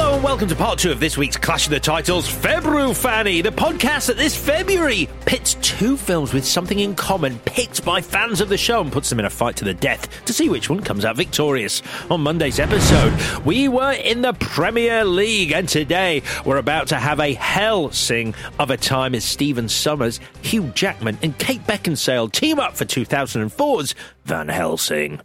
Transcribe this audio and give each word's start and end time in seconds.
Hello 0.00 0.14
and 0.14 0.24
welcome 0.24 0.48
to 0.48 0.56
part 0.56 0.78
two 0.78 0.90
of 0.90 0.98
this 0.98 1.18
week's 1.18 1.36
Clash 1.36 1.66
of 1.66 1.72
the 1.72 1.78
Titles 1.78 2.26
February 2.26 2.94
Fanny, 2.94 3.42
the 3.42 3.50
podcast 3.50 4.06
that 4.06 4.16
this 4.16 4.34
February 4.34 5.10
pits 5.26 5.58
two 5.60 5.94
films 5.98 6.32
with 6.32 6.46
something 6.46 6.80
in 6.80 6.94
common 6.94 7.38
picked 7.40 7.84
by 7.84 8.00
fans 8.00 8.40
of 8.40 8.48
the 8.48 8.56
show 8.56 8.80
and 8.80 8.90
puts 8.90 9.10
them 9.10 9.18
in 9.18 9.26
a 9.26 9.30
fight 9.30 9.56
to 9.56 9.64
the 9.66 9.74
death 9.74 10.24
to 10.24 10.32
see 10.32 10.48
which 10.48 10.70
one 10.70 10.80
comes 10.80 11.04
out 11.04 11.18
victorious. 11.18 11.82
On 12.10 12.22
Monday's 12.22 12.58
episode, 12.58 13.12
we 13.44 13.68
were 13.68 13.92
in 13.92 14.22
the 14.22 14.32
Premier 14.32 15.04
League 15.04 15.52
and 15.52 15.68
today 15.68 16.22
we're 16.46 16.56
about 16.56 16.88
to 16.88 16.96
have 16.96 17.20
a 17.20 17.34
hell 17.34 17.90
sing 17.90 18.34
of 18.58 18.70
a 18.70 18.78
time 18.78 19.14
as 19.14 19.22
Stephen 19.22 19.68
Sommers, 19.68 20.18
Hugh 20.40 20.68
Jackman 20.68 21.18
and 21.22 21.36
Kate 21.36 21.66
Beckinsale 21.66 22.32
team 22.32 22.58
up 22.58 22.74
for 22.74 22.86
2004's 22.86 23.94
Van 24.24 24.48
Helsing. 24.48 25.20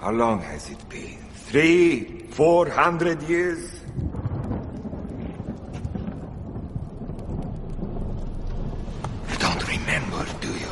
How 0.00 0.10
long 0.10 0.42
has 0.42 0.68
it 0.68 0.88
been? 0.88 1.27
Three, 1.48 2.26
four 2.32 2.68
hundred 2.68 3.22
years? 3.22 3.72
You 9.30 9.38
don't 9.38 9.66
remember, 9.66 10.26
do 10.42 10.48
you? 10.48 10.68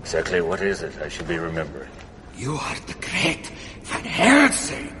Exactly 0.00 0.40
what 0.40 0.60
is 0.62 0.82
it 0.82 0.98
I 1.00 1.08
should 1.08 1.28
be 1.28 1.38
remembering? 1.38 1.88
You 2.36 2.54
are 2.54 2.76
the 2.88 2.94
great 2.94 3.46
Van 3.84 4.04
Helsing, 4.04 4.92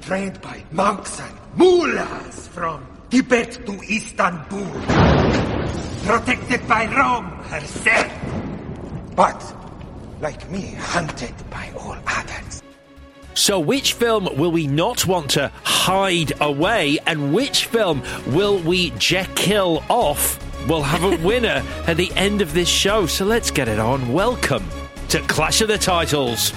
trained 0.00 0.40
by 0.40 0.64
monks 0.72 1.20
and 1.20 1.38
mullahs 1.54 2.48
from 2.48 2.84
Tibet 3.08 3.64
to 3.66 3.80
Istanbul, 3.88 4.66
protected 6.04 6.66
by 6.66 6.86
Rome 6.86 7.30
herself, 7.44 8.12
but, 9.14 9.40
like 10.20 10.50
me, 10.50 10.74
hunted 10.74 11.34
by 11.50 11.70
all 11.78 11.96
others. 12.04 12.53
So, 13.34 13.58
which 13.58 13.94
film 13.94 14.28
will 14.36 14.52
we 14.52 14.68
not 14.68 15.06
want 15.06 15.30
to 15.32 15.50
hide 15.64 16.32
away, 16.40 16.98
and 17.04 17.34
which 17.34 17.66
film 17.66 18.02
will 18.28 18.58
we 18.60 18.90
Jekyll 18.90 19.82
off? 19.88 20.38
We'll 20.68 20.82
have 20.82 21.02
a 21.02 21.16
winner 21.26 21.62
at 21.88 21.96
the 21.96 22.12
end 22.12 22.42
of 22.42 22.54
this 22.54 22.68
show. 22.68 23.06
So, 23.06 23.24
let's 23.24 23.50
get 23.50 23.66
it 23.66 23.80
on. 23.80 24.12
Welcome 24.12 24.64
to 25.08 25.20
Clash 25.22 25.60
of 25.62 25.68
the 25.68 25.78
Titles. 25.78 26.52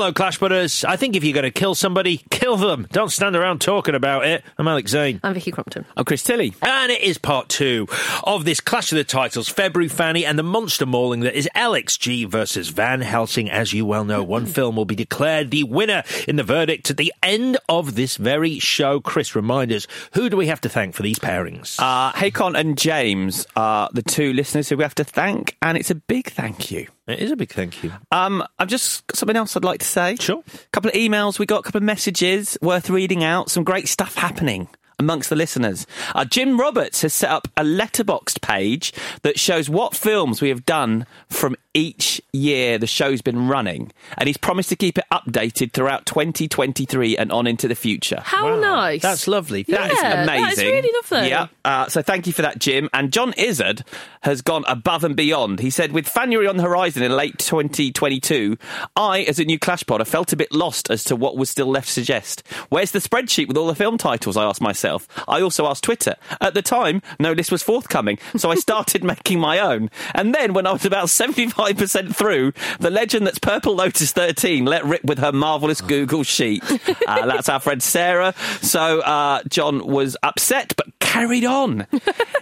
Hello, 0.00 0.14
Clash 0.14 0.38
Butters. 0.38 0.82
I 0.82 0.96
think 0.96 1.14
if 1.14 1.22
you're 1.22 1.34
going 1.34 1.42
to 1.42 1.50
kill 1.50 1.74
somebody, 1.74 2.22
kill 2.30 2.56
them. 2.56 2.86
Don't 2.90 3.12
stand 3.12 3.36
around 3.36 3.60
talking 3.60 3.94
about 3.94 4.24
it. 4.24 4.42
I'm 4.56 4.66
Alex 4.66 4.92
Zane. 4.92 5.20
I'm 5.22 5.34
Vicky 5.34 5.50
Crompton. 5.50 5.84
I'm 5.94 6.06
Chris 6.06 6.22
Tilly. 6.22 6.54
And 6.62 6.90
it 6.90 7.02
is 7.02 7.18
part 7.18 7.50
two 7.50 7.86
of 8.24 8.46
this 8.46 8.60
Clash 8.60 8.92
of 8.92 8.96
the 8.96 9.04
Titles, 9.04 9.50
February 9.50 9.88
Fanny 9.88 10.24
and 10.24 10.38
the 10.38 10.42
monster 10.42 10.86
mauling 10.86 11.20
that 11.20 11.36
is 11.36 11.50
LXG 11.54 12.26
versus 12.28 12.70
Van 12.70 13.02
Helsing. 13.02 13.50
As 13.50 13.74
you 13.74 13.84
well 13.84 14.06
know, 14.06 14.22
one 14.22 14.46
film 14.56 14.74
will 14.74 14.86
be 14.86 14.94
declared 14.94 15.50
the 15.50 15.64
winner 15.64 16.02
in 16.26 16.36
the 16.36 16.44
verdict 16.44 16.88
at 16.88 16.96
the 16.96 17.12
end 17.22 17.58
of 17.68 17.94
this 17.94 18.16
very 18.16 18.58
show. 18.58 19.00
Chris, 19.00 19.36
remind 19.36 19.70
us, 19.70 19.86
who 20.14 20.30
do 20.30 20.36
we 20.38 20.46
have 20.46 20.62
to 20.62 20.70
thank 20.70 20.94
for 20.94 21.02
these 21.02 21.18
pairings? 21.18 21.76
Uh, 21.78 22.10
Haycon 22.12 22.58
and 22.58 22.78
James 22.78 23.46
are 23.54 23.90
the 23.92 24.02
two 24.02 24.32
listeners 24.32 24.70
who 24.70 24.78
we 24.78 24.82
have 24.82 24.94
to 24.94 25.04
thank, 25.04 25.58
and 25.60 25.76
it's 25.76 25.90
a 25.90 25.94
big 25.94 26.30
thank 26.30 26.70
you. 26.70 26.86
It 27.10 27.20
is 27.20 27.30
a 27.30 27.36
big 27.36 27.50
thank 27.50 27.82
you. 27.82 27.92
Um, 28.10 28.44
I've 28.58 28.68
just 28.68 29.06
got 29.06 29.16
something 29.16 29.36
else 29.36 29.56
I'd 29.56 29.64
like 29.64 29.80
to 29.80 29.86
say. 29.86 30.16
Sure. 30.16 30.42
A 30.46 30.68
couple 30.72 30.90
of 30.90 30.94
emails 30.94 31.38
we 31.38 31.46
got, 31.46 31.60
a 31.60 31.62
couple 31.62 31.78
of 31.78 31.84
messages 31.84 32.58
worth 32.62 32.90
reading 32.90 33.24
out. 33.24 33.50
Some 33.50 33.64
great 33.64 33.88
stuff 33.88 34.14
happening 34.14 34.68
amongst 35.00 35.30
the 35.30 35.34
listeners. 35.36 35.86
Uh, 36.14 36.24
Jim 36.24 36.60
Roberts 36.60 37.02
has 37.02 37.12
set 37.12 37.30
up 37.30 37.48
a 37.56 37.62
Letterboxd 37.64 38.40
page 38.42 38.92
that 39.22 39.38
shows 39.40 39.68
what 39.68 39.96
films 39.96 40.40
we 40.40 40.50
have 40.50 40.64
done 40.66 41.06
from 41.28 41.56
each 41.72 42.20
year 42.32 42.78
the 42.78 42.86
show's 42.86 43.22
been 43.22 43.48
running, 43.48 43.90
and 44.18 44.26
he's 44.28 44.36
promised 44.36 44.68
to 44.68 44.76
keep 44.76 44.98
it 44.98 45.04
updated 45.12 45.72
throughout 45.72 46.04
2023 46.06 47.16
and 47.16 47.32
on 47.32 47.46
into 47.46 47.66
the 47.68 47.74
future. 47.74 48.20
How 48.24 48.56
nice. 48.58 49.02
That's 49.02 49.26
lovely. 49.26 49.64
Yeah, 49.66 49.78
That 49.88 49.92
is 49.92 50.00
that 50.00 50.18
is 50.22 50.28
amazing. 50.28 50.66
really 50.66 50.90
lovely. 51.02 51.28
Yeah. 51.28 51.46
Uh, 51.64 51.88
so 51.88 52.02
thank 52.02 52.26
you 52.26 52.32
for 52.32 52.42
that, 52.42 52.58
Jim. 52.58 52.88
And 52.92 53.12
John 53.12 53.32
Izzard 53.36 53.84
has 54.22 54.42
gone 54.42 54.64
above 54.68 55.04
and 55.04 55.16
beyond. 55.16 55.60
He 55.60 55.70
said, 55.70 55.92
with 55.92 56.12
January 56.12 56.46
on 56.46 56.56
the 56.58 56.62
horizon 56.64 57.02
in 57.02 57.16
late 57.16 57.38
2022, 57.38 58.56
I, 58.96 59.20
as 59.22 59.38
a 59.38 59.44
new 59.44 59.58
Clash 59.58 59.84
podder, 59.84 60.04
felt 60.06 60.32
a 60.32 60.36
bit 60.36 60.52
lost 60.52 60.90
as 60.90 61.04
to 61.04 61.16
what 61.16 61.36
was 61.36 61.48
still 61.48 61.68
left 61.68 61.86
to 61.88 61.92
suggest. 61.94 62.46
Where's 62.68 62.90
the 62.90 62.98
spreadsheet 62.98 63.48
with 63.48 63.56
all 63.56 63.66
the 63.68 63.74
film 63.74 63.96
titles? 63.96 64.36
I 64.36 64.44
asked 64.44 64.60
myself. 64.60 64.89
I 65.28 65.40
also 65.40 65.66
asked 65.66 65.84
Twitter. 65.84 66.16
At 66.40 66.54
the 66.54 66.62
time, 66.62 67.02
no 67.18 67.32
list 67.32 67.52
was 67.52 67.62
forthcoming, 67.62 68.18
so 68.36 68.50
I 68.50 68.54
started 68.54 69.04
making 69.12 69.40
my 69.40 69.58
own. 69.58 69.90
And 70.14 70.34
then, 70.34 70.52
when 70.54 70.66
I 70.66 70.72
was 70.72 70.84
about 70.84 71.06
75% 71.06 72.14
through, 72.14 72.52
the 72.78 72.90
legend 72.90 73.26
that's 73.26 73.38
Purple 73.38 73.74
Lotus 73.74 74.12
13 74.12 74.64
let 74.64 74.84
rip 74.84 75.04
with 75.04 75.18
her 75.18 75.32
marvellous 75.32 75.80
Google 75.80 76.22
sheet. 76.22 76.62
Uh, 77.06 77.26
that's 77.26 77.48
our 77.48 77.60
friend 77.60 77.82
Sarah. 77.82 78.34
So 78.62 79.00
uh, 79.00 79.42
John 79.48 79.86
was 79.86 80.16
upset, 80.22 80.74
but 80.76 80.86
carried 81.00 81.44
on. 81.44 81.86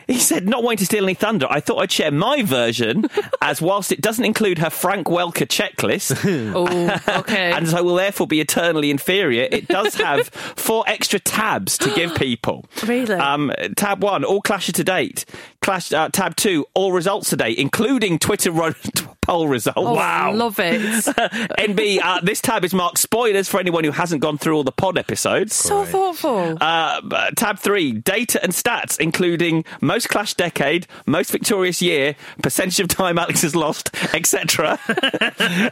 He 0.08 0.18
said, 0.18 0.48
not 0.48 0.62
wanting 0.64 0.78
to 0.78 0.86
steal 0.86 1.04
any 1.04 1.14
thunder, 1.14 1.46
I 1.48 1.60
thought 1.60 1.78
I'd 1.78 1.92
share 1.92 2.10
my 2.10 2.42
version, 2.42 3.04
as 3.42 3.62
whilst 3.62 3.92
it 3.92 4.00
doesn't 4.00 4.24
include 4.24 4.58
her 4.58 4.70
Frank 4.70 5.06
Welker 5.06 5.46
checklist, 5.46 6.18
Oh, 6.54 7.18
okay. 7.20 7.52
and 7.52 7.68
so 7.68 7.82
will 7.84 7.94
therefore 7.94 8.26
be 8.26 8.40
eternally 8.40 8.90
inferior, 8.90 9.46
it 9.50 9.68
does 9.68 9.94
have 9.94 10.28
four 10.28 10.82
extra 10.86 11.18
tabs 11.20 11.78
to 11.78 11.90
give 11.94 12.14
people. 12.16 12.64
Really? 12.86 13.14
Um, 13.14 13.52
tab 13.76 14.02
one, 14.02 14.24
all 14.24 14.40
clashes 14.42 14.72
to 14.74 14.84
date. 14.84 15.24
Clash. 15.60 15.92
Uh, 15.92 16.08
tab 16.08 16.36
two, 16.36 16.64
all 16.74 16.92
results 16.92 17.30
to 17.30 17.36
date, 17.36 17.58
including 17.58 18.18
Twitter 18.18 18.50
ro- 18.50 18.72
poll 19.22 19.48
results. 19.48 19.76
Oh, 19.76 19.92
wow. 19.94 20.32
Love 20.32 20.58
it. 20.60 20.80
NB, 20.80 21.98
uh, 22.02 22.20
this 22.22 22.40
tab 22.40 22.64
is 22.64 22.72
marked 22.72 22.98
spoilers 22.98 23.48
for 23.48 23.58
anyone 23.60 23.84
who 23.84 23.90
hasn't 23.90 24.22
gone 24.22 24.38
through 24.38 24.54
all 24.56 24.64
the 24.64 24.72
pod 24.72 24.96
episodes. 24.96 25.54
so 25.54 25.84
thoughtful. 25.84 26.56
Uh, 26.60 27.00
tab 27.36 27.58
three, 27.58 27.92
data 27.92 28.42
and 28.42 28.52
stats, 28.52 28.98
including 29.00 29.64
most 29.80 29.97
clash 30.06 30.34
decade, 30.34 30.86
most 31.06 31.30
victorious 31.30 31.80
year, 31.82 32.16
percentage 32.42 32.80
of 32.80 32.88
time 32.88 33.18
Alex 33.18 33.42
has 33.42 33.54
lost, 33.56 33.94
etc. 34.14 34.78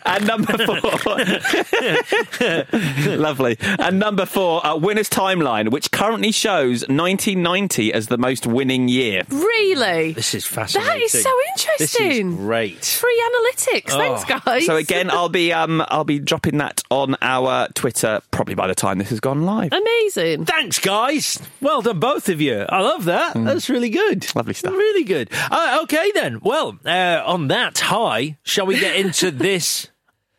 and 0.04 0.26
number 0.26 0.56
four, 0.64 0.80
lovely. 3.16 3.56
And 3.60 3.98
number 3.98 4.26
four, 4.26 4.64
uh, 4.66 4.76
winners 4.76 5.08
timeline, 5.08 5.70
which 5.70 5.90
currently 5.90 6.32
shows 6.32 6.82
1990 6.88 7.92
as 7.92 8.08
the 8.08 8.18
most 8.18 8.46
winning 8.46 8.88
year. 8.88 9.22
really? 9.30 10.12
This 10.12 10.34
is 10.34 10.46
fascinating. 10.46 10.92
That 10.92 11.00
is 11.02 11.12
so 11.12 11.30
interesting. 11.48 11.74
This 11.78 11.94
is 11.94 12.00
interesting. 12.00 12.36
great. 12.36 12.84
Free 12.84 13.22
analytics. 13.30 13.90
Thanks, 13.90 14.22
Oh. 14.28 14.40
guys. 14.44 14.66
So 14.66 14.76
again, 14.76 15.10
I'll 15.10 15.28
be 15.28 15.52
um, 15.52 15.82
I'll 15.88 16.04
be 16.04 16.18
dropping 16.18 16.58
that 16.58 16.82
on 16.90 17.16
our 17.22 17.68
Twitter 17.74 18.20
probably 18.30 18.54
by 18.54 18.66
the 18.66 18.74
time 18.74 18.98
this 18.98 19.10
has 19.10 19.20
gone 19.20 19.44
live. 19.44 19.72
Amazing. 19.72 20.44
Thanks, 20.46 20.78
guys. 20.78 21.38
Well 21.60 21.82
done, 21.82 22.00
both 22.00 22.28
of 22.28 22.40
you. 22.40 22.64
I 22.68 22.80
love 22.80 23.04
that. 23.06 23.34
That's 23.34 23.68
really 23.68 23.90
good. 23.90 24.15
Lovely 24.34 24.54
stuff. 24.54 24.72
Really 24.72 25.04
good. 25.04 25.28
Uh, 25.50 25.80
okay, 25.82 26.10
then. 26.14 26.40
Well, 26.40 26.78
uh, 26.84 27.22
on 27.24 27.48
that 27.48 27.78
high, 27.78 28.38
shall 28.42 28.66
we 28.66 28.78
get 28.78 28.96
into 28.96 29.30
this 29.46 29.88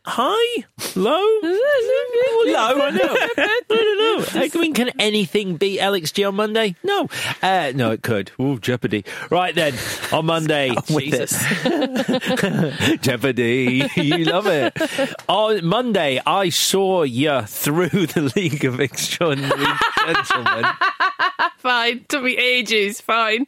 high, 0.08 0.64
low, 0.96 1.12
low. 1.44 1.52
I 2.60 2.74
don't 2.74 2.96
know. 2.96 4.26
I 4.42 4.50
mean, 4.58 4.74
can 4.74 4.90
anything 5.00 5.58
beat 5.58 5.80
LXG 5.80 6.28
on 6.28 6.36
Monday? 6.36 6.76
No, 6.84 7.10
uh, 7.42 7.74
no, 7.76 7.92
it 7.92 8.02
could. 8.04 8.32
Ooh, 8.40 8.58
Jeopardy. 8.58 9.04
Right 9.30 9.54
then, 9.54 9.76
on 10.12 10.26
Monday, 10.38 10.74
Jesus. 10.88 11.32
Jeopardy, 13.02 13.88
you 13.96 14.26
love 14.26 14.48
it. 14.48 14.74
On 15.28 15.66
Monday, 15.66 16.22
I 16.26 16.50
saw 16.50 17.04
you 17.04 17.42
through 17.42 18.08
the 18.08 18.32
League 18.36 18.64
of 18.66 18.80
Extraordinary 18.80 19.66
Gentlemen. 20.06 20.66
Fine. 21.58 22.06
Took 22.08 22.24
me 22.24 22.38
ages. 22.38 23.02
Fine. 23.02 23.48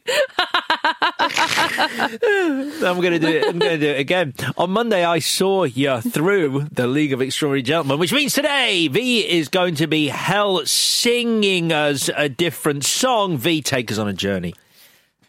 I'm 2.82 3.00
going 3.00 3.12
to 3.12 3.18
do 3.18 3.28
it. 3.28 3.48
I'm 3.48 3.58
going 3.58 3.78
to 3.80 3.86
do 3.86 3.88
it 3.88 4.00
again. 4.00 4.34
On 4.56 4.70
Monday, 4.70 5.04
I 5.04 5.20
saw 5.20 5.64
you 5.64 6.00
through 6.00 6.49
the 6.72 6.86
League 6.86 7.12
of 7.12 7.20
Extraordinary 7.22 7.62
Gentlemen, 7.62 7.98
which 7.98 8.12
means 8.12 8.34
today 8.34 8.88
V 8.88 9.20
is 9.20 9.48
going 9.48 9.74
to 9.76 9.86
be 9.86 10.08
hell 10.08 10.64
singing 10.66 11.72
us 11.72 12.10
a 12.16 12.28
different 12.28 12.84
song. 12.84 13.36
V, 13.36 13.62
take 13.62 13.90
us 13.90 13.98
on 13.98 14.08
a 14.08 14.12
journey. 14.12 14.54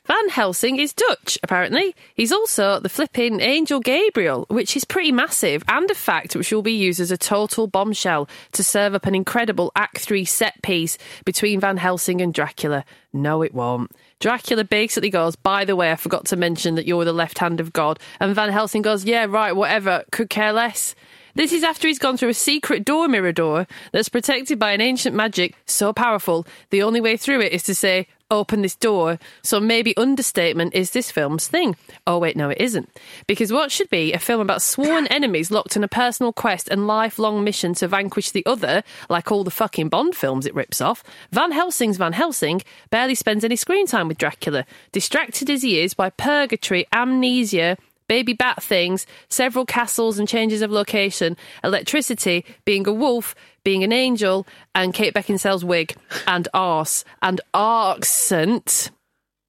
Van 0.05 0.29
Helsing 0.29 0.77
is 0.77 0.93
Dutch, 0.93 1.37
apparently. 1.43 1.95
He's 2.15 2.31
also 2.31 2.79
the 2.79 2.89
flipping 2.89 3.39
Angel 3.39 3.79
Gabriel, 3.79 4.45
which 4.49 4.75
is 4.75 4.83
pretty 4.83 5.11
massive, 5.11 5.63
and 5.67 5.89
a 5.89 5.95
fact 5.95 6.35
which 6.35 6.51
will 6.51 6.63
be 6.63 6.73
used 6.73 6.99
as 6.99 7.11
a 7.11 7.17
total 7.17 7.67
bombshell 7.67 8.27
to 8.53 8.63
serve 8.63 8.95
up 8.95 9.05
an 9.05 9.15
incredible 9.15 9.71
Act 9.75 9.99
3 9.99 10.25
set 10.25 10.61
piece 10.63 10.97
between 11.23 11.59
Van 11.59 11.77
Helsing 11.77 12.19
and 12.19 12.33
Dracula. 12.33 12.83
No, 13.13 13.41
it 13.41 13.53
won't. 13.53 13.91
Dracula 14.21 14.63
basically 14.63 15.09
goes, 15.09 15.35
By 15.35 15.65
the 15.65 15.75
way, 15.75 15.91
I 15.91 15.95
forgot 15.95 16.25
to 16.25 16.35
mention 16.35 16.75
that 16.75 16.85
you're 16.85 17.03
the 17.03 17.11
left 17.11 17.39
hand 17.39 17.59
of 17.59 17.73
God. 17.73 17.99
And 18.19 18.35
Van 18.35 18.51
Helsing 18.51 18.83
goes, 18.83 19.03
Yeah, 19.03 19.25
right, 19.27 19.55
whatever, 19.55 20.05
could 20.11 20.29
care 20.29 20.53
less. 20.53 20.93
This 21.35 21.53
is 21.53 21.63
after 21.63 21.87
he's 21.87 21.99
gone 21.99 22.17
through 22.17 22.29
a 22.29 22.33
secret 22.33 22.85
door, 22.85 23.07
mirror 23.07 23.31
door 23.31 23.67
that's 23.91 24.09
protected 24.09 24.59
by 24.59 24.71
an 24.71 24.81
ancient 24.81 25.15
magic 25.15 25.55
so 25.65 25.93
powerful, 25.93 26.45
the 26.69 26.83
only 26.83 27.01
way 27.01 27.17
through 27.17 27.41
it 27.41 27.53
is 27.53 27.63
to 27.63 27.75
say, 27.75 28.07
open 28.31 28.61
this 28.61 28.75
door. 28.75 29.19
So 29.43 29.59
maybe 29.59 29.95
understatement 29.97 30.73
is 30.73 30.91
this 30.91 31.11
film's 31.11 31.47
thing. 31.47 31.75
Oh, 32.07 32.17
wait, 32.17 32.37
no, 32.37 32.49
it 32.49 32.59
isn't. 32.59 32.89
Because 33.27 33.51
what 33.51 33.71
should 33.71 33.89
be 33.89 34.13
a 34.13 34.19
film 34.19 34.41
about 34.41 34.61
sworn 34.61 35.05
enemies 35.07 35.51
locked 35.51 35.75
in 35.75 35.83
a 35.83 35.87
personal 35.87 36.33
quest 36.33 36.69
and 36.69 36.87
lifelong 36.87 37.43
mission 37.43 37.73
to 37.75 37.87
vanquish 37.87 38.31
the 38.31 38.45
other, 38.45 38.83
like 39.09 39.31
all 39.31 39.43
the 39.43 39.51
fucking 39.51 39.89
Bond 39.89 40.15
films 40.15 40.45
it 40.45 40.55
rips 40.55 40.81
off, 40.81 41.03
Van 41.31 41.51
Helsing's 41.51 41.97
Van 41.97 42.13
Helsing 42.13 42.61
barely 42.89 43.15
spends 43.15 43.43
any 43.43 43.57
screen 43.57 43.85
time 43.85 44.07
with 44.07 44.17
Dracula, 44.17 44.65
distracted 44.91 45.49
as 45.49 45.61
he 45.61 45.79
is 45.81 45.93
by 45.93 46.09
purgatory, 46.09 46.87
amnesia, 46.93 47.77
baby 48.11 48.33
bat 48.33 48.61
things, 48.61 49.07
several 49.29 49.65
castles 49.65 50.19
and 50.19 50.27
changes 50.27 50.61
of 50.61 50.69
location, 50.69 51.37
electricity, 51.63 52.43
being 52.65 52.85
a 52.85 52.91
wolf, 52.91 53.33
being 53.63 53.85
an 53.85 53.93
angel, 53.93 54.45
and 54.75 54.93
Kate 54.93 55.13
Beckinsale's 55.13 55.63
wig, 55.63 55.95
and 56.27 56.45
arse, 56.53 57.05
and 57.21 57.39
accent. 57.53 58.91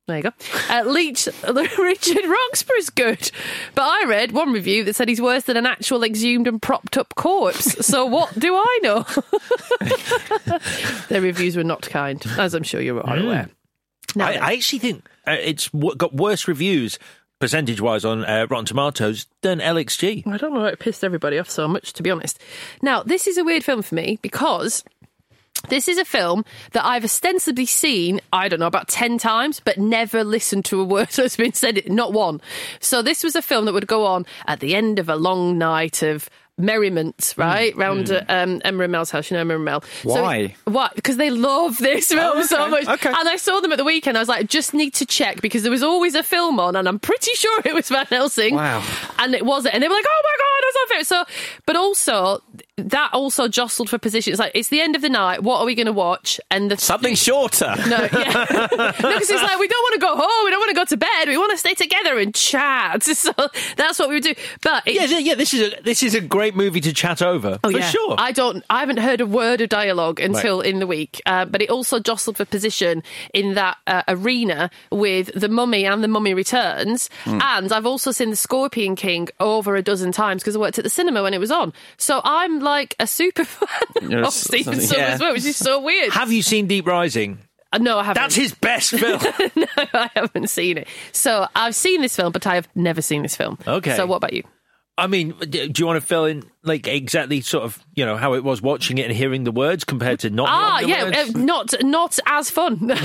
There 0.06 0.18
you 0.18 0.22
go. 0.22 0.30
Uh, 0.70 0.84
Leach, 0.86 1.26
Richard 1.76 2.24
Roxburgh's 2.24 2.90
good. 2.90 3.32
But 3.74 3.82
I 3.82 4.04
read 4.06 4.30
one 4.30 4.52
review 4.52 4.84
that 4.84 4.94
said 4.94 5.08
he's 5.08 5.20
worse 5.20 5.42
than 5.42 5.56
an 5.56 5.66
actual 5.66 6.04
exhumed 6.04 6.46
and 6.46 6.62
propped 6.62 6.96
up 6.96 7.16
corpse. 7.16 7.84
So 7.84 8.06
what 8.06 8.38
do 8.38 8.54
I 8.54 8.78
know? 8.84 9.04
Their 11.08 11.20
reviews 11.20 11.56
were 11.56 11.64
not 11.64 11.82
kind, 11.82 12.24
as 12.38 12.54
I'm 12.54 12.62
sure 12.62 12.80
you're 12.80 13.00
all 13.00 13.18
aware. 13.24 13.48
Now 14.14 14.28
I. 14.28 14.34
I 14.34 14.52
actually 14.52 14.78
think 14.78 15.08
uh, 15.26 15.32
it's 15.32 15.68
w- 15.70 15.96
got 15.96 16.14
worse 16.14 16.46
reviews 16.46 17.00
percentage 17.42 17.80
wise 17.80 18.04
on 18.04 18.24
uh, 18.24 18.46
Rotten 18.48 18.66
Tomatoes 18.66 19.26
than 19.40 19.58
LXG. 19.58 20.24
I 20.28 20.36
don't 20.36 20.54
know 20.54 20.60
why 20.60 20.68
it 20.68 20.78
pissed 20.78 21.02
everybody 21.02 21.40
off 21.40 21.50
so 21.50 21.66
much, 21.66 21.92
to 21.94 22.02
be 22.04 22.08
honest. 22.08 22.40
Now, 22.82 23.02
this 23.02 23.26
is 23.26 23.36
a 23.36 23.42
weird 23.42 23.64
film 23.64 23.82
for 23.82 23.96
me 23.96 24.20
because 24.22 24.84
this 25.68 25.88
is 25.88 25.98
a 25.98 26.04
film 26.04 26.44
that 26.70 26.84
I've 26.84 27.02
ostensibly 27.02 27.66
seen, 27.66 28.20
I 28.32 28.46
don't 28.46 28.60
know, 28.60 28.68
about 28.68 28.86
10 28.86 29.18
times, 29.18 29.58
but 29.58 29.76
never 29.76 30.22
listened 30.22 30.66
to 30.66 30.80
a 30.80 30.84
word 30.84 31.08
that's 31.16 31.34
been 31.34 31.52
said, 31.52 31.90
not 31.90 32.12
one. 32.12 32.40
So 32.78 33.02
this 33.02 33.24
was 33.24 33.34
a 33.34 33.42
film 33.42 33.64
that 33.64 33.72
would 33.72 33.88
go 33.88 34.06
on 34.06 34.24
at 34.46 34.60
the 34.60 34.76
end 34.76 35.00
of 35.00 35.08
a 35.08 35.16
long 35.16 35.58
night 35.58 36.04
of 36.04 36.30
merriment, 36.58 37.34
right? 37.36 37.74
Round 37.76 38.10
uh, 38.10 38.24
um, 38.28 38.60
Emma 38.64 38.84
and 38.84 38.92
Mel's 38.92 39.10
house. 39.10 39.30
You 39.30 39.36
know 39.36 39.40
Emma 39.40 39.54
and 39.56 39.64
Mel. 39.64 39.84
Why? 40.02 40.48
So, 40.64 40.72
what? 40.72 40.94
Because 40.94 41.16
they 41.16 41.30
love 41.30 41.78
this 41.78 42.08
film 42.08 42.42
so 42.44 42.68
much. 42.68 42.86
okay. 42.86 43.08
And 43.08 43.28
I 43.28 43.36
saw 43.36 43.60
them 43.60 43.72
at 43.72 43.78
the 43.78 43.84
weekend. 43.84 44.16
I 44.16 44.20
was 44.20 44.28
like, 44.28 44.48
just 44.48 44.74
need 44.74 44.94
to 44.94 45.06
check 45.06 45.40
because 45.40 45.62
there 45.62 45.72
was 45.72 45.82
always 45.82 46.14
a 46.14 46.22
film 46.22 46.60
on, 46.60 46.76
and 46.76 46.88
I'm 46.88 46.98
pretty 46.98 47.30
sure 47.34 47.60
it 47.64 47.74
was 47.74 47.88
Van 47.88 48.06
Helsing. 48.06 48.54
Wow. 48.54 48.84
And 49.18 49.34
it 49.34 49.44
wasn't. 49.44 49.74
And 49.74 49.82
they 49.82 49.88
were 49.88 49.94
like, 49.94 50.04
oh 50.08 50.22
my 50.24 50.36
God, 50.38 50.62
that's 50.62 50.76
not 50.76 50.88
fair. 50.88 51.04
So, 51.04 51.60
but 51.66 51.76
also, 51.76 52.42
that 52.78 53.10
also 53.12 53.48
jostled 53.48 53.90
for 53.90 53.98
position. 53.98 54.32
It's 54.32 54.40
like, 54.40 54.52
it's 54.54 54.70
the 54.70 54.80
end 54.80 54.96
of 54.96 55.02
the 55.02 55.10
night. 55.10 55.42
What 55.42 55.58
are 55.60 55.66
we 55.66 55.74
going 55.74 55.86
to 55.86 55.92
watch? 55.92 56.40
And 56.50 56.70
the 56.70 56.78
Something 56.78 57.14
shorter. 57.14 57.74
no, 57.88 58.08
yeah. 58.12 58.46
no, 58.72 58.92
because 58.92 59.30
it's 59.30 59.42
like 59.42 59.58
we 59.58 59.68
don't 59.68 59.82
want 59.82 59.94
to 59.94 60.00
go 60.00 60.16
home, 60.16 60.44
we 60.44 60.50
don't 60.50 60.60
want 60.60 60.70
to 60.70 60.74
go 60.74 60.84
to 60.86 60.96
bed, 60.96 61.28
we 61.28 61.36
want 61.36 61.50
to 61.52 61.58
stay 61.58 61.74
together 61.74 62.18
and 62.18 62.34
chat. 62.34 63.02
So 63.22 63.32
that's 63.76 63.98
what 63.98 64.08
we 64.08 64.16
would 64.16 64.24
do. 64.24 64.34
But 64.62 64.86
it, 64.86 64.94
Yeah, 64.94 65.18
yeah, 65.18 65.34
this 65.34 65.52
is 65.54 65.72
a 65.72 65.82
this 65.82 66.02
is 66.02 66.14
a 66.14 66.20
great 66.20 66.56
movie 66.56 66.80
to 66.80 66.92
chat 66.92 67.20
over 67.22 67.58
Oh, 67.62 67.70
for 67.70 67.78
yeah. 67.78 67.88
sure. 67.88 68.16
I 68.18 68.32
don't. 68.32 68.64
I 68.70 68.80
haven't 68.80 68.96
heard 68.98 69.20
a 69.20 69.26
word 69.26 69.60
of 69.60 69.68
dialogue 69.68 70.18
until 70.18 70.60
in 70.60 70.78
the 70.80 70.86
week. 70.86 71.20
Uh, 71.26 71.44
but 71.44 71.62
it 71.62 71.70
also 71.70 72.00
jostled 72.00 72.36
for 72.38 72.44
position 72.44 73.02
in 73.34 73.54
that 73.54 73.76
uh, 73.86 74.02
arena 74.08 74.70
with 74.90 75.30
the 75.38 75.48
Mummy 75.48 75.84
and 75.84 76.02
the 76.02 76.08
Mummy 76.08 76.34
Returns. 76.34 77.10
Hmm. 77.24 77.38
And 77.42 77.72
I've 77.72 77.86
also 77.86 78.10
seen 78.12 78.30
the 78.30 78.36
Scorpion 78.36 78.96
King 78.96 79.28
over 79.38 79.76
a 79.76 79.82
dozen 79.82 80.10
times 80.10 80.42
because 80.42 80.56
I 80.56 80.58
worked 80.58 80.78
at 80.78 80.84
the 80.84 80.90
cinema 80.90 81.22
when 81.22 81.34
it 81.34 81.38
was 81.40 81.50
on. 81.50 81.72
So 81.98 82.20
I'm 82.24 82.60
like 82.62 82.94
a 83.00 83.06
super 83.06 83.44
fan 83.46 84.10
You're 84.10 84.20
of 84.20 84.26
s- 84.26 84.36
Stephen 84.36 84.74
yeah. 84.80 85.16
Sommers, 85.18 85.32
which 85.34 85.44
is 85.44 85.56
so 85.56 85.80
weird. 85.80 86.12
Have 86.12 86.32
you 86.32 86.42
seen 86.42 86.66
Deep 86.66 86.86
Rising? 86.86 87.38
Uh, 87.72 87.78
no, 87.78 87.98
I 87.98 88.04
haven't. 88.04 88.22
That's 88.22 88.34
his 88.34 88.54
best 88.54 88.90
film. 88.98 89.20
no, 89.56 89.66
I 89.94 90.10
haven't 90.14 90.48
seen 90.50 90.78
it. 90.78 90.88
So 91.12 91.46
I've 91.56 91.74
seen 91.74 92.02
this 92.02 92.14
film, 92.16 92.30
but 92.32 92.46
I 92.46 92.54
have 92.56 92.68
never 92.74 93.00
seen 93.02 93.22
this 93.22 93.34
film. 93.36 93.58
Okay. 93.66 93.96
So 93.96 94.06
what 94.06 94.16
about 94.16 94.32
you? 94.34 94.42
I 94.98 95.06
mean, 95.06 95.34
do 95.48 95.72
you 95.76 95.86
want 95.86 96.00
to 96.00 96.06
fill 96.06 96.26
in 96.26 96.44
like 96.64 96.86
exactly 96.86 97.40
sort 97.40 97.64
of 97.64 97.82
you 97.94 98.04
know 98.04 98.16
how 98.16 98.34
it 98.34 98.44
was 98.44 98.60
watching 98.60 98.98
it 98.98 99.06
and 99.06 99.16
hearing 99.16 99.44
the 99.44 99.50
words 99.50 99.84
compared 99.84 100.20
to 100.20 100.30
not? 100.30 100.48
Ah, 100.50 100.80
yeah, 100.80 101.04
uh, 101.04 101.38
not 101.38 101.74
not 101.80 102.18
as 102.26 102.50
fun. 102.50 102.90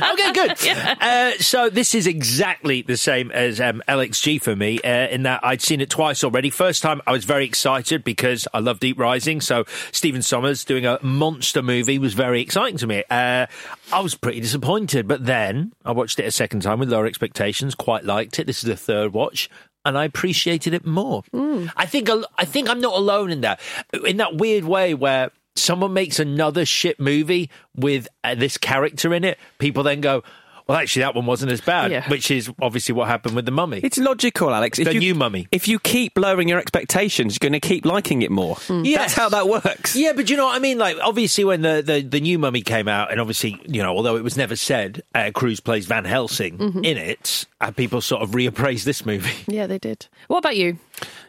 okay, 0.12 0.32
good. 0.32 0.52
uh, 1.00 1.32
so 1.38 1.68
this 1.68 1.94
is 1.94 2.06
exactly 2.06 2.82
the 2.82 2.96
same 2.96 3.32
as 3.32 3.60
um, 3.60 3.82
LXG 3.88 4.40
for 4.40 4.54
me 4.54 4.80
uh, 4.82 5.08
in 5.08 5.24
that 5.24 5.40
I'd 5.42 5.60
seen 5.60 5.80
it 5.80 5.90
twice 5.90 6.22
already. 6.22 6.50
First 6.50 6.82
time 6.82 7.02
I 7.06 7.12
was 7.12 7.24
very 7.24 7.44
excited 7.44 8.04
because 8.04 8.46
I 8.54 8.60
love 8.60 8.78
Deep 8.80 8.98
Rising. 8.98 9.40
So 9.40 9.64
Stephen 9.90 10.20
Sommers 10.22 10.64
doing 10.64 10.86
a 10.86 10.98
monster 11.02 11.62
movie 11.62 11.98
was 11.98 12.14
very 12.14 12.40
exciting 12.40 12.78
to 12.78 12.86
me. 12.86 13.02
Uh, 13.10 13.46
I 13.92 14.00
was 14.00 14.14
pretty 14.14 14.40
disappointed, 14.40 15.08
but 15.08 15.26
then 15.26 15.72
I 15.84 15.90
watched 15.92 16.20
it 16.20 16.26
a 16.26 16.30
second 16.30 16.60
time 16.60 16.78
with 16.78 16.90
lower 16.90 17.06
expectations. 17.06 17.74
Quite 17.74 18.04
liked 18.04 18.38
it. 18.38 18.46
This 18.46 18.58
is 18.58 18.68
the 18.68 18.76
third 18.76 19.12
watch. 19.12 19.50
And 19.84 19.96
I 19.96 20.04
appreciated 20.04 20.74
it 20.74 20.84
more. 20.84 21.22
I 21.32 21.86
think 21.86 22.10
I 22.36 22.44
think 22.44 22.68
I'm 22.68 22.80
not 22.80 22.94
alone 22.94 23.30
in 23.30 23.40
that. 23.40 23.60
In 24.06 24.18
that 24.18 24.36
weird 24.36 24.64
way 24.64 24.92
where 24.94 25.30
someone 25.56 25.92
makes 25.92 26.18
another 26.18 26.64
shit 26.64 27.00
movie 27.00 27.50
with 27.74 28.08
uh, 28.24 28.34
this 28.34 28.58
character 28.58 29.14
in 29.14 29.24
it, 29.24 29.38
people 29.58 29.82
then 29.82 30.00
go, 30.00 30.22
"Well, 30.70 30.78
actually, 30.78 31.02
that 31.02 31.14
one 31.14 31.26
wasn't 31.26 31.52
as 31.52 31.60
bad," 31.60 31.90
Yeah. 31.90 32.08
which 32.08 32.30
is 32.30 32.50
obviously 32.62 32.94
what 32.94 33.08
happened 33.08 33.34
with 33.36 33.44
the 33.44 33.50
Mummy. 33.52 33.80
It's 33.82 33.98
logical, 33.98 34.54
Alex. 34.54 34.78
The 34.78 34.94
new 34.94 35.14
Mummy. 35.14 35.48
If 35.52 35.68
you 35.68 35.78
keep 35.78 36.16
lowering 36.16 36.48
your 36.48 36.58
expectations, 36.58 37.34
you're 37.40 37.48
going 37.50 37.60
to 37.60 37.66
keep 37.68 37.84
liking 37.84 38.22
it 38.22 38.30
more. 38.30 38.56
Yes. 38.68 38.96
That's 39.00 39.14
how 39.14 39.28
that 39.30 39.48
works. 39.48 39.96
Yeah, 39.96 40.12
but 40.14 40.30
you 40.30 40.36
know 40.36 40.46
what 40.46 40.56
I 40.56 40.58
mean? 40.58 40.78
Like, 40.78 40.96
obviously, 41.02 41.44
when 41.44 41.62
the, 41.62 41.82
the, 41.84 42.00
the 42.02 42.20
new 42.20 42.38
Mummy 42.38 42.62
came 42.62 42.88
out, 42.88 43.10
and 43.10 43.20
obviously, 43.20 43.60
you 43.66 43.82
know, 43.82 43.94
although 43.96 44.16
it 44.16 44.24
was 44.24 44.36
never 44.36 44.56
said, 44.56 45.02
uh, 45.14 45.30
Cruise 45.34 45.60
plays 45.60 45.86
Van 45.86 46.04
Helsing 46.04 46.58
in 46.84 46.96
it, 46.96 47.46
uh, 47.60 47.70
people 47.72 48.00
sort 48.00 48.22
of 48.22 48.30
reappraised 48.30 48.84
this 48.84 49.04
movie. 49.04 49.44
yeah, 49.48 49.66
they 49.66 49.78
did. 49.78 50.06
What 50.28 50.38
about 50.38 50.56
you? 50.56 50.78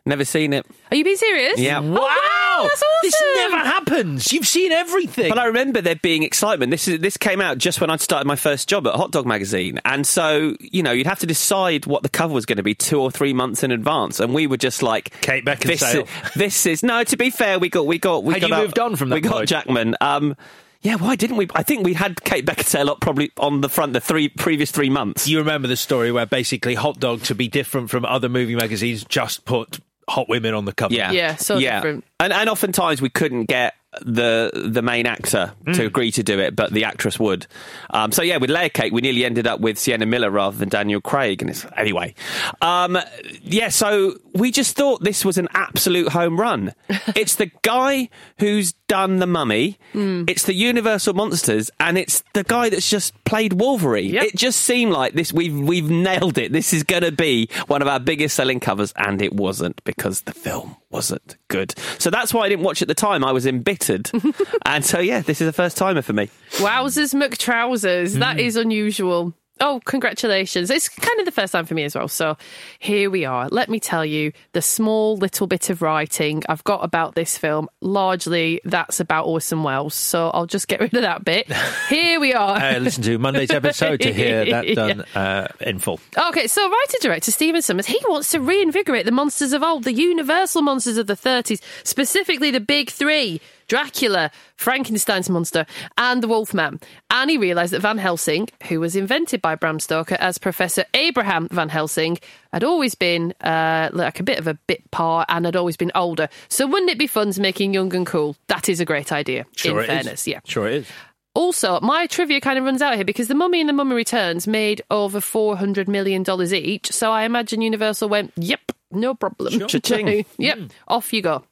Never 0.05 0.25
seen 0.25 0.53
it. 0.53 0.65
Are 0.89 0.97
you 0.97 1.03
being 1.03 1.15
serious? 1.15 1.59
Yeah. 1.59 1.79
Oh, 1.79 1.83
wow, 1.91 2.67
that's 2.67 2.81
awesome. 2.81 2.87
This 3.03 3.21
never 3.35 3.57
happens. 3.57 4.33
You've 4.33 4.47
seen 4.47 4.71
everything. 4.71 5.29
But 5.29 5.37
I 5.37 5.45
remember 5.45 5.79
there 5.81 5.95
being 5.95 6.23
excitement. 6.23 6.71
This 6.71 6.87
is 6.87 6.99
this 6.99 7.17
came 7.17 7.39
out 7.39 7.59
just 7.59 7.79
when 7.81 7.89
I'd 7.91 8.01
started 8.01 8.25
my 8.27 8.35
first 8.35 8.67
job 8.67 8.87
at 8.87 8.95
Hot 8.95 9.11
Dog 9.11 9.25
Magazine, 9.27 9.79
and 9.85 10.05
so 10.07 10.55
you 10.59 10.81
know 10.81 10.91
you'd 10.91 11.05
have 11.07 11.19
to 11.19 11.27
decide 11.27 11.85
what 11.85 12.01
the 12.03 12.09
cover 12.09 12.33
was 12.33 12.45
going 12.47 12.57
to 12.57 12.63
be 12.63 12.73
two 12.73 12.99
or 12.99 13.11
three 13.11 13.33
months 13.33 13.63
in 13.63 13.71
advance, 13.71 14.19
and 14.19 14.33
we 14.33 14.47
were 14.47 14.57
just 14.57 14.81
like 14.81 15.11
Kate 15.21 15.45
This, 15.45 15.59
Beckinsale. 15.81 16.03
is- 16.25 16.33
this 16.33 16.65
is 16.65 16.83
no. 16.83 17.03
To 17.03 17.17
be 17.17 17.29
fair, 17.29 17.59
we 17.59 17.69
got 17.69 17.85
we 17.85 17.99
got 17.99 18.23
we 18.23 18.33
Had 18.33 18.41
got 18.41 18.49
you 18.49 18.55
our- 18.55 18.61
moved 18.63 18.79
on 18.79 18.95
from 18.95 19.09
that 19.09 19.15
We 19.15 19.21
got 19.21 19.33
point? 19.33 19.49
Jackman. 19.49 19.95
Um, 20.01 20.35
yeah, 20.81 20.95
why 20.95 21.15
didn't 21.15 21.37
we? 21.37 21.47
I 21.53 21.63
think 21.63 21.85
we 21.85 21.93
had 21.93 22.23
Kate 22.23 22.45
Beckinsale 22.45 22.89
up 22.89 23.01
probably 23.01 23.31
on 23.37 23.61
the 23.61 23.69
front 23.69 23.93
the 23.93 24.01
three 24.01 24.29
previous 24.29 24.71
three 24.71 24.89
months. 24.89 25.27
you 25.27 25.37
remember 25.37 25.67
the 25.67 25.77
story 25.77 26.11
where 26.11 26.25
basically 26.25 26.73
Hot 26.73 26.99
Dog, 26.99 27.21
to 27.23 27.35
be 27.35 27.47
different 27.47 27.89
from 27.89 28.05
other 28.05 28.29
movie 28.29 28.55
magazines, 28.55 29.03
just 29.05 29.45
put 29.45 29.79
hot 30.09 30.27
women 30.27 30.53
on 30.53 30.65
the 30.65 30.73
cover. 30.73 30.93
Yeah, 30.93 31.11
Yeah, 31.11 31.35
so 31.35 31.59
different. 31.59 32.03
And 32.19 32.33
and 32.33 32.49
oftentimes 32.49 33.01
we 33.01 33.09
couldn't 33.09 33.45
get 33.45 33.75
the 34.01 34.51
the 34.53 34.81
main 34.81 35.05
actor 35.05 35.53
Mm. 35.65 35.75
to 35.75 35.85
agree 35.85 36.11
to 36.11 36.23
do 36.23 36.39
it, 36.39 36.55
but 36.55 36.71
the 36.71 36.85
actress 36.85 37.19
would. 37.19 37.45
Um, 37.89 38.11
so 38.11 38.21
yeah, 38.23 38.37
with 38.37 38.49
Layer 38.49 38.69
Cake, 38.69 38.93
we 38.93 39.01
nearly 39.01 39.25
ended 39.25 39.45
up 39.47 39.59
with 39.59 39.77
Sienna 39.77 40.05
Miller 40.05 40.31
rather 40.31 40.57
than 40.57 40.69
Daniel 40.69 41.01
Craig. 41.01 41.41
And 41.41 41.51
it's, 41.51 41.65
anyway, 41.77 42.15
um, 42.61 42.97
yeah. 43.43 43.69
So 43.69 44.17
we 44.33 44.49
just 44.51 44.75
thought 44.75 45.03
this 45.03 45.23
was 45.25 45.37
an 45.37 45.47
absolute 45.53 46.09
home 46.09 46.39
run. 46.39 46.73
it's 47.15 47.35
the 47.35 47.51
guy 47.63 48.09
who's 48.39 48.73
done 48.87 49.19
the 49.19 49.27
Mummy. 49.27 49.77
Hmm. 49.93 50.23
It's 50.27 50.43
the 50.45 50.53
Universal 50.55 51.13
Monsters, 51.13 51.69
and 51.79 51.97
it's 51.97 52.23
the 52.33 52.43
guy 52.43 52.69
that's 52.69 52.89
just 52.89 53.13
played 53.25 53.53
Wolverine. 53.53 54.13
Yep. 54.13 54.23
It 54.23 54.35
just 54.35 54.61
seemed 54.61 54.93
like 54.93 55.13
this. 55.13 55.31
We've 55.33 55.57
we've 55.57 55.89
nailed 55.89 56.37
it. 56.37 56.51
This 56.51 56.73
is 56.73 56.83
going 56.83 57.03
to 57.03 57.11
be 57.11 57.49
one 57.67 57.81
of 57.81 57.87
our 57.87 57.99
biggest 57.99 58.35
selling 58.35 58.59
covers, 58.59 58.93
and 58.95 59.21
it 59.21 59.33
wasn't 59.33 59.83
because 59.83 60.21
the 60.21 60.33
film 60.33 60.77
wasn't 60.91 61.37
good. 61.47 61.73
So 61.99 62.09
that's 62.09 62.33
why 62.33 62.41
I 62.45 62.49
didn't 62.49 62.63
watch 62.65 62.81
at 62.81 62.87
the 62.87 62.93
time. 62.95 63.23
I 63.23 63.31
was 63.31 63.45
embittered, 63.45 64.09
and 64.65 64.83
so 64.85 64.99
yeah, 64.99 65.21
this 65.21 65.41
is 65.41 65.47
a 65.47 65.53
first 65.53 65.77
timer 65.77 66.01
for 66.01 66.13
me. 66.13 66.29
Wowzers 66.57 67.13
McTrousers. 67.15 68.19
That 68.19 68.37
Mm. 68.37 68.39
is 68.41 68.55
unusual. 68.55 69.33
Oh, 69.61 69.79
congratulations. 69.85 70.71
It's 70.71 70.89
kind 70.89 71.19
of 71.19 71.25
the 71.25 71.31
first 71.31 71.53
time 71.53 71.65
for 71.65 71.75
me 71.75 71.83
as 71.83 71.95
well. 71.95 72.07
So 72.07 72.35
here 72.79 73.11
we 73.11 73.25
are. 73.25 73.47
Let 73.49 73.69
me 73.69 73.79
tell 73.79 74.03
you 74.03 74.33
the 74.53 74.61
small 74.61 75.17
little 75.17 75.45
bit 75.45 75.69
of 75.69 75.83
writing 75.83 76.41
I've 76.49 76.63
got 76.63 76.83
about 76.83 77.13
this 77.13 77.37
film. 77.37 77.69
Largely, 77.79 78.59
that's 78.65 78.99
about 78.99 79.27
Orson 79.27 79.61
Welles. 79.61 79.93
So 79.93 80.29
I'll 80.31 80.47
just 80.47 80.67
get 80.67 80.79
rid 80.79 80.95
of 80.95 81.03
that 81.03 81.23
bit. 81.23 81.51
Here 81.89 82.19
we 82.19 82.33
are. 82.33 82.57
Uh, 82.57 82.79
listen 82.79 83.03
to 83.03 83.19
Monday's 83.19 83.51
episode 83.51 84.01
to 84.01 84.11
hear 84.11 84.45
that 84.51 84.65
done 84.75 85.01
uh, 85.13 85.47
in 85.59 85.77
full. 85.77 85.99
Okay, 86.29 86.47
so 86.47 86.67
writer 86.67 86.97
director 87.01 87.29
Stephen 87.31 87.61
Sommers, 87.61 87.85
he 87.85 87.99
wants 88.09 88.31
to 88.31 88.39
reinvigorate 88.39 89.05
the 89.05 89.11
monsters 89.11 89.53
of 89.53 89.61
old, 89.61 89.83
the 89.83 89.93
universal 89.93 90.63
monsters 90.63 90.97
of 90.97 91.05
the 91.05 91.13
30s, 91.13 91.61
specifically 91.83 92.49
the 92.49 92.59
big 92.59 92.89
three 92.89 93.39
Dracula, 93.71 94.31
Frankenstein's 94.57 95.29
monster, 95.29 95.65
and 95.97 96.21
the 96.21 96.27
Wolfman. 96.27 96.81
And 97.09 97.29
he 97.29 97.37
realised 97.37 97.71
that 97.71 97.79
Van 97.79 97.97
Helsing, 97.97 98.49
who 98.67 98.81
was 98.81 98.97
invented 98.97 99.41
by 99.41 99.55
Bram 99.55 99.79
Stoker 99.79 100.17
as 100.19 100.37
Professor 100.37 100.83
Abraham 100.93 101.47
Van 101.51 101.69
Helsing, 101.69 102.17
had 102.51 102.65
always 102.65 102.95
been 102.95 103.33
uh, 103.39 103.87
like 103.93 104.19
a 104.19 104.23
bit 104.23 104.39
of 104.39 104.47
a 104.47 104.55
bit 104.67 104.91
part 104.91 105.27
and 105.29 105.45
had 105.45 105.55
always 105.55 105.77
been 105.77 105.93
older. 105.95 106.27
So 106.49 106.67
wouldn't 106.67 106.91
it 106.91 106.99
be 106.99 107.07
fun 107.07 107.31
to 107.31 107.39
make 107.39 107.61
him 107.61 107.71
young 107.71 107.95
and 107.95 108.05
cool? 108.05 108.35
That 108.47 108.67
is 108.67 108.81
a 108.81 108.85
great 108.85 109.13
idea, 109.13 109.45
Sure 109.55 109.71
in 109.71 109.77
it 109.77 109.81
is. 109.83 109.87
fairness, 109.87 110.27
yeah. 110.27 110.41
Sure 110.43 110.67
it 110.67 110.73
is. 110.73 110.87
Also, 111.33 111.79
my 111.79 112.07
trivia 112.07 112.41
kind 112.41 112.59
of 112.59 112.65
runs 112.65 112.81
out 112.81 112.95
here 112.95 113.05
because 113.05 113.29
The 113.29 113.35
Mummy 113.35 113.61
and 113.61 113.69
The 113.69 113.73
Mummy 113.73 113.95
Returns 113.95 114.47
made 114.47 114.81
over 114.91 115.21
$400 115.21 115.87
million 115.87 116.25
each. 116.53 116.91
So 116.91 117.09
I 117.09 117.23
imagine 117.23 117.61
Universal 117.61 118.09
went, 118.09 118.33
yep, 118.35 118.59
no 118.91 119.15
problem. 119.15 119.57
Cha-ching. 119.69 120.25
yep, 120.37 120.59
off 120.89 121.13
you 121.13 121.21
go. 121.21 121.45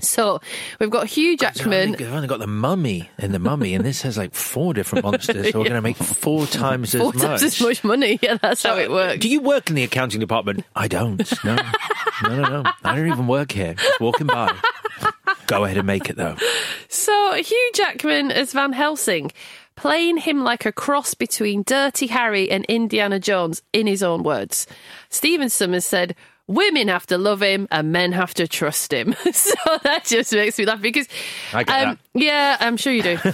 So 0.00 0.40
we've 0.78 0.90
got 0.90 1.06
Hugh 1.06 1.36
Jackman. 1.36 1.92
They've 1.92 2.12
only 2.12 2.28
got 2.28 2.38
the 2.38 2.46
mummy 2.46 3.10
in 3.18 3.32
the 3.32 3.38
mummy, 3.38 3.74
and 3.74 3.84
this 3.84 4.02
has 4.02 4.16
like 4.16 4.34
four 4.34 4.74
different 4.74 5.04
monsters. 5.04 5.50
So 5.50 5.58
we're 5.58 5.64
going 5.64 5.74
to 5.74 5.82
make 5.82 5.96
four 5.98 6.46
times 6.46 6.94
as 6.94 7.00
Four 7.00 7.12
much. 7.12 7.22
times 7.22 7.42
as 7.42 7.60
much 7.60 7.82
money. 7.84 8.18
Yeah, 8.22 8.36
that's 8.40 8.62
how 8.62 8.76
it 8.78 8.90
works. 8.90 9.18
Do 9.20 9.28
you 9.28 9.40
work 9.40 9.68
in 9.68 9.74
the 9.76 9.82
accounting 9.84 10.20
department? 10.20 10.64
I 10.76 10.88
don't. 10.88 11.18
No, 11.44 11.56
no, 12.22 12.36
no, 12.36 12.62
no. 12.62 12.72
I 12.84 12.96
don't 12.96 13.08
even 13.08 13.26
work 13.26 13.52
here. 13.52 13.74
Just 13.74 14.00
walking 14.00 14.26
by. 14.26 14.54
Go 15.46 15.64
ahead 15.64 15.78
and 15.78 15.86
make 15.86 16.10
it 16.10 16.16
though. 16.16 16.36
So 16.88 17.34
Hugh 17.34 17.70
Jackman 17.74 18.30
as 18.30 18.52
Van 18.52 18.72
Helsing, 18.72 19.32
playing 19.76 20.18
him 20.18 20.42
like 20.44 20.66
a 20.66 20.72
cross 20.72 21.14
between 21.14 21.62
Dirty 21.62 22.08
Harry 22.08 22.50
and 22.50 22.64
Indiana 22.66 23.18
Jones, 23.18 23.62
in 23.72 23.86
his 23.86 24.02
own 24.02 24.22
words. 24.22 24.66
Stephen 25.08 25.48
Sommers 25.48 25.84
said, 25.84 26.14
Women 26.48 26.88
have 26.88 27.06
to 27.08 27.18
love 27.18 27.42
him 27.42 27.68
and 27.70 27.92
men 27.92 28.12
have 28.12 28.32
to 28.34 28.48
trust 28.48 28.92
him. 28.92 29.14
so 29.32 29.54
that 29.82 30.04
just 30.06 30.32
makes 30.32 30.58
me 30.58 30.64
laugh 30.64 30.80
because, 30.80 31.06
I 31.52 31.62
get 31.62 31.88
um, 31.88 31.98
yeah, 32.14 32.56
I'm 32.58 32.76
sure 32.76 32.92
you 32.92 33.02
do. 33.02 33.18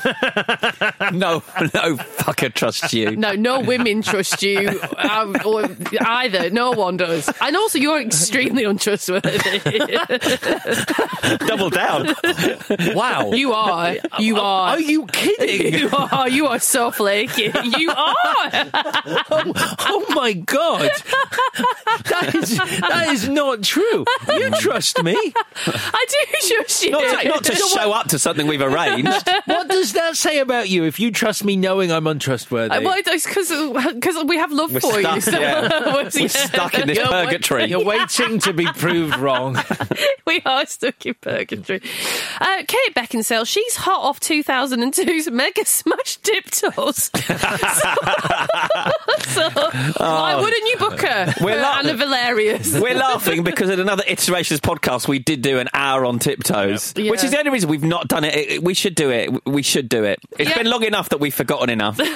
No, 1.13 1.43
no 1.61 1.97
fucker 1.97 2.53
trusts 2.53 2.93
you. 2.93 3.17
No, 3.17 3.33
no 3.33 3.61
women 3.61 4.03
trust 4.03 4.43
you 4.43 4.81
um, 4.97 5.37
or 5.45 5.65
either. 6.01 6.51
No 6.51 6.73
one 6.73 6.97
does. 6.97 7.31
And 7.41 7.57
also, 7.57 7.79
you're 7.79 8.01
extremely 8.01 8.65
untrustworthy. 8.65 9.39
Double 11.47 11.71
down. 11.71 12.15
Wow. 12.95 13.33
you 13.33 13.53
are. 13.53 13.97
You 14.19 14.39
are. 14.39 14.71
Are 14.71 14.81
you 14.81 15.07
kidding? 15.07 15.81
You 15.81 15.91
are. 15.91 16.29
You 16.29 16.47
are 16.47 16.59
so 16.59 16.91
flaky. 16.91 17.53
You 17.79 17.91
are. 17.91 18.49
oh 19.31 20.05
my 20.15 20.33
god. 20.33 20.91
That 22.05 22.35
is 22.35 22.57
that 22.57 23.04
is 23.09 23.29
not 23.29 23.63
true. 23.63 24.05
You 24.29 24.51
trust 24.53 25.03
me. 25.03 25.17
I 25.67 26.07
do 26.09 26.55
trust 26.57 26.85
you. 26.85 26.91
Not 26.91 27.21
to, 27.23 27.29
not 27.29 27.45
to 27.45 27.55
show 27.57 27.93
up 27.93 28.09
to 28.09 28.19
something 28.19 28.47
we've 28.47 28.61
arranged. 28.63 29.29
What 29.47 29.69
does 29.69 29.93
that 29.95 30.17
say 30.17 30.39
about 30.39 30.69
you 30.69 30.85
if 30.85 31.01
you 31.01 31.11
trust 31.11 31.45
me 31.45 31.57
knowing 31.57 31.91
I'm 31.93 32.07
untrustworthy? 32.07 32.75
Uh, 32.75 32.81
Well, 32.83 32.95
it's 32.99 33.27
because 33.27 34.25
we 34.25 34.37
have 34.37 34.53
love 34.53 34.73
We're 34.73 34.81
for 34.81 34.95
you. 35.01 35.03
stuck, 35.03 35.23
So 35.23 35.39
yeah. 35.39 35.69
we're, 35.95 36.11
We're 36.15 36.29
stuck 36.29 36.75
in 36.79 36.87
this 36.89 36.99
You're 36.99 37.11
wait- 37.11 37.25
purgatory. 37.27 37.65
You're 37.67 37.85
waiting 37.85 38.39
to 38.41 38.53
be 38.53 38.67
proved 38.67 39.17
wrong. 39.19 39.57
we 40.27 40.41
are 40.45 40.67
stuck 40.67 41.05
in 41.07 41.15
purgatory. 41.15 41.81
Uh, 42.41 42.63
Kate 42.67 42.95
Beckinsale, 42.95 43.47
she's 43.47 43.77
hot 43.77 44.01
off 44.03 44.21
2002's 44.21 45.31
Mega 45.31 45.65
Smash 45.65 46.17
Tiptoes. 46.19 47.11
so, 47.15 47.21
why 49.99 50.37
wouldn't 50.41 50.69
you 50.71 50.77
book 50.79 51.01
her 51.01 51.35
Oh. 51.41 51.45
We're 51.45 51.61
not- 51.61 51.85
Anna 51.85 51.95
Valerius? 51.97 52.79
We're 52.81 52.94
laughing 52.99 53.43
because 53.43 53.71
in 53.71 53.81
another 53.81 54.05
Iterations 54.07 54.61
podcast, 54.61 55.07
we 55.09 55.19
did 55.19 55.43
do 55.43 55.59
an 55.59 55.69
hour 55.75 56.05
on 56.05 56.19
tiptoes, 56.19 56.93
Yeah. 56.97 57.11
which 57.11 57.23
is 57.25 57.31
the 57.31 57.39
only 57.39 57.51
reason 57.51 57.69
we've 57.71 57.85
not 57.85 58.09
done 58.09 58.25
it. 58.25 58.35
It- 58.35 58.63
We 58.63 58.75
should 58.75 58.95
do 58.95 59.11
it. 59.11 59.31
We 59.47 59.63
should 59.63 59.89
do 59.89 60.05
it. 60.05 60.19
It's 60.39 60.51
Yeah. 60.51 60.59
been 60.59 60.71
long 60.71 60.85
enough 60.85 61.09
that 61.11 61.21
we've 61.21 61.35
forgotten 61.35 61.71
enough. 61.71 61.99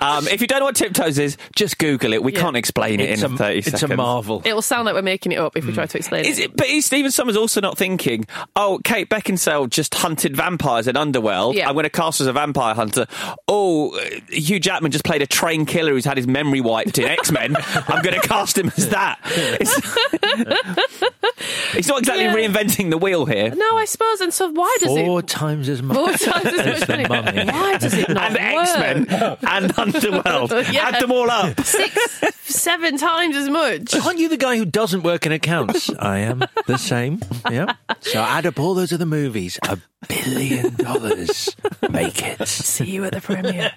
um, 0.00 0.26
if 0.28 0.40
you 0.40 0.46
don't 0.46 0.60
know 0.60 0.64
what 0.66 0.76
tiptoes 0.76 1.18
is, 1.18 1.36
just 1.54 1.78
Google 1.78 2.12
it. 2.12 2.22
We 2.22 2.32
Yeah. 2.32 2.40
can't 2.40 2.56
explain 2.56 3.00
it 3.00 3.10
It's 3.10 3.22
in 3.22 3.34
a, 3.34 3.36
30 3.36 3.58
it's 3.58 3.70
seconds. 3.70 3.92
a 3.92 3.96
marvel. 3.96 4.42
It 4.44 4.54
will 4.54 4.62
sound 4.62 4.86
like 4.86 4.94
we're 4.94 5.02
making 5.02 5.32
it 5.32 5.38
up 5.38 5.56
if 5.56 5.66
we 5.66 5.72
try 5.72 5.86
to 5.86 5.98
explain 5.98 6.24
Is 6.24 6.38
it. 6.38 6.50
it, 6.50 6.56
but 6.56 6.66
is 6.68 6.86
Stephen 6.86 7.10
Sommers 7.10 7.36
also 7.36 7.60
not 7.60 7.78
thinking, 7.78 8.26
oh, 8.56 8.80
Kate 8.84 9.08
Beckinsale 9.08 9.68
just 9.70 9.94
hunted 9.94 10.36
vampires 10.36 10.86
in 10.88 10.96
Underworld. 10.96 11.56
Yeah. 11.56 11.68
I'm 11.68 11.74
going 11.74 11.84
to 11.84 11.90
cast 11.90 12.18
her 12.18 12.24
as 12.24 12.28
a 12.28 12.32
vampire 12.32 12.74
hunter. 12.74 13.06
Oh, 13.48 13.96
uh, 13.96 14.00
Hugh 14.30 14.60
Jackman 14.60 14.92
just 14.92 15.04
played 15.04 15.22
a 15.22 15.26
train 15.26 15.66
killer 15.66 15.92
who's 15.92 16.04
had 16.04 16.16
his 16.16 16.26
memory 16.26 16.60
wiped 16.60 16.98
in 16.98 17.04
X 17.06 17.30
Men. 17.32 17.56
I'm 17.88 18.02
going 18.02 18.20
to 18.20 18.26
cast 18.26 18.58
him 18.58 18.70
as 18.76 18.88
that. 18.90 19.18
It's, 19.24 19.74
he's 21.74 21.88
not 21.88 21.98
exactly 22.00 22.24
Yeah. 22.24 22.34
reinventing 22.34 22.90
the 22.90 22.98
wheel 22.98 23.26
here. 23.26 23.50
No, 23.54 23.76
I 23.76 23.84
suppose. 23.84 24.20
And 24.20 24.32
so 24.32 24.48
why 24.50 24.74
does 24.80 24.88
Four 24.88 25.20
it? 25.20 25.28
times 25.28 25.68
as 25.68 25.82
much. 25.82 25.96
Four 25.96 26.08
times 26.08 26.46
as 26.46 26.58
as 26.82 26.88
much 26.88 27.08
money. 27.08 27.44
Why 27.44 27.76
does 27.78 27.94
it 27.94 28.08
not 28.08 28.30
And 28.30 28.36
X 28.38 28.78
Men 29.08 29.36
and 29.46 29.75
Underworld. 29.76 30.52
Yeah. 30.76 30.88
Add 30.88 31.02
them 31.02 31.12
all 31.12 31.30
up. 31.30 31.60
Six, 31.60 32.20
seven 32.42 32.96
times 32.98 33.36
as 33.36 33.48
much. 33.48 33.94
Aren't 34.04 34.18
you 34.18 34.28
the 34.28 34.36
guy 34.36 34.56
who 34.56 34.64
doesn't 34.64 35.02
work 35.02 35.26
in 35.26 35.32
accounts? 35.32 35.90
I 35.98 36.18
am 36.18 36.42
the 36.66 36.76
same. 36.76 37.20
Yeah. 37.50 37.74
So 38.00 38.20
add 38.20 38.46
up 38.46 38.58
all 38.58 38.74
those 38.74 38.92
other 38.92 39.06
movies. 39.06 39.58
A 39.62 39.78
billion 40.08 40.74
dollars. 40.74 41.54
Make 41.90 42.22
it. 42.22 42.46
See 42.46 42.84
you 42.86 43.04
at 43.04 43.12
the 43.12 43.20
premiere. 43.20 43.72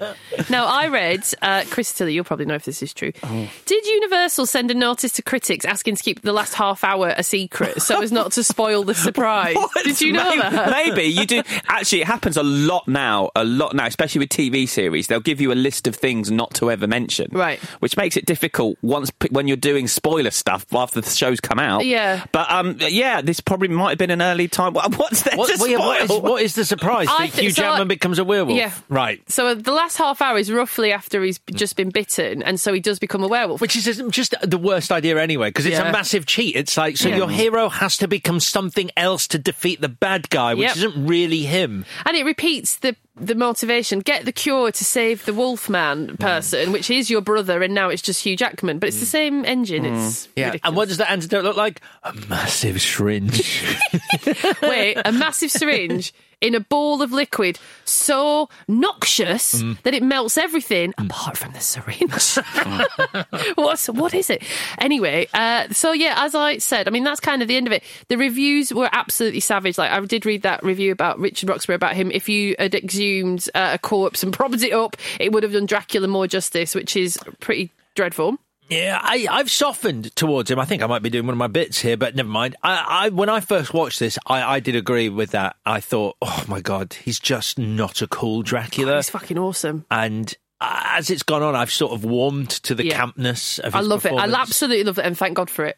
now, 0.50 0.66
I 0.66 0.88
read, 0.88 1.24
uh, 1.42 1.64
Chris 1.70 1.94
Tilly, 1.94 2.14
you'll 2.14 2.24
probably 2.24 2.46
know 2.46 2.56
if 2.56 2.66
this 2.66 2.82
is 2.82 2.94
true. 2.94 3.12
Oh. 3.24 3.50
Did 3.66 3.86
Universal 3.86 4.46
send 4.48 4.72
a 4.72 4.74
notice 4.74 5.14
to 5.14 5.22
critics 5.22 5.66
asking 5.66 5.96
to 5.96 6.04
keep 6.04 6.22
the 6.22 6.34
last 6.34 6.54
half 6.56 6.84
hour 6.84 7.14
a 7.16 7.24
secret 7.24 7.82
so 7.82 8.02
as 8.02 8.12
not 8.12 8.32
to 8.34 8.44
spoil 8.44 8.84
the 8.84 8.96
surprise? 8.96 9.56
What? 9.60 9.72
Did 9.84 10.00
you 10.02 10.14
know 10.14 10.30
maybe, 10.30 10.42
that? 10.42 10.70
Maybe 10.72 11.04
you 11.04 11.26
do. 11.26 11.44
Actually, 11.68 12.02
it 12.02 12.08
happens 12.08 12.38
a 12.38 12.44
lot 12.44 12.88
now. 12.88 13.30
A 13.36 13.44
lot 13.44 13.76
now, 13.76 13.86
especially 13.86 14.20
with 14.20 14.30
TV 14.30 14.68
series. 14.68 15.08
They'll 15.08 15.20
give 15.20 15.42
you 15.42 15.52
a 15.52 15.54
list 15.56 15.88
of 15.90 15.96
things 15.98 16.32
not 16.32 16.54
to 16.56 16.72
ever 16.72 16.88
mention, 16.88 17.28
Right. 17.34 17.60
Which 17.82 17.98
makes 17.98 18.16
it 18.16 18.26
difficult 18.26 18.78
once 18.82 19.12
when 19.32 19.48
you're 19.50 19.58
doing 19.58 19.88
spoiler 19.90 20.32
stuff 20.32 20.66
after 20.74 21.02
the 21.02 21.10
show's 21.10 21.42
come 21.42 21.60
out. 21.60 21.86
Yeah. 21.86 22.26
But 22.32 22.50
um, 22.50 22.78
yeah, 22.80 23.20
this 23.22 23.42
probably 23.42 23.68
might 23.68 23.90
have 23.90 23.98
been 23.98 24.12
an 24.12 24.22
early 24.22 24.48
time. 24.48 24.74
What's 24.76 25.24
there 25.24 25.36
What, 25.38 25.50
to 25.52 25.58
well, 25.60 25.68
yeah, 25.68 25.78
what, 25.80 26.02
is, 26.02 26.10
what 26.10 26.42
is 26.42 26.56
the 26.56 26.64
surprise? 26.64 27.08
I 27.12 27.26
that 27.28 27.34
thi- 27.34 27.42
Hugh 27.42 27.52
so 27.52 27.62
Jackman 27.64 27.82
I- 27.82 27.84
becomes 27.86 28.20
a 28.20 28.24
werewolf? 28.24 28.58
Yeah. 28.58 28.72
Right. 28.88 29.22
So 29.30 29.54
the 29.56 29.74
last 29.74 29.98
half 29.98 30.22
hour 30.22 30.38
is 30.38 30.52
roughly 30.52 30.92
after 30.94 31.22
he's 31.24 31.40
just 31.54 31.76
been 31.76 31.90
bitten, 31.90 32.42
and 32.44 32.60
so 32.60 32.72
he 32.72 32.80
does 32.80 33.00
become 33.00 33.24
a 33.24 33.28
werewolf. 33.28 33.60
Which 33.60 33.76
is 33.76 33.86
just 34.12 34.36
the 34.42 34.58
worst 34.58 34.92
idea 34.92 35.20
anyway, 35.22 35.50
because 35.50 35.66
it's 35.66 35.78
Yeah. 35.78 35.90
a 35.90 35.92
massive 35.92 36.26
cheat. 36.26 36.56
It's 36.56 36.78
like, 36.78 36.96
so 36.98 37.10
Yeah. 37.10 37.18
your 37.18 37.30
hero 37.30 37.68
has 37.70 37.98
to 37.98 38.08
become 38.08 38.40
something 38.40 38.92
else 38.96 39.28
to 39.30 39.38
defeat 39.40 39.82
the 39.82 39.90
bad 39.90 40.30
guy, 40.30 40.54
which 40.54 40.68
Yep. 40.68 40.78
isn't 40.78 41.08
really 41.08 41.42
him. 41.44 41.86
And 42.06 42.16
it 42.16 42.24
repeats 42.26 42.78
the 42.78 42.96
the 43.20 43.36
motivation: 43.36 44.00
get 44.00 44.26
the 44.26 44.32
cure 44.32 44.72
to 44.72 44.86
save 44.86 45.26
the 45.26 45.34
Wolfman 45.34 46.08
mm. 46.08 46.20
person, 46.20 46.72
which 46.72 46.90
is 46.90 47.10
your 47.10 47.22
brother, 47.22 47.62
and 47.62 47.74
now 47.74 47.90
it's 47.90 48.02
just 48.02 48.24
Hugh 48.24 48.36
Jackman. 48.36 48.80
But 48.80 48.90
it's 48.90 49.00
the 49.00 49.06
mm. 49.06 49.10
same 49.10 49.46
engine. 49.46 49.84
Mm. 49.84 50.08
It's 50.08 50.28
Yeah. 50.36 50.48
ridiculous. 50.48 50.68
And 50.70 50.76
what 50.76 50.88
does 50.88 50.98
that 50.98 51.12
antidote 51.12 51.44
look 51.44 51.58
like? 51.58 51.82
A 52.04 52.14
massive 52.30 52.82
syringe. 52.82 53.64
Wait, 54.62 54.98
a 55.04 55.12
massive 55.12 55.52
syringe 55.52 56.14
in 56.42 56.56
a 56.56 56.60
ball 56.60 57.02
of 57.02 57.12
liquid 57.12 57.60
so 57.86 58.50
noxious 58.68 59.62
Mm. 59.62 59.82
that 59.84 59.94
it 59.94 60.04
melts 60.04 60.38
everything 60.38 60.94
apart 60.98 61.38
from 61.38 61.52
the 61.54 61.60
syringe. 61.60 62.38
What's 63.56 63.88
what 63.88 64.14
is 64.14 64.30
it? 64.30 64.44
Anyway, 64.78 65.28
uh, 65.34 65.68
so 65.72 65.92
yeah, 65.92 66.16
as 66.18 66.36
I 66.36 66.58
said, 66.58 66.88
I 66.88 66.92
mean 66.92 67.04
that's 67.04 67.20
kind 67.20 67.42
of 67.42 67.48
the 67.48 67.56
end 67.58 67.68
of 67.68 67.74
it. 67.74 67.84
The 68.08 68.18
reviews 68.18 68.74
were 68.74 68.90
absolutely 68.92 69.40
savage. 69.42 69.78
Like 69.78 69.92
I 69.92 70.00
did 70.06 70.26
read 70.26 70.44
that 70.44 70.64
review 70.64 70.92
about 70.92 71.20
Richard 71.20 71.50
Roxburgh 71.50 71.76
about 71.76 71.96
him. 71.96 72.12
If 72.12 72.30
you 72.30 72.56
had 72.58 72.76
exhumed 72.76 73.50
uh, 73.56 73.72
a 73.74 73.78
corpse 73.80 74.24
and 74.24 74.32
propped 74.34 74.62
it 74.64 74.72
up, 74.74 74.96
it 75.20 75.32
would 75.32 75.44
have 75.44 75.54
done 75.54 75.66
Dracula 75.66 76.08
more 76.08 76.28
justice, 76.28 76.74
which 76.76 76.96
is 76.96 77.18
pretty 77.40 77.72
dreadful. 77.96 78.38
Yeah, 78.70 79.00
I, 79.02 79.28
I've 79.30 79.50
softened 79.52 80.16
towards 80.16 80.52
him. 80.52 80.60
I 80.60 80.66
think 80.66 80.84
I 80.84 80.88
might 80.88 81.02
be 81.02 81.10
doing 81.10 81.26
one 81.26 81.34
of 81.34 81.40
my 81.40 81.48
bits 81.48 81.80
here, 81.80 81.98
but 81.98 82.16
never 82.16 82.30
mind. 82.30 82.56
I, 82.62 83.06
I 83.06 83.10
when 83.10 83.28
I 83.28 83.40
first 83.40 83.74
watched 83.74 84.00
this, 84.00 84.20
I, 84.28 84.44
I 84.44 84.60
did 84.60 84.76
agree 84.76 85.10
with 85.10 85.32
that. 85.32 85.56
I 85.66 85.80
thought, 85.80 86.18
oh 86.22 86.46
my 86.48 86.62
god, 86.62 86.94
he's 86.94 87.20
just 87.20 87.58
not 87.58 88.02
a 88.04 88.08
cool 88.08 88.44
Dracula. 88.44 88.98
He's 88.98 89.10
fucking 89.10 89.40
awesome. 89.40 89.86
and 89.90 90.36
as 90.62 91.10
it's 91.10 91.24
gone 91.24 91.42
on, 91.42 91.56
I've 91.56 91.72
sort 91.72 91.94
of 91.94 92.04
warmed 92.04 92.50
to 92.50 92.76
the 92.76 92.86
Yeah. 92.86 93.00
campness 93.06 93.60
of 93.60 93.74
it. 93.74 93.78
I 93.78 93.82
love 93.82 94.06
it. 94.06 94.12
I. 94.14 94.28
Mm. 94.28 94.36
absolutely 94.36 94.84
love 94.84 95.00
it, 95.00 95.06
and 95.06 95.18
thank 95.18 95.36
God 95.36 95.50
for 95.50 95.64
it. 95.66 95.78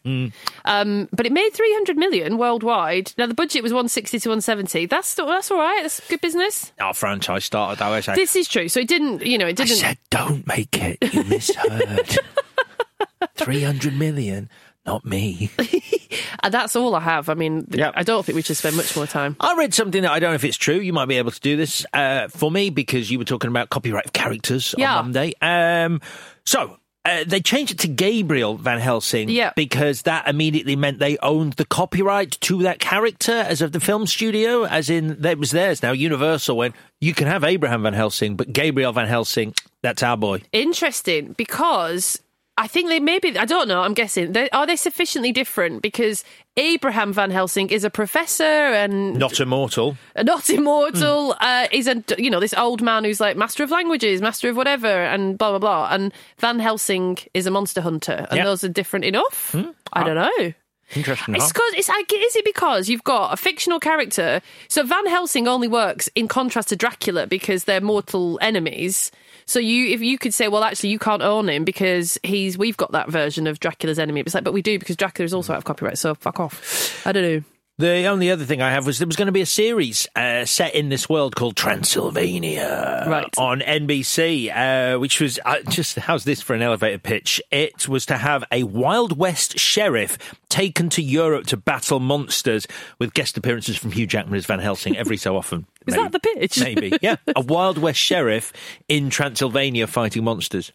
Um, 0.65 1.07
but 1.13 1.25
it 1.25 1.31
made 1.31 1.51
300 1.53 1.97
million 1.97 2.37
worldwide. 2.39 3.13
Now 3.17 3.27
the 3.27 3.33
budget 3.35 3.61
was 3.61 3.71
160 3.73 4.19
to 4.19 4.29
170. 4.29 4.87
That's 4.87 5.13
that's 5.13 5.51
all 5.51 5.57
right. 5.59 5.81
That's 5.83 5.99
good 6.09 6.21
business. 6.21 6.71
Our 6.79 6.93
franchise 6.95 7.45
started. 7.45 7.81
I 7.83 7.89
was 7.95 8.07
like, 8.07 8.15
This 8.17 8.35
is 8.35 8.47
true. 8.47 8.67
So 8.69 8.79
it 8.79 8.87
didn't, 8.87 9.23
you 9.25 9.37
know, 9.37 9.47
it 9.47 9.55
didn't. 9.55 9.75
said, 9.77 9.97
don't 10.09 10.47
make 10.47 10.75
it. 10.81 10.97
You 11.13 11.23
misheard. 11.25 12.17
Three 13.35 13.61
hundred 13.61 13.97
million, 13.97 14.49
not 14.91 15.05
me. 15.05 15.49
That's 16.49 16.75
all 16.75 16.95
I 16.95 16.99
have. 16.99 17.29
I 17.29 17.33
mean, 17.35 17.65
Yep. 17.69 17.93
I 17.95 18.03
don't 18.03 18.25
think 18.25 18.35
we 18.35 18.41
should 18.41 18.57
spend 18.57 18.75
much 18.75 18.95
more 18.95 19.07
time. 19.07 19.35
I 19.39 19.55
read 19.55 19.73
something 19.73 20.01
that 20.01 20.11
I 20.11 20.19
don't 20.19 20.31
know 20.31 20.35
if 20.35 20.43
it's 20.43 20.57
true. 20.57 20.79
You 20.79 20.91
might 20.93 21.05
be 21.07 21.15
able 21.17 21.31
to 21.31 21.39
do 21.39 21.55
this 21.55 21.85
uh, 21.93 22.27
for 22.27 22.51
me 22.51 22.69
because 22.69 23.09
you 23.09 23.17
were 23.19 23.25
talking 23.25 23.47
about 23.49 23.69
copyright 23.69 24.05
of 24.07 24.13
characters 24.13 24.75
Yeah. 24.77 24.97
on 24.97 25.05
Monday. 25.05 25.33
Um, 25.41 26.01
so. 26.45 26.77
Uh, 27.03 27.23
they 27.25 27.39
changed 27.41 27.71
it 27.71 27.79
to 27.79 27.87
Gabriel 27.87 28.57
Van 28.57 28.77
Helsing 28.79 29.27
Yeah. 29.27 29.53
because 29.55 30.03
that 30.03 30.27
immediately 30.27 30.75
meant 30.75 30.99
they 30.99 31.17
owned 31.17 31.53
the 31.53 31.65
copyright 31.65 32.37
to 32.41 32.61
that 32.61 32.77
character 32.77 33.31
as 33.31 33.59
of 33.63 33.71
the 33.71 33.79
film 33.79 34.05
studio, 34.05 34.65
as 34.65 34.87
in 34.87 35.19
that 35.23 35.39
was 35.39 35.49
theirs. 35.49 35.81
Now 35.81 35.93
Universal 35.93 36.55
went, 36.57 36.75
you 36.99 37.15
can 37.15 37.25
have 37.25 37.43
Abraham 37.43 37.81
Van 37.81 37.93
Helsing, 37.93 38.35
but 38.35 38.53
Gabriel 38.53 38.93
Van 38.93 39.07
Helsing, 39.07 39.55
that's 39.81 40.03
our 40.03 40.15
boy. 40.15 40.43
Interesting 40.53 41.33
because 41.33 42.21
I 42.61 42.67
think 42.67 42.89
they 42.89 42.99
maybe 42.99 43.35
I 43.39 43.45
don't 43.45 43.67
know. 43.67 43.81
I'm 43.81 43.95
guessing 43.95 44.33
they, 44.33 44.47
are 44.51 44.67
they 44.67 44.75
sufficiently 44.75 45.31
different 45.31 45.81
because 45.81 46.23
Abraham 46.57 47.11
Van 47.11 47.31
Helsing 47.31 47.71
is 47.71 47.83
a 47.83 47.89
professor 47.89 48.43
and 48.43 49.15
Not 49.17 49.39
immortal. 49.39 49.97
not 50.23 50.47
immortal. 50.47 51.33
Hmm. 51.33 51.43
Uh, 51.43 51.67
is 51.71 51.87
a 51.87 52.03
you 52.19 52.29
know 52.29 52.39
this 52.39 52.53
old 52.53 52.83
man 52.83 53.03
who's 53.03 53.19
like 53.19 53.35
master 53.35 53.63
of 53.63 53.71
languages, 53.71 54.21
master 54.21 54.47
of 54.47 54.55
whatever, 54.55 54.87
and 54.87 55.39
blah 55.39 55.49
blah 55.49 55.57
blah. 55.57 55.87
And 55.89 56.13
Van 56.37 56.59
Helsing 56.59 57.17
is 57.33 57.47
a 57.47 57.51
monster 57.51 57.81
hunter, 57.81 58.27
and 58.29 58.37
Yep. 58.37 58.45
those 58.45 58.63
are 58.63 58.69
different 58.69 59.05
enough. 59.05 59.53
Hmm. 59.53 59.71
I 59.91 60.03
don't 60.03 60.19
ah. 60.19 60.29
know. 60.37 60.53
Interesting. 60.95 61.35
It's 61.35 61.47
because 61.47 61.73
it's 61.73 61.89
like, 61.89 62.11
is 62.13 62.35
it 62.35 62.45
because 62.45 62.89
you've 62.89 63.03
got 63.03 63.33
a 63.33 63.37
fictional 63.37 63.79
character? 63.79 64.41
So 64.67 64.83
Van 64.83 65.07
Helsing 65.07 65.47
only 65.47 65.67
works 65.67 66.09
in 66.15 66.27
contrast 66.27 66.69
to 66.69 66.75
Dracula 66.75 67.27
because 67.27 67.63
they're 67.63 67.81
mortal 67.81 68.37
enemies. 68.41 69.09
So 69.45 69.59
you, 69.59 69.87
if 69.93 70.01
you 70.01 70.17
could 70.17 70.33
say, 70.33 70.47
well, 70.47 70.63
actually, 70.63 70.89
you 70.89 70.99
can't 70.99 71.21
own 71.21 71.49
him 71.49 71.63
because 71.65 72.17
he's 72.23 72.57
we've 72.57 72.77
got 72.77 72.91
that 72.93 73.09
version 73.09 73.47
of 73.47 73.59
Dracula's 73.59 73.99
enemy. 73.99 74.21
It's 74.21 74.33
like, 74.33 74.43
but 74.43 74.53
we 74.53 74.61
do 74.61 74.79
because 74.79 74.95
Dracula 74.95 75.25
is 75.25 75.33
also 75.33 75.53
out 75.53 75.57
of 75.57 75.65
copyright. 75.65 75.97
So 75.97 76.15
fuck 76.15 76.39
off. 76.39 77.05
I 77.05 77.11
don't 77.11 77.23
know. 77.23 77.43
The 77.77 78.05
only 78.05 78.29
other 78.29 78.45
thing 78.45 78.61
I 78.61 78.69
have 78.69 78.85
was 78.85 78.99
there 78.99 79.07
was 79.07 79.15
going 79.15 79.27
to 79.27 79.31
be 79.31 79.41
a 79.41 79.45
series 79.45 80.07
uh, 80.15 80.45
set 80.45 80.75
in 80.75 80.89
this 80.89 81.09
world 81.09 81.35
called 81.35 81.55
Transylvania 81.55 83.05
Right. 83.07 83.33
on 83.37 83.61
NBC, 83.61 84.55
uh, 84.95 84.99
which 84.99 85.19
was 85.19 85.39
uh, 85.45 85.61
just 85.69 85.97
how's 85.97 86.23
this 86.23 86.41
for 86.41 86.53
an 86.53 86.61
elevator 86.61 86.99
pitch? 86.99 87.41
It 87.49 87.87
was 87.87 88.05
to 88.07 88.17
have 88.17 88.43
a 88.51 88.63
Wild 88.63 89.17
West 89.17 89.57
sheriff 89.57 90.17
taken 90.49 90.89
to 90.89 91.01
Europe 91.01 91.47
to 91.47 91.57
battle 91.57 91.99
monsters 91.99 92.67
with 92.99 93.13
guest 93.15 93.37
appearances 93.37 93.77
from 93.77 93.93
Hugh 93.93 94.05
Jackman 94.05 94.35
as 94.37 94.45
Van 94.45 94.59
Helsing 94.59 94.95
every 94.95 95.17
so 95.17 95.35
often. 95.35 95.65
Is 95.87 95.95
Maybe- 95.95 96.03
that 96.03 96.11
the 96.11 96.19
pitch? 96.19 96.59
Maybe, 96.59 96.93
yeah. 97.01 97.15
A 97.35 97.41
Wild 97.41 97.77
West 97.77 97.99
sheriff 97.99 98.53
in 98.87 99.09
Transylvania 99.09 99.87
fighting 99.87 100.23
monsters. 100.23 100.71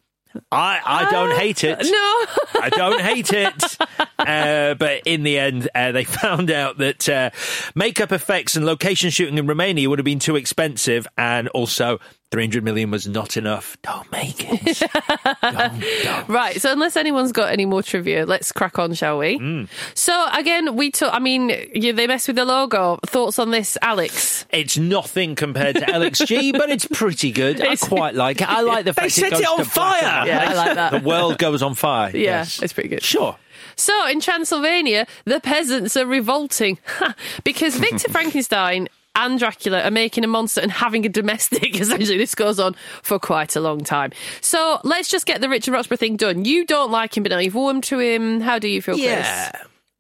I, 0.53 0.81
I 0.85 1.11
don't 1.11 1.39
hate 1.39 1.65
it. 1.65 1.79
No. 1.79 2.61
I 2.61 2.69
don't 2.71 3.01
hate 3.01 3.33
it. 3.33 3.79
Uh, 4.19 4.75
but 4.75 5.03
in 5.05 5.23
the 5.23 5.39
end, 5.39 5.69
uh, 5.75 5.93
they 5.93 6.05
found 6.05 6.51
out 6.51 6.79
that 6.79 7.09
uh, 7.09 7.31
makeup 7.75 8.13
effects 8.13 8.57
and 8.57 8.65
location 8.65 9.11
shooting 9.11 9.39
in 9.39 9.47
Romania 9.47 9.89
would 9.89 9.99
have 9.99 10.05
been 10.05 10.19
too 10.19 10.37
expensive, 10.37 11.07
and 11.17 11.49
also 11.49 11.99
300 12.33 12.65
million 12.65 12.91
was 12.91 13.07
not 13.07 13.37
enough. 13.37 13.77
Don't 13.83 14.11
make 14.11 14.35
it. 14.39 14.91
don't, 15.43 15.85
don't. 16.03 16.29
Right, 16.29 16.61
so 16.61 16.73
unless 16.73 16.97
anyone's 16.97 17.33
got 17.33 17.53
any 17.53 17.67
more 17.67 17.83
trivia, 17.83 18.27
let's 18.27 18.51
crack 18.53 18.79
on, 18.79 18.95
shall 18.95 19.19
we? 19.19 19.39
Mm. 19.39 19.69
So 19.95 20.27
again, 20.33 20.75
we 20.77 20.91
took. 20.91 21.13
I 21.15 21.19
mean, 21.19 21.51
yeah, 21.73 21.93
they 21.93 22.07
messed 22.07 22.27
with 22.27 22.37
the 22.37 22.45
logo. 22.45 22.99
Thoughts 23.07 23.39
on 23.39 23.53
this, 23.53 23.79
Alex? 23.81 24.45
It's 24.51 24.77
nothing 24.77 25.35
compared 25.37 25.77
to 25.77 25.83
LXG, 25.83 26.53
but 26.53 26.69
it's 26.69 26.87
pretty 26.87 27.31
good. 27.31 27.61
I 27.61 27.77
quite 27.77 28.15
like 28.15 28.41
it. 28.41 28.49
I 28.49 28.63
like 28.63 28.85
the 28.85 28.93
fact 28.95 29.15
they 29.15 29.23
set 29.23 29.31
goes 29.31 29.41
it 29.41 29.47
on 29.47 29.59
to 29.59 29.71
black 29.71 30.03
and 30.03 30.07
fire! 30.07 30.27
Yeah, 30.27 30.51
I 30.51 30.55
like 30.55 30.75
that. 30.75 30.93
The 30.93 31.09
world 31.09 31.39
goes 31.39 31.63
on 31.63 31.75
fire. 31.75 32.11
Yeah, 32.13 32.21
yes. 32.21 32.61
it's 32.61 32.73
pretty 32.73 32.89
good. 32.89 33.03
Sure. 33.03 33.37
So 33.77 34.09
in 34.09 34.21
Transylvania, 34.21 35.07
the 35.25 35.41
peasants 35.41 35.97
are 35.97 36.07
revolting 36.07 36.79
because 37.45 37.77
Victor 37.77 38.09
Frankenstein 38.11 38.89
and 39.15 39.39
Dracula 39.39 39.83
are 39.83 39.91
making 39.91 40.25
a 40.25 40.27
monster 40.27 40.61
and 40.61 40.71
having 40.71 41.07
a 41.07 41.09
domestic. 41.09 41.75
Essentially, 41.81 42.19
this 42.19 42.35
goes 42.35 42.61
on 42.61 42.75
for 43.03 43.19
quite 43.19 43.57
a 43.57 43.61
long 43.61 43.83
time. 43.83 44.13
So 44.41 44.79
let's 44.85 45.09
just 45.09 45.27
get 45.27 45.41
the 45.41 45.49
Richard 45.49 45.73
Roxburgh 45.73 45.99
thing 45.99 46.17
done. 46.17 46.45
You 46.45 46.67
don't 46.67 46.91
like 46.91 47.17
him, 47.17 47.23
but 47.23 47.31
now 47.31 47.39
you've 47.39 47.55
warmed 47.55 47.85
to 47.85 47.99
him. 47.99 48.41
How 48.41 48.59
do 48.59 48.69
you 48.69 48.83
feel, 48.83 48.97
Yeah. 48.97 49.53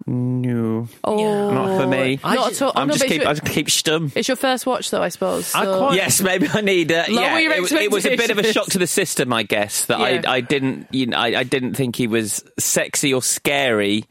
Chris? 0.06 0.14
No, 0.14 0.88
Oh, 1.04 1.50
not 1.52 1.80
for 1.82 1.86
me. 1.88 2.18
Not 2.22 2.52
at 2.52 2.62
all. 2.62 2.72
I'm 2.76 2.88
no, 2.88 2.94
just 2.94 3.04
but 3.04 3.08
keep, 3.08 3.20
it's, 3.22 3.26
I 3.26 3.30
your, 3.30 3.34
just 3.40 3.52
keep 3.52 3.66
stum. 3.66 4.12
it's 4.14 4.28
your 4.28 4.36
first 4.36 4.64
watch, 4.66 4.90
though, 4.90 5.02
I 5.02 5.08
suppose. 5.08 5.54
I 5.54 5.64
so- 5.64 5.78
quite- 5.78 5.96
Yes, 5.96 6.20
maybe 6.20 6.48
I 6.52 6.60
need. 6.60 6.92
Uh, 6.92 7.04
yeah, 7.08 7.38
your 7.38 7.52
it, 7.52 7.72
it 7.72 7.90
was 7.90 8.06
a 8.06 8.16
bit 8.16 8.30
of 8.30 8.38
a 8.38 8.52
shock 8.52 8.66
to 8.66 8.78
the 8.78 8.86
system, 8.86 9.32
I 9.32 9.42
guess. 9.42 9.86
That 9.86 9.98
Yeah. 9.98 10.30
I, 10.30 10.36
I 10.36 10.40
didn't, 10.40 10.86
you 10.92 11.06
know, 11.06 11.18
I, 11.18 11.40
I 11.40 11.42
didn't 11.42 11.74
think 11.74 11.96
he 11.96 12.06
was 12.06 12.44
sexy 12.58 13.12
or 13.12 13.22
scary, 13.22 14.04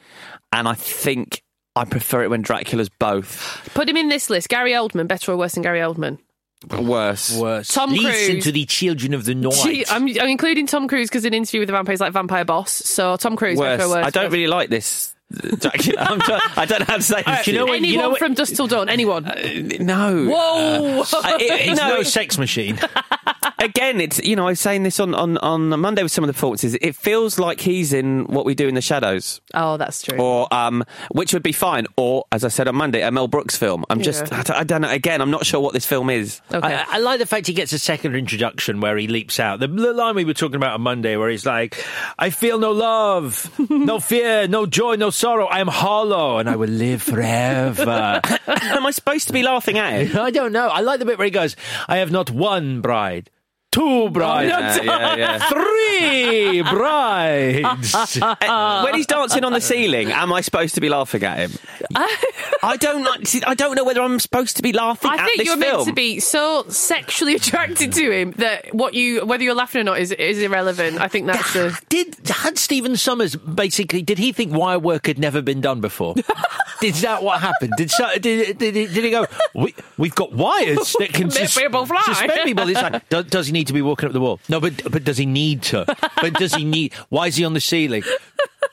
and 0.51 0.67
I 0.67 0.73
think 0.73 1.41
I 1.77 1.85
prefer 1.85 2.23
it 2.23 2.29
when 2.29 2.41
Dracula's 2.41 2.89
both 2.89 3.69
Put 3.73 3.89
him 3.89 3.97
in 3.97 4.09
this 4.09 4.29
list. 4.29 4.49
Gary 4.49 4.71
Oldman, 4.71 5.07
better 5.07 5.31
or 5.31 5.37
worse 5.37 5.53
than 5.53 5.63
Gary 5.63 5.79
Oldman? 5.79 6.17
worse. 6.79 7.37
Worse. 7.37 7.67
Tom 7.73 7.91
Listen 7.91 8.31
Cruise. 8.31 8.43
to 8.45 8.51
the 8.51 8.65
children 8.65 9.13
of 9.13 9.23
the 9.25 9.35
night. 9.35 9.53
Gee, 9.63 9.85
I'm, 9.89 10.03
I'm 10.19 10.29
including 10.29 10.67
Tom 10.67 10.87
Cruise 10.87 11.09
because 11.09 11.23
an 11.25 11.33
interview 11.33 11.59
with 11.59 11.67
the 11.67 11.73
vampire, 11.73 11.93
he's 11.93 11.99
like 12.01 12.11
vampire 12.13 12.43
boss. 12.45 12.71
So 12.71 13.17
Tom 13.17 13.35
Cruise, 13.35 13.57
Worse. 13.59 13.79
worse? 13.81 14.05
I 14.05 14.09
don't 14.09 14.31
really 14.31 14.47
like 14.47 14.69
this. 14.69 15.14
Dracula. 15.59 16.01
I'm 16.09 16.19
try- 16.19 16.39
I 16.57 16.65
don't 16.65 16.79
know 16.79 16.85
how 16.87 16.97
to 16.97 17.01
say 17.03 17.23
this. 17.23 17.45
do 17.45 17.51
you 17.51 17.57
know 17.57 17.65
what- 17.65 17.75
Anyone 17.75 17.91
you 17.93 17.97
know 17.97 18.09
what- 18.11 18.19
from 18.19 18.33
Dusk 18.33 18.55
Till 18.55 18.67
Dawn? 18.67 18.89
Anyone? 18.89 19.23
No. 19.79 20.25
Whoa! 20.27 21.03
I- 21.23 21.37
it- 21.39 21.69
It's 21.69 21.79
no, 21.81 21.89
no 21.95 22.03
sex 22.03 22.37
machine. 22.37 22.79
again, 23.59 23.99
it's 24.01 24.19
you 24.23 24.35
know 24.35 24.43
I 24.47 24.51
was 24.51 24.59
saying 24.59 24.83
this 24.83 24.99
on, 24.99 25.13
on, 25.15 25.37
on 25.39 25.69
Monday 25.79 26.03
with 26.03 26.11
some 26.11 26.23
of 26.23 26.27
the 26.27 26.33
performances. 26.33 26.75
It 26.81 26.95
feels 26.95 27.39
like 27.39 27.59
he's 27.59 27.93
in 27.93 28.25
what 28.25 28.45
we 28.45 28.55
do 28.55 28.67
in 28.67 28.75
the 28.75 28.81
shadows, 28.81 29.41
oh, 29.53 29.77
that's 29.77 30.01
true. 30.01 30.17
or 30.17 30.53
um, 30.53 30.83
which 31.11 31.33
would 31.33 31.43
be 31.43 31.51
fine, 31.51 31.85
or 31.97 32.25
as 32.31 32.43
I 32.43 32.49
said 32.49 32.67
on 32.67 32.75
Monday, 32.75 33.01
a 33.01 33.11
Mel 33.11 33.27
Brooks 33.27 33.55
film. 33.57 33.85
I'm 33.89 34.01
just 34.01 34.27
Yeah. 34.31 34.39
I, 34.39 34.43
don't- 34.43 34.57
I 34.57 34.63
don't 34.63 34.81
know. 34.81 34.89
Again, 34.89 35.21
I'm 35.21 35.31
not 35.31 35.45
sure 35.45 35.59
what 35.59 35.73
this 35.73 35.85
film 35.85 36.09
is. 36.09 36.41
okay. 36.53 36.73
I, 36.75 36.85
I 36.95 36.97
like 36.99 37.19
the 37.19 37.25
fact 37.25 37.47
he 37.47 37.53
gets 37.53 37.73
a 37.73 37.79
second 37.79 38.15
introduction 38.15 38.79
where 38.81 38.97
he 38.97 39.07
leaps 39.07 39.39
out. 39.39 39.59
The, 39.59 39.67
the 39.67 39.93
line 39.93 40.15
we 40.15 40.25
were 40.25 40.33
talking 40.33 40.55
about 40.55 40.73
on 40.73 40.81
Monday, 40.81 41.17
where 41.17 41.29
he's 41.29 41.45
like, 41.45 41.83
"I 42.19 42.29
feel 42.29 42.59
no 42.59 42.71
love, 42.71 43.51
no 43.69 43.99
fear, 44.05 44.47
no 44.47 44.65
joy, 44.65 44.95
no 44.95 45.09
sorrow. 45.25 45.47
I 45.47 45.59
am 45.59 45.67
hollow, 45.67 46.37
and 46.37 46.47
I 46.47 46.55
will 46.55 46.69
live 46.69 47.01
forever." 47.01 48.21
Am 48.47 48.85
I 48.85 48.91
supposed 48.91 49.27
to 49.27 49.33
be 49.33 49.41
laughing 49.41 49.77
at 49.77 50.01
it? 50.01 50.15
I 50.15 50.29
don't 50.29 50.51
know. 50.51 50.67
I 50.67 50.81
like 50.81 50.99
the 50.99 51.05
bit 51.05 51.17
where 51.17 51.25
he 51.25 51.31
goes, 51.31 51.55
"I 51.87 51.97
have 51.97 52.11
not 52.11 52.29
one 52.29 52.81
bride." 52.81 53.31
Two 53.75 54.09
brides, 54.09 54.49
Yeah, 54.49 54.81
yeah, 54.83 55.15
yeah. 55.15 55.49
three 55.49 56.61
brides. 56.61 57.95
Uh, 58.45 58.81
when 58.83 58.93
he's 58.95 59.05
dancing 59.07 59.43
on 59.43 59.51
the 59.53 59.61
ceiling, 59.61 60.11
am 60.11 60.31
I 60.31 60.41
supposed 60.41 60.75
to 60.75 60.81
be 60.81 60.89
laughing 60.89 61.23
at 61.23 61.37
him? 61.39 61.51
I 62.63 62.77
don't 62.77 63.03
know. 63.03 63.13
I 63.47 63.53
don't 63.55 63.75
know 63.75 63.83
whether 63.83 64.01
I'm 64.01 64.19
supposed 64.19 64.57
to 64.57 64.63
be 64.63 64.71
laughing 64.73 65.09
at 65.11 65.13
him. 65.15 65.19
I 65.19 65.23
at 65.23 65.25
think 65.27 65.37
this 65.39 65.47
you're 65.47 65.57
film. 65.57 65.75
meant 65.77 65.87
to 65.87 65.93
be 65.93 66.19
so 66.19 66.65
sexually 66.69 67.35
attracted 67.35 67.93
to 67.93 68.11
him 68.11 68.31
that 68.37 68.73
what 68.73 68.93
you, 68.93 69.25
whether 69.25 69.43
you're 69.43 69.55
laughing 69.55 69.81
or 69.81 69.83
not, 69.83 69.99
is 69.99 70.11
is 70.11 70.39
irrelevant. 70.41 70.99
I 70.99 71.07
think 71.07 71.27
that's 71.27 71.53
the. 71.53 71.77
Did 71.89 72.15
had 72.27 72.57
Stephen 72.57 72.93
Sommers 72.93 73.35
basically? 73.35 74.01
Did 74.01 74.17
he 74.17 74.31
think 74.31 74.53
wire 74.53 74.79
work 74.79 75.07
had 75.07 75.19
never 75.19 75.41
been 75.41 75.61
done 75.61 75.81
before? 75.81 76.15
Is 76.83 77.01
that 77.01 77.23
what 77.23 77.41
happened? 77.41 77.73
Did 77.77 77.89
so- 77.91 78.17
did, 78.19 78.57
did, 78.57 78.73
did 78.73 79.03
he 79.03 79.09
go? 79.11 79.25
We, 79.53 79.73
we've 79.97 80.15
got 80.15 80.33
wires 80.33 80.95
that 80.99 81.13
can 81.13 81.27
Make 81.27 81.33
sus- 81.37 81.57
people 81.57 81.85
fly." 81.85 82.01
suspend 82.05 82.43
people. 82.43 82.67
It's 82.69 82.81
like, 82.81 83.07
does, 83.09 83.25
does 83.25 83.47
he 83.47 83.53
need 83.53 83.64
to 83.67 83.73
be 83.73 83.81
walking 83.81 84.07
up 84.07 84.13
the 84.13 84.19
wall? 84.19 84.39
No, 84.49 84.59
but 84.59 84.83
but 84.91 85.03
does 85.03 85.17
he 85.17 85.25
need 85.25 85.61
to? 85.63 85.85
But 86.21 86.33
does 86.33 86.53
he 86.53 86.65
need? 86.65 86.93
Why 87.09 87.27
is 87.27 87.35
he 87.35 87.45
on 87.45 87.53
the 87.53 87.61
ceiling? 87.61 88.03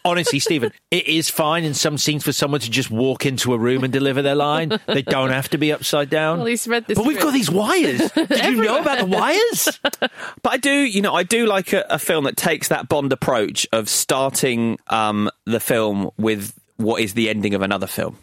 honestly, 0.04 0.38
Stephen, 0.38 0.72
it 0.90 1.06
is 1.06 1.30
fine 1.30 1.64
in 1.64 1.74
some 1.74 1.98
scenes 1.98 2.24
for 2.24 2.32
someone 2.32 2.60
to 2.60 2.70
just 2.70 2.90
walk 2.90 3.26
into 3.26 3.52
a 3.52 3.58
room 3.58 3.84
and 3.84 3.92
deliver 3.92 4.22
their 4.22 4.34
line. 4.34 4.78
They 4.86 5.02
don't 5.02 5.30
have 5.30 5.48
to 5.50 5.58
be 5.58 5.72
upside 5.72 6.10
down. 6.10 6.38
Well, 6.38 6.46
he's 6.46 6.66
read 6.66 6.86
this 6.86 6.96
but 6.96 7.06
we've 7.06 7.20
got 7.20 7.32
these 7.32 7.50
wires. 7.50 8.10
Did 8.14 8.44
you 8.44 8.62
know 8.62 8.80
about 8.80 8.98
the 8.98 9.06
wires? 9.06 9.80
But 10.42 10.52
I 10.52 10.56
do, 10.56 10.72
you 10.72 11.02
know, 11.02 11.14
I 11.14 11.22
do 11.22 11.46
like 11.46 11.72
a, 11.72 11.84
a 11.88 11.98
film 11.98 12.24
that 12.24 12.36
takes 12.36 12.68
that 12.68 12.88
Bond 12.88 13.12
approach 13.12 13.66
of 13.72 13.88
starting 13.88 14.78
um, 14.88 15.30
the 15.46 15.60
film 15.60 16.10
with 16.16 16.58
what 16.76 17.00
is 17.00 17.14
the 17.14 17.28
ending 17.28 17.54
of 17.54 17.62
another 17.62 17.86
film. 17.86 18.18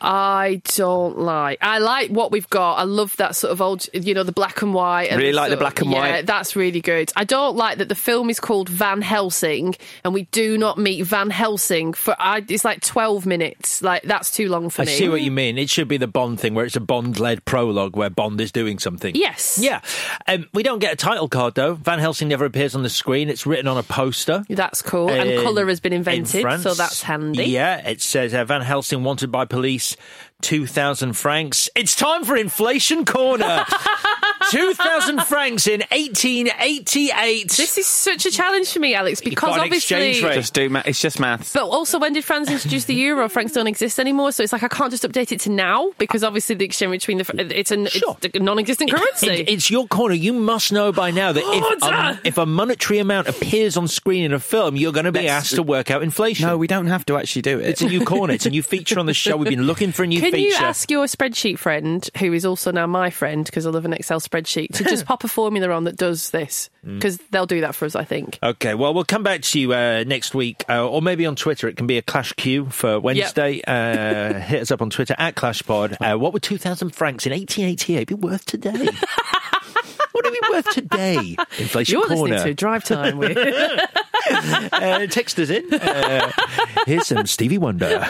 I 0.00 0.60
don't 0.76 1.18
like. 1.18 1.58
I 1.60 1.78
like 1.78 2.10
what 2.10 2.30
we've 2.30 2.48
got. 2.50 2.74
I 2.74 2.84
love 2.84 3.16
that 3.16 3.34
sort 3.36 3.52
of 3.52 3.60
old, 3.60 3.86
you 3.92 4.14
know, 4.14 4.22
the 4.22 4.32
black 4.32 4.62
and 4.62 4.74
white. 4.74 5.10
And 5.10 5.18
Really 5.18 5.32
like 5.32 5.50
the 5.50 5.56
black 5.56 5.80
and 5.80 5.90
yeah, 5.90 5.98
white? 5.98 6.26
that's 6.26 6.54
really 6.56 6.80
good. 6.80 7.12
I 7.16 7.24
don't 7.24 7.56
like 7.56 7.78
that 7.78 7.88
the 7.88 7.94
film 7.94 8.30
is 8.30 8.38
called 8.40 8.68
Van 8.68 9.02
Helsing, 9.02 9.74
and 10.04 10.14
we 10.14 10.24
do 10.26 10.58
not 10.58 10.78
meet 10.78 11.02
Van 11.02 11.30
Helsing 11.30 11.92
for. 11.94 12.14
I, 12.18 12.44
it's 12.48 12.64
like 12.64 12.80
twelve 12.82 13.26
minutes. 13.26 13.82
Like 13.82 14.02
that's 14.02 14.30
too 14.30 14.48
long 14.48 14.70
for 14.70 14.82
I 14.82 14.84
me. 14.86 14.92
I 14.92 14.94
see 14.96 15.08
what 15.08 15.22
you 15.22 15.30
mean. 15.30 15.58
It 15.58 15.70
should 15.70 15.88
be 15.88 15.96
the 15.96 16.06
Bond 16.06 16.38
thing 16.40 16.54
where 16.54 16.64
it's 16.64 16.76
a 16.76 16.80
Bond 16.80 17.18
led 17.18 17.44
prologue 17.44 17.96
where 17.96 18.10
Bond 18.10 18.40
is 18.40 18.52
doing 18.52 18.78
something. 18.78 19.14
Yes. 19.14 19.58
Yeah. 19.60 19.80
Um, 20.28 20.48
we 20.52 20.62
don't 20.62 20.78
get 20.78 20.92
a 20.92 20.96
title 20.96 21.28
card 21.28 21.54
though. 21.54 21.74
Van 21.74 21.98
Helsing 21.98 22.28
never 22.28 22.44
appears 22.44 22.74
on 22.74 22.82
the 22.82 22.90
screen. 22.90 23.28
It's 23.28 23.46
written 23.46 23.66
on 23.68 23.78
a 23.78 23.82
poster. 23.82 24.44
That's 24.48 24.82
cool. 24.82 25.08
and 25.10 25.42
colour 25.42 25.66
has 25.68 25.80
been 25.80 25.92
in 25.92 26.02
invented, 26.02 26.42
France. 26.42 26.62
so 26.64 26.74
that's 26.74 27.02
handy. 27.02 27.44
Yeah, 27.44 27.88
it 27.88 28.00
says 28.00 28.34
uh, 28.34 28.44
Van 28.44 28.60
Helsing 28.62 29.04
wanted 29.04 29.30
by 29.30 29.44
police, 29.44 29.81
place 29.82 29.96
2,000 30.42 31.14
francs. 31.14 31.68
It's 31.74 31.94
time 31.96 32.24
for 32.24 32.36
Inflation 32.36 33.04
Corner. 33.04 33.64
2,000 34.50 35.22
francs 35.22 35.66
in 35.66 35.80
1888. 35.90 37.50
This 37.52 37.78
is 37.78 37.86
such 37.86 38.26
a 38.26 38.30
challenge 38.30 38.72
for 38.72 38.80
me, 38.80 38.94
Alex, 38.94 39.20
because 39.20 39.40
got 39.50 39.54
an 39.54 39.60
obviously. 39.64 40.08
exchange 40.08 40.24
rate. 40.24 40.34
Just 40.34 40.52
do, 40.54 40.68
ma- 40.68 40.82
it's 40.84 41.00
just 41.00 41.20
maths. 41.20 41.52
But 41.52 41.64
also, 41.64 41.98
when 41.98 42.12
did 42.12 42.24
France 42.24 42.50
introduce 42.50 42.84
the 42.84 42.94
euro? 42.94 43.28
Francs 43.28 43.52
don't 43.52 43.66
exist 43.68 43.98
anymore, 44.00 44.32
so 44.32 44.42
it's 44.42 44.52
like 44.52 44.62
I 44.62 44.68
can't 44.68 44.90
just 44.90 45.04
update 45.04 45.32
it 45.32 45.40
to 45.40 45.50
now 45.50 45.92
because 45.96 46.24
obviously 46.24 46.56
the 46.56 46.64
exchange 46.64 46.92
between 46.92 47.18
the 47.18 47.58
it's 47.58 47.70
a, 47.70 47.88
Sure. 47.88 48.16
it's 48.20 48.36
a 48.36 48.40
non-existent 48.40 48.90
currency. 48.92 49.28
It- 49.28 49.48
it's 49.48 49.70
your 49.70 49.86
corner. 49.86 50.14
You 50.14 50.32
must 50.32 50.72
know 50.72 50.92
by 50.92 51.10
now 51.12 51.32
that 51.32 51.44
if, 51.44 51.62
Order! 51.82 51.94
um, 51.94 52.18
if 52.24 52.36
a 52.36 52.44
monetary 52.44 52.98
amount 52.98 53.28
appears 53.28 53.76
on 53.76 53.86
screen 53.88 54.24
in 54.24 54.32
a 54.32 54.40
film, 54.40 54.76
you're 54.76 54.92
going 54.92 55.04
to 55.06 55.12
be 55.12 55.20
Let's- 55.20 55.30
asked 55.46 55.54
to 55.54 55.62
work 55.62 55.90
out 55.90 56.02
inflation. 56.02 56.46
No, 56.46 56.58
we 56.58 56.66
don't 56.66 56.88
have 56.88 57.06
to 57.06 57.16
actually 57.16 57.42
do 57.42 57.58
it. 57.60 57.66
It's 57.68 57.80
a 57.82 57.86
new 57.86 58.04
corner. 58.04 58.34
It's 58.34 58.46
a 58.46 58.50
new 58.50 58.62
feature 58.62 58.98
on 58.98 59.06
the 59.06 59.14
show. 59.14 59.36
We've 59.36 59.48
been 59.48 59.62
looking 59.62 59.92
for 59.92 60.02
a 60.02 60.06
new 60.06 60.20
Can 60.32 60.44
feature. 60.44 60.60
you 60.60 60.66
ask 60.66 60.90
your 60.90 61.06
spreadsheet 61.06 61.58
friend, 61.58 62.08
who 62.18 62.32
is 62.32 62.44
also 62.44 62.72
now 62.72 62.86
my 62.86 63.10
friend 63.10 63.44
because 63.44 63.66
I 63.66 63.70
love 63.70 63.84
an 63.84 63.92
Excel 63.92 64.20
spreadsheet, 64.20 64.74
to 64.74 64.84
just 64.84 65.04
pop 65.06 65.24
a 65.24 65.28
formula 65.28 65.70
on 65.70 65.84
that 65.84 65.96
does 65.96 66.30
this? 66.30 66.70
Mm. 66.84 66.94
Because 66.94 67.18
they'll 67.30 67.46
do 67.46 67.60
that 67.60 67.74
for 67.74 67.84
us, 67.84 67.94
I 67.94 68.04
think. 68.04 68.38
Okay, 68.42 68.74
well, 68.74 68.94
we'll 68.94 69.04
come 69.04 69.22
back 69.22 69.42
to 69.42 69.60
you 69.60 69.72
uh, 69.72 70.04
next 70.06 70.34
week, 70.34 70.64
uh, 70.68 70.86
or 70.88 71.02
maybe 71.02 71.26
on 71.26 71.36
Twitter. 71.36 71.68
It 71.68 71.76
can 71.76 71.86
be 71.86 71.98
a 71.98 72.02
Clash 72.02 72.32
Q 72.34 72.66
for 72.70 72.98
Wednesday. 72.98 73.60
Uh, 73.66 74.34
hit 74.40 74.62
us 74.62 74.70
up 74.70 74.82
on 74.82 74.90
Twitter 74.90 75.14
at 75.18 75.34
ClashPod. 75.34 75.96
Uh, 76.00 76.18
what 76.18 76.32
would 76.32 76.42
2,000 76.42 76.90
francs 76.90 77.26
in 77.26 77.32
1888 77.32 78.08
be 78.08 78.14
worth 78.14 78.44
today? 78.46 78.70
what 78.72 80.14
would 80.14 80.26
it 80.26 80.32
be 80.32 80.48
worth 80.50 80.70
today? 80.70 81.36
Inflation 81.58 81.92
You're 81.92 82.06
Corner. 82.08 82.34
listening 82.34 82.50
to 82.50 82.54
Drive 82.54 82.84
Time 82.84 83.18
with. 83.18 83.36
uh, 84.72 85.06
text 85.08 85.38
us 85.38 85.50
in. 85.50 85.72
Uh, 85.74 86.30
here's 86.86 87.06
some 87.06 87.26
Stevie 87.26 87.58
Wonder. 87.58 88.06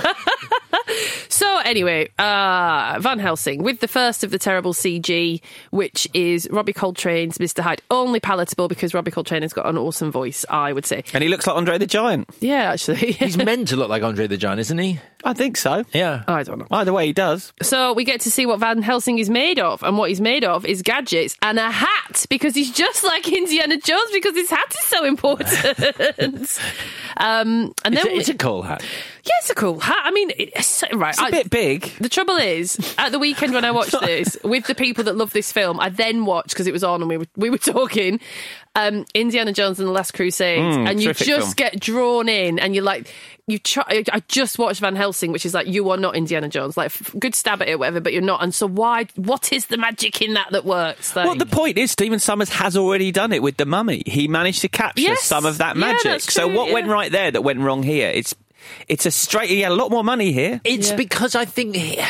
So 1.28 1.58
anyway, 1.58 2.08
uh, 2.18 2.98
Van 3.00 3.18
Helsing 3.18 3.62
with 3.62 3.80
the 3.80 3.88
first 3.88 4.22
of 4.24 4.30
the 4.30 4.38
terrible 4.38 4.72
CG, 4.74 5.40
which 5.70 6.06
is 6.14 6.48
Robbie 6.50 6.72
Coltrane's 6.72 7.38
Mr. 7.38 7.60
Hyde. 7.62 7.82
Only 7.90 8.20
palatable 8.20 8.68
because 8.68 8.94
Robbie 8.94 9.10
Coltrane 9.10 9.42
has 9.42 9.52
got 9.52 9.66
an 9.66 9.78
awesome 9.78 10.12
voice, 10.12 10.44
I 10.50 10.72
would 10.72 10.86
say. 10.86 11.04
and 11.14 11.22
he 11.22 11.28
looks 11.28 11.46
like 11.46 11.56
Andre 11.56 11.78
the 11.78 11.86
Giant. 11.86 12.28
Yeah, 12.40 12.72
actually. 12.72 13.12
He's 13.12 13.36
meant 13.36 13.68
to 13.68 13.76
look 13.76 13.88
like 13.88 14.02
Andre 14.02 14.26
the 14.26 14.36
Giant, 14.36 14.60
isn't 14.60 14.78
he? 14.78 15.00
I 15.24 15.32
think 15.34 15.56
so. 15.56 15.84
Yeah. 15.92 16.24
I 16.26 16.42
don't 16.42 16.58
know. 16.58 16.66
Either 16.70 16.92
way, 16.92 17.06
he 17.06 17.12
does. 17.12 17.52
So 17.62 17.92
we 17.92 18.04
get 18.04 18.22
to 18.22 18.30
see 18.30 18.46
what 18.46 18.60
Van 18.60 18.82
Helsing 18.82 19.18
is 19.18 19.30
made 19.30 19.58
of, 19.58 19.82
and 19.82 19.96
what 19.98 20.08
he's 20.08 20.20
made 20.20 20.44
of 20.44 20.64
is 20.66 20.82
gadgets 20.82 21.36
and 21.42 21.58
a 21.58 21.70
hat 21.70 22.26
because 22.30 22.54
he's 22.54 22.72
just 22.72 23.04
like 23.04 23.26
Indiana 23.32 23.76
Jones 23.76 24.10
because 24.12 24.34
his 24.34 24.50
hat 24.50 24.74
is 24.74 24.84
so 24.86 25.04
important. 25.04 25.48
um, 27.16 27.72
and 27.84 27.94
It's 27.94 28.02
then 28.04 28.12
a, 28.12 28.16
it's 28.18 28.28
a 28.28 28.34
cool 28.34 28.62
hat. 28.62 28.82
yeah, 29.24 29.30
it's 29.40 29.50
a 29.50 29.54
cool 29.54 29.78
hat. 29.80 30.00
I 30.04 30.10
mean, 30.10 30.30
it's 30.36 30.82
right. 30.92 31.10
It's 31.10 31.20
a 31.20 31.24
I- 31.24 31.30
bit 31.30 31.50
big. 31.50 31.82
The 32.00 32.08
trouble 32.08 32.36
is, 32.36 32.78
at 32.98 33.12
the 33.12 33.18
weekend 33.18 33.54
when 33.54 33.64
I 33.64 33.70
watched 33.70 33.98
this 34.00 34.36
with 34.44 34.66
the 34.66 34.74
people 34.74 35.04
that 35.04 35.16
love 35.16 35.32
this 35.32 35.52
film, 35.52 35.78
I 35.80 35.88
then 35.88 36.24
watched 36.24 36.50
because 36.50 36.66
it 36.66 36.72
was 36.72 36.84
on 36.84 37.00
and 37.02 37.08
we 37.08 37.18
were 37.18 37.26
we 37.36 37.50
were 37.50 37.58
talking 37.58 38.20
um, 38.74 39.04
Indiana 39.14 39.52
Jones 39.52 39.78
and 39.78 39.88
the 39.88 39.92
Last 39.92 40.12
Crusade, 40.14 40.58
Mm, 40.62 40.88
and 40.90 41.02
you 41.02 41.12
just 41.14 41.24
film. 41.24 41.52
get 41.56 41.78
drawn 41.80 42.28
in, 42.28 42.58
and 42.58 42.74
you're 42.74 42.84
like. 42.84 43.12
You 43.48 43.58
try, 43.58 44.04
I 44.12 44.22
just 44.28 44.56
watched 44.56 44.78
Van 44.80 44.94
Helsing, 44.94 45.32
which 45.32 45.44
is 45.44 45.52
like 45.52 45.66
you 45.66 45.90
are 45.90 45.96
not 45.96 46.14
Indiana 46.14 46.48
Jones. 46.48 46.76
Like 46.76 46.86
f- 46.86 47.12
good 47.18 47.34
stab 47.34 47.60
at 47.60 47.68
it, 47.68 47.76
whatever, 47.76 48.00
but 48.00 48.12
you're 48.12 48.22
not. 48.22 48.40
And 48.42 48.54
so 48.54 48.68
why? 48.68 49.06
What 49.16 49.52
is 49.52 49.66
the 49.66 49.76
magic 49.76 50.22
in 50.22 50.34
that 50.34 50.52
that 50.52 50.64
works? 50.64 51.16
Like, 51.16 51.26
Well, 51.26 51.34
the 51.34 51.46
point 51.46 51.76
is, 51.76 51.90
Stephen 51.90 52.20
Sommers 52.20 52.50
has 52.50 52.76
already 52.76 53.10
done 53.10 53.32
it 53.32 53.42
with 53.42 53.56
the 53.56 53.66
Mummy. 53.66 54.04
He 54.06 54.28
managed 54.28 54.60
to 54.60 54.68
capture 54.68 55.02
Yes. 55.02 55.24
some 55.24 55.44
of 55.44 55.58
that 55.58 55.74
Yeah, 55.74 55.80
magic. 55.80 56.02
that's 56.04 56.32
so 56.32 56.46
true, 56.46 56.56
what 56.56 56.72
went 56.72 56.86
right 56.86 57.10
there 57.10 57.32
that 57.32 57.42
went 57.42 57.58
wrong 57.58 57.82
here? 57.82 58.10
It's 58.14 58.32
it's 58.88 59.06
a 59.06 59.10
straight. 59.10 59.50
He 59.50 59.60
had 59.62 59.72
a 59.72 59.74
lot 59.74 59.90
more 59.90 60.04
money 60.04 60.30
here. 60.30 60.60
It's 60.62 60.90
Yeah. 60.90 60.96
because 60.96 61.34
I 61.34 61.44
think 61.44 61.74
he, 61.74 62.00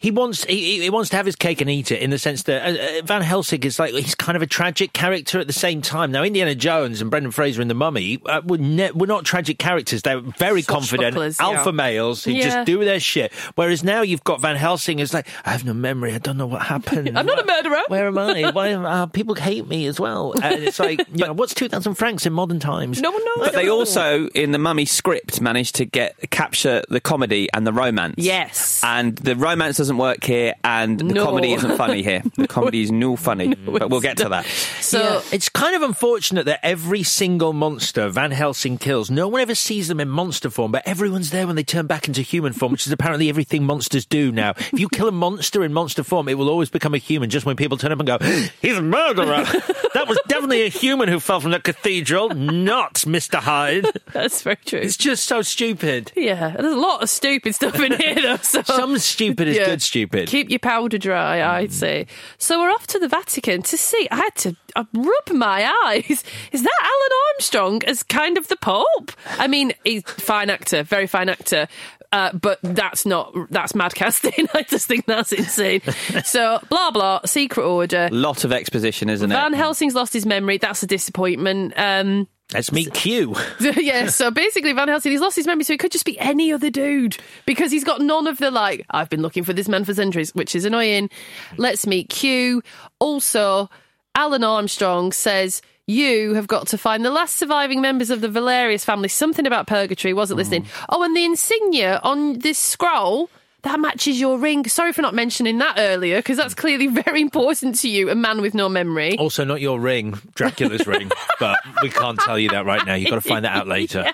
he 0.00 0.10
wants 0.12 0.44
he, 0.44 0.80
he 0.80 0.90
wants 0.90 1.10
to 1.10 1.16
have 1.16 1.26
his 1.26 1.34
cake 1.34 1.60
and 1.60 1.68
eat 1.68 1.90
it 1.90 2.00
in 2.00 2.10
the 2.10 2.18
sense 2.18 2.44
that 2.44 2.62
uh, 2.64 2.98
uh, 3.00 3.02
Van 3.04 3.20
Helsing 3.22 3.62
is 3.64 3.78
like 3.80 3.92
he's 3.94 4.14
kind 4.14 4.36
of 4.36 4.42
a 4.42 4.46
tragic 4.46 4.92
character 4.92 5.40
at 5.40 5.46
the 5.48 5.52
same 5.52 5.82
time. 5.82 6.12
Now 6.12 6.22
Indiana 6.22 6.54
Jones 6.54 7.00
and 7.00 7.10
Brendan 7.10 7.32
Fraser 7.32 7.60
in 7.60 7.68
The 7.68 7.74
Mummy 7.74 8.20
uh, 8.26 8.40
were 8.44 8.58
ne- 8.58 8.92
were 8.92 9.08
not 9.08 9.24
tragic 9.24 9.58
characters. 9.58 10.02
They 10.02 10.14
were 10.14 10.20
very 10.38 10.62
confident 10.62 11.16
Swashbucklers, 11.16 11.40
yeah. 11.40 11.46
alpha 11.58 11.72
males 11.72 12.22
who 12.24 12.30
Yeah. 12.32 12.44
just 12.44 12.66
do 12.66 12.84
their 12.84 13.00
shit. 13.00 13.32
Whereas 13.56 13.82
now 13.82 14.02
you've 14.02 14.22
got 14.24 14.40
Van 14.40 14.54
Helsing 14.56 14.98
who's 14.98 15.12
like 15.12 15.26
I 15.44 15.50
have 15.50 15.64
no 15.64 15.74
memory. 15.74 16.14
I 16.14 16.18
don't 16.18 16.36
know 16.36 16.46
what 16.46 16.62
happened. 16.62 17.08
I'm 17.18 17.26
not 17.26 17.40
a 17.42 17.44
murderer. 17.46 17.80
Where 17.88 18.06
am 18.06 18.18
I? 18.18 18.50
Why 18.52 18.68
am, 18.68 18.84
uh, 18.84 19.06
people 19.06 19.34
hate 19.34 19.66
me 19.66 19.86
as 19.86 19.98
well? 19.98 20.32
And 20.40 20.62
it's 20.62 20.78
like 20.78 21.00
you 21.12 21.26
know 21.26 21.32
what's 21.32 21.54
two 21.54 21.68
thousand 21.68 21.94
francs 21.94 22.24
in 22.24 22.32
modern 22.32 22.60
times? 22.60 23.00
No 23.00 23.10
one 23.10 23.24
knows. 23.24 23.46
But 23.46 23.54
they 23.54 23.68
also, 23.68 24.28
in 24.28 24.52
the 24.52 24.58
Mummy 24.58 24.84
script, 24.84 25.40
managed 25.40 25.74
to 25.76 25.84
get 25.84 26.30
capture 26.30 26.82
the 26.88 27.00
comedy 27.00 27.48
and 27.52 27.66
the 27.66 27.72
romance. 27.72 28.14
Yes. 28.18 28.80
and 28.84 29.16
the 29.16 29.34
romance 29.34 29.78
doesn't 29.88 29.96
work 29.98 30.22
here, 30.22 30.54
and 30.64 30.98
the 30.98 31.04
No. 31.14 31.24
comedy 31.24 31.54
isn't 31.54 31.76
funny 31.78 32.02
here. 32.02 32.22
The 32.36 32.46
comedy 32.46 32.82
is 32.82 32.92
no 32.92 33.16
funny, 33.16 33.54
but 33.54 33.88
we'll 33.90 34.00
get 34.02 34.18
to 34.18 34.28
that. 34.28 34.44
so 34.80 35.00
Yeah, 35.00 35.20
it's 35.32 35.48
kind 35.48 35.74
of 35.74 35.80
unfortunate 35.82 36.44
that 36.44 36.60
every 36.62 37.02
single 37.02 37.52
monster 37.54 38.08
Van 38.10 38.30
Helsing 38.30 38.76
kills, 38.78 39.10
no 39.10 39.28
one 39.28 39.40
ever 39.40 39.54
sees 39.54 39.88
them 39.88 39.98
in 39.98 40.08
monster 40.10 40.50
form, 40.50 40.70
but 40.72 40.86
everyone's 40.86 41.30
there 41.30 41.46
when 41.46 41.56
they 41.56 41.64
turn 41.64 41.86
back 41.86 42.06
into 42.06 42.20
human 42.20 42.52
form, 42.52 42.72
which 42.72 42.86
is 42.86 42.92
apparently 42.92 43.28
everything 43.30 43.64
monsters 43.64 44.04
do 44.04 44.30
now. 44.30 44.50
If 44.50 44.78
you 44.78 44.88
kill 44.90 45.08
a 45.08 45.12
monster 45.12 45.64
in 45.64 45.72
monster 45.72 46.02
form, 46.04 46.28
it 46.28 46.34
will 46.36 46.50
always 46.50 46.68
become 46.68 46.92
a 46.94 46.98
human 46.98 47.30
just 47.30 47.46
when 47.46 47.56
people 47.56 47.78
turn 47.78 47.92
up 47.92 47.98
and 47.98 48.06
go, 48.06 48.18
he's 48.60 48.76
a 48.76 48.82
murderer. 48.82 49.44
that 49.94 50.04
was 50.06 50.18
definitely 50.28 50.62
a 50.66 50.68
human 50.68 51.08
who 51.08 51.18
fell 51.18 51.40
from 51.40 51.52
the 51.52 51.60
cathedral, 51.60 52.28
not 52.28 52.94
Mr. 53.06 53.36
Hyde. 53.38 53.86
that's 54.12 54.42
very 54.42 54.56
true. 54.56 54.80
It's 54.80 54.96
just 54.98 55.24
so 55.24 55.40
stupid. 55.42 56.12
yeah, 56.14 56.50
there's 56.50 56.74
a 56.74 56.76
lot 56.78 57.02
of 57.02 57.08
stupid 57.10 57.54
stuff 57.54 57.80
in 57.80 57.92
here, 57.98 58.14
though. 58.16 58.36
So 58.36 58.62
Some 58.62 58.98
stupid 58.98 59.48
is 59.48 59.56
Yeah. 59.56 59.64
good 59.66 59.77
stupid. 59.82 60.28
Keep 60.28 60.50
your 60.50 60.58
powder 60.58 60.98
dry, 60.98 61.42
I'd 61.58 61.72
say. 61.72 62.06
So 62.38 62.60
we're 62.60 62.70
off 62.70 62.86
to 62.88 62.98
the 62.98 63.08
Vatican 63.08 63.62
to 63.62 63.76
see. 63.76 64.08
I 64.10 64.16
had 64.16 64.34
to 64.36 64.56
uh, 64.76 64.84
rub 64.94 65.30
my 65.32 65.70
eyes. 65.86 66.24
Is 66.52 66.62
that 66.62 66.82
Alun 66.82 67.34
Armstrong 67.34 67.84
as 67.84 68.02
kind 68.02 68.38
of 68.38 68.48
the 68.48 68.56
Pope? 68.56 69.12
I 69.38 69.46
mean, 69.46 69.72
he's 69.84 70.02
fine 70.04 70.50
actor, 70.50 70.82
very 70.82 71.06
fine 71.06 71.28
actor. 71.28 71.68
Uh, 72.10 72.32
but 72.32 72.58
that's 72.62 73.04
not 73.04 73.34
that's 73.50 73.74
mad 73.74 73.94
casting. 73.94 74.48
I 74.54 74.62
just 74.62 74.86
think 74.86 75.04
that's 75.04 75.32
insane. 75.32 75.82
so 76.24 76.58
blah 76.70 76.90
blah. 76.90 77.20
Secret 77.26 77.64
order. 77.64 78.08
Lot 78.10 78.44
of 78.44 78.52
exposition, 78.52 79.10
isn't 79.10 79.28
Van 79.28 79.38
it? 79.38 79.50
Van 79.50 79.52
Helsing's 79.52 79.94
lost 79.94 80.14
his 80.14 80.24
memory. 80.24 80.56
That's 80.56 80.82
a 80.82 80.86
disappointment. 80.86 81.74
Um, 81.76 82.26
Let's 82.52 82.72
meet 82.72 82.94
Q. 82.94 83.36
yeah, 83.60 84.06
so 84.06 84.30
basically 84.30 84.72
Van 84.72 84.88
Helsing, 84.88 85.12
he's 85.12 85.20
lost 85.20 85.36
his 85.36 85.46
memory, 85.46 85.64
so 85.64 85.74
it 85.74 85.80
could 85.80 85.92
just 85.92 86.06
be 86.06 86.18
any 86.18 86.50
other 86.50 86.70
dude 86.70 87.18
because 87.44 87.70
he's 87.70 87.84
got 87.84 88.00
none 88.00 88.26
of 88.26 88.38
the 88.38 88.50
like, 88.50 88.86
I've 88.90 89.10
been 89.10 89.20
looking 89.20 89.44
for 89.44 89.52
this 89.52 89.68
man 89.68 89.84
for 89.84 89.92
centuries, 89.92 90.34
which 90.34 90.54
is 90.54 90.64
annoying. 90.64 91.10
Let's 91.58 91.86
meet 91.86 92.08
Q. 92.08 92.62
Also, 93.00 93.68
Alun 94.16 94.46
Armstrong 94.48 95.12
says, 95.12 95.60
You 95.86 96.34
have 96.34 96.46
got 96.46 96.68
to 96.68 96.78
find 96.78 97.04
the 97.04 97.10
last 97.10 97.36
surviving 97.36 97.82
members 97.82 98.08
of 98.08 98.22
the 98.22 98.30
Valerius 98.30 98.82
family. 98.82 99.08
Something 99.08 99.46
about 99.46 99.66
purgatory, 99.66 100.14
wasn't 100.14 100.38
listening. 100.38 100.62
Mm. 100.62 100.84
Oh, 100.88 101.02
and 101.02 101.14
the 101.14 101.24
insignia 101.24 102.00
on 102.02 102.38
this 102.38 102.58
scroll. 102.58 103.28
That 103.62 103.80
matches 103.80 104.20
your 104.20 104.38
ring. 104.38 104.64
Sorry 104.68 104.92
for 104.92 105.02
not 105.02 105.14
mentioning 105.14 105.58
that 105.58 105.76
earlier, 105.78 106.18
because 106.18 106.36
that's 106.36 106.54
clearly 106.54 106.86
very 107.02 107.20
important 107.20 107.76
to 107.80 107.88
you, 107.88 108.08
a 108.08 108.14
man 108.14 108.40
with 108.40 108.54
no 108.54 108.68
memory. 108.68 109.18
Also, 109.18 109.44
not 109.44 109.60
your 109.60 109.80
ring, 109.80 110.18
Dracula's 110.34 110.86
ring, 110.86 111.10
but 111.40 111.58
we 111.82 111.90
can't 111.90 112.20
tell 112.20 112.38
you 112.38 112.50
that 112.50 112.66
right 112.66 112.84
now. 112.86 112.94
You've 112.94 113.10
got 113.10 113.16
to 113.16 113.28
find 113.28 113.44
that 113.44 113.56
out 113.56 113.66
later. 113.68 114.12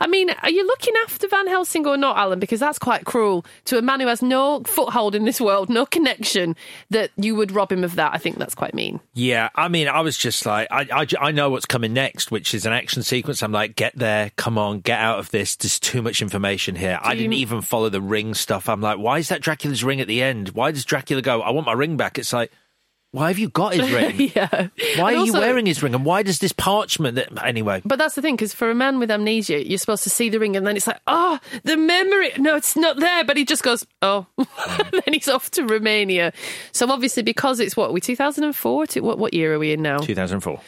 I 0.00 0.06
mean, 0.06 0.30
are 0.30 0.50
you 0.50 0.66
looking 0.66 0.94
after 1.04 1.28
Van 1.28 1.46
Helsing 1.46 1.86
or 1.86 1.96
not, 1.96 2.16
Alun? 2.16 2.40
Because 2.40 2.58
that's 2.60 2.78
quite 2.78 3.04
cruel 3.04 3.44
to 3.66 3.76
a 3.76 3.82
man 3.82 4.00
who 4.00 4.06
has 4.06 4.22
no 4.22 4.62
foothold 4.64 5.14
in 5.14 5.24
this 5.24 5.40
world, 5.40 5.68
no 5.68 5.84
connection, 5.84 6.56
that 6.90 7.10
you 7.16 7.34
would 7.34 7.52
rob 7.52 7.70
him 7.70 7.84
of 7.84 7.96
that. 7.96 8.14
I 8.14 8.18
think 8.18 8.38
that's 8.38 8.54
quite 8.54 8.74
mean. 8.74 8.98
Yeah, 9.12 9.50
I 9.54 9.68
mean, 9.68 9.88
I 9.88 10.00
was 10.00 10.16
just 10.16 10.46
like, 10.46 10.68
I, 10.70 10.86
I, 10.90 11.06
I 11.20 11.30
know 11.32 11.50
what's 11.50 11.66
coming 11.66 11.92
next, 11.92 12.30
which 12.30 12.54
is 12.54 12.64
an 12.64 12.72
action 12.72 13.02
sequence. 13.02 13.42
I'm 13.42 13.52
like, 13.52 13.76
get 13.76 13.94
there, 13.94 14.30
come 14.36 14.56
on, 14.56 14.80
get 14.80 15.00
out 15.00 15.18
of 15.18 15.30
this. 15.30 15.54
There's 15.56 15.78
too 15.78 16.00
much 16.00 16.22
information 16.22 16.76
here. 16.76 16.98
I 17.02 17.14
didn't 17.14 17.34
even 17.34 17.60
follow 17.60 17.90
the 17.90 18.00
ring 18.00 18.32
stuff. 18.34 18.53
I'm 18.68 18.80
like, 18.80 18.98
why 18.98 19.18
is 19.18 19.28
that 19.28 19.40
Dracula's 19.40 19.84
ring 19.84 20.00
at 20.00 20.08
the 20.08 20.22
end? 20.22 20.50
Why 20.50 20.70
does 20.70 20.84
Dracula 20.84 21.22
go, 21.22 21.40
I 21.42 21.50
want 21.50 21.66
my 21.66 21.72
ring 21.72 21.96
back? 21.96 22.18
It's 22.18 22.32
like, 22.32 22.50
why 23.10 23.28
have 23.28 23.38
you 23.38 23.48
got 23.48 23.74
his 23.74 23.92
ring? 23.92 24.32
yeah. 24.34 24.48
Why 24.96 25.12
And 25.12 25.20
are 25.20 25.24
you 25.26 25.32
wearing 25.34 25.66
his 25.66 25.82
ring? 25.84 25.94
And 25.94 26.04
why 26.04 26.24
does 26.24 26.40
this 26.40 26.50
parchment 26.50 27.14
that, 27.14 27.44
anyway? 27.46 27.80
But 27.84 28.00
that's 28.00 28.16
the 28.16 28.22
thing, 28.22 28.34
because 28.34 28.52
for 28.52 28.70
a 28.70 28.74
man 28.74 28.98
with 28.98 29.08
amnesia, 29.08 29.64
you're 29.64 29.78
supposed 29.78 30.02
to 30.02 30.10
see 30.10 30.30
the 30.30 30.40
ring, 30.40 30.56
and 30.56 30.66
then 30.66 30.76
it's 30.76 30.88
like, 30.88 31.00
oh, 31.06 31.38
the 31.62 31.76
memory. 31.76 32.32
No, 32.38 32.56
it's 32.56 32.74
not 32.74 32.98
there. 32.98 33.24
But 33.24 33.36
he 33.36 33.44
just 33.44 33.62
goes, 33.62 33.86
oh, 34.02 34.26
mm. 34.36 34.90
then 35.04 35.14
he's 35.14 35.28
off 35.28 35.48
to 35.52 35.64
Romania. 35.64 36.32
So 36.72 36.90
obviously, 36.90 37.22
because 37.22 37.60
it's 37.60 37.76
what 37.76 37.92
we 37.92 38.00
2004. 38.00 38.86
What 38.96 39.18
what 39.18 39.32
year 39.32 39.54
are 39.54 39.58
we 39.60 39.72
in 39.72 39.80
now? 39.82 39.98
2004. 39.98 40.60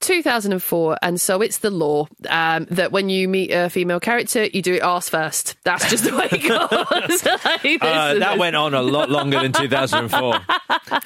2004, 0.00 0.98
and 1.02 1.20
so 1.20 1.40
it's 1.42 1.58
the 1.58 1.70
law 1.70 2.06
um, 2.28 2.66
that 2.70 2.90
when 2.92 3.08
you 3.08 3.28
meet 3.28 3.50
a 3.52 3.68
female 3.70 4.00
character, 4.00 4.44
you 4.44 4.62
do 4.62 4.74
it 4.74 4.82
arse 4.82 5.08
first. 5.08 5.56
That's 5.64 5.88
just 5.90 6.04
the 6.04 6.16
way 6.16 6.28
it 6.30 6.48
goes. 6.48 7.24
Like, 7.60 7.82
Uh, 7.82 8.14
that 8.18 8.38
went 8.38 8.56
on 8.56 8.74
a 8.74 8.82
lot 8.82 9.10
longer 9.10 9.40
than 9.40 9.52
2004. 9.52 10.40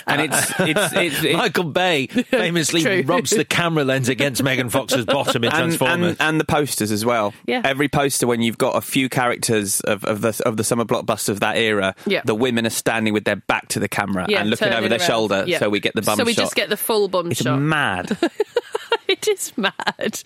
And 0.07 0.23
it's 0.23 0.51
it's 0.61 0.93
it's, 0.95 1.25
it's 1.25 1.37
Michael 1.37 1.65
Bay 1.65 2.07
famously 2.07 2.83
True. 2.83 3.03
rubs 3.05 3.31
the 3.31 3.45
camera 3.45 3.85
lens 3.85 4.09
against 4.09 4.43
Megan 4.43 4.71
Fox's 4.71 5.05
bottom 5.05 5.45
in 5.45 5.51
and, 5.51 5.59
Transformers. 5.59 6.11
and, 6.13 6.21
and 6.21 6.41
the 6.41 6.45
posters 6.45 6.91
as 6.91 7.05
well. 7.05 7.33
Yeah. 7.47 7.63
Every 7.65 7.89
poster, 7.89 8.27
when 8.27 8.43
you've 8.43 8.59
got 8.59 8.77
a 8.77 8.81
few 8.81 9.09
characters 9.09 9.81
of, 9.81 10.05
of 10.05 10.21
the 10.21 10.41
of 10.47 10.57
the 10.57 10.65
summer 10.65 10.85
blockbuster 10.85 11.31
of 11.31 11.41
that 11.41 11.57
era, 11.57 11.95
Yeah. 12.07 12.23
the 12.25 12.35
women 12.35 12.67
are 12.67 12.71
standing 12.71 13.13
with 13.13 13.25
their 13.25 13.37
back 13.37 13.69
to 13.69 13.81
the 13.81 13.89
camera 13.89 14.27
Yeah, 14.29 14.41
and 14.41 14.51
looking 14.51 14.69
over 14.73 14.89
their 14.89 14.99
around. 14.99 15.07
shoulder, 15.09 15.45
Yeah. 15.47 15.59
so 15.59 15.69
we 15.69 15.81
get 15.81 15.95
the 15.95 16.03
bum 16.03 16.17
So 16.17 16.25
we 16.25 16.35
shot. 16.35 16.43
just 16.43 16.55
get 16.55 16.69
the 16.69 16.77
full 16.77 17.09
bum 17.09 17.31
it's 17.31 17.43
shot. 17.43 17.59
mad. 17.61 18.17
it 19.09 19.29
is 19.29 19.53
mad. 19.57 20.23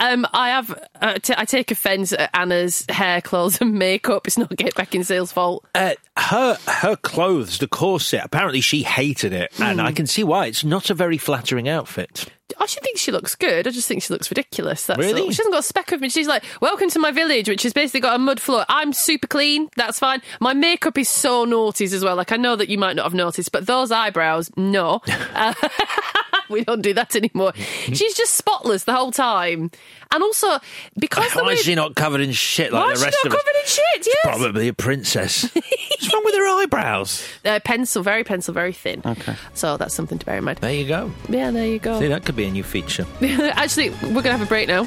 Um, 0.00 0.26
I 0.32 0.50
have. 0.50 0.88
Uh, 1.00 1.14
t- 1.14 1.34
I 1.36 1.44
take 1.44 1.70
offence 1.70 2.12
at 2.12 2.30
Anna's 2.34 2.84
hair, 2.88 3.20
clothes, 3.20 3.60
and 3.60 3.74
makeup. 3.74 4.26
It's 4.26 4.38
not 4.38 4.50
Beckinsale's 4.50 5.32
fault. 5.32 5.64
uh, 5.74 5.94
her 6.16 6.56
her 6.66 6.96
clothes, 6.96 7.58
the 7.58 7.68
corset. 7.68 8.22
Apparently, 8.24 8.60
she 8.60 8.82
hated 8.82 9.32
it, 9.32 9.52
and 9.60 9.80
Hmm. 9.80 9.86
I 9.86 9.92
can 9.92 10.06
see 10.06 10.24
why. 10.24 10.46
It's 10.46 10.64
not 10.64 10.90
a 10.90 10.94
very 10.94 11.18
flattering 11.18 11.68
outfit. 11.68 12.26
I 12.60 12.66
should 12.66 12.82
think 12.82 12.98
she 12.98 13.10
looks 13.10 13.34
good. 13.34 13.66
I 13.66 13.70
just 13.70 13.88
think 13.88 14.02
she 14.02 14.12
looks 14.12 14.30
ridiculous. 14.30 14.86
That's 14.86 14.98
Really? 14.98 15.22
all. 15.22 15.30
She 15.30 15.38
hasn't 15.38 15.52
got 15.52 15.60
a 15.60 15.62
speck 15.66 15.92
of 15.92 16.00
me. 16.00 16.08
She's 16.08 16.28
like, 16.28 16.44
"Welcome 16.60 16.88
to 16.90 16.98
my 16.98 17.10
village," 17.10 17.48
which 17.48 17.62
has 17.64 17.72
basically 17.72 18.00
got 18.00 18.14
a 18.14 18.18
mud 18.18 18.40
floor. 18.40 18.64
I'm 18.68 18.92
super 18.92 19.26
clean. 19.26 19.68
That's 19.76 19.98
fine. 19.98 20.22
My 20.40 20.54
makeup 20.54 20.96
is 20.96 21.08
so 21.08 21.44
naughties 21.44 21.92
as 21.92 22.04
well. 22.04 22.14
Like 22.16 22.32
I 22.32 22.36
know 22.36 22.54
that 22.56 22.68
you 22.68 22.78
might 22.78 22.94
not 22.96 23.02
have 23.04 23.14
noticed, 23.14 23.50
but 23.52 23.66
those 23.66 23.90
eyebrows, 23.90 24.50
no. 24.56 25.00
Uh, 25.34 25.52
we 26.48 26.64
don't 26.64 26.80
do 26.82 26.94
that 26.94 27.14
anymore. 27.16 27.52
She's 27.56 28.14
just 28.14 28.34
spotless 28.34 28.84
the 28.84 28.94
whole 28.94 29.10
time, 29.12 29.70
and 30.12 30.22
also 30.22 30.58
because 30.98 31.32
the 31.32 31.42
Why 31.42 31.52
is 31.52 31.60
she 31.62 31.74
not 31.74 31.94
covered 31.94 32.20
in 32.20 32.32
shit 32.32 32.72
like 32.72 32.82
Why 32.82 32.88
the 32.88 32.92
is 32.94 32.98
she 33.00 33.04
rest 33.06 33.18
not 33.24 33.26
of 33.26 33.32
us? 33.32 33.42
covered 33.42 33.56
in 33.60 33.66
shit? 33.66 34.06
Yes. 34.06 34.36
Probably 34.38 34.68
a 34.68 34.72
princess. 34.74 35.42
What's 35.54 36.12
wrong 36.12 36.22
with 36.24 36.34
her 36.34 36.62
eyebrows? 36.62 37.24
Uh, 37.44 37.60
pencil, 37.64 38.02
very 38.02 38.24
pencil, 38.24 38.54
very 38.54 38.72
thin. 38.72 39.02
Okay. 39.04 39.34
So 39.54 39.76
that's 39.76 39.94
something 39.94 40.18
to 40.18 40.26
bear 40.26 40.38
in 40.38 40.44
mind. 40.44 40.58
There 40.58 40.72
you 40.72 40.86
go. 40.86 41.10
Yeah, 41.28 41.50
there 41.50 41.66
you 41.66 41.78
go. 41.78 41.98
See, 42.00 42.08
that 42.08 42.24
could 42.24 42.36
be 42.36 42.44
a 42.46 42.50
new 42.50 42.62
feature. 42.62 43.06
Actually, 43.22 43.90
we're 43.90 44.22
going 44.22 44.24
to 44.24 44.32
have 44.32 44.42
a 44.42 44.46
break 44.46 44.68
now. 44.68 44.86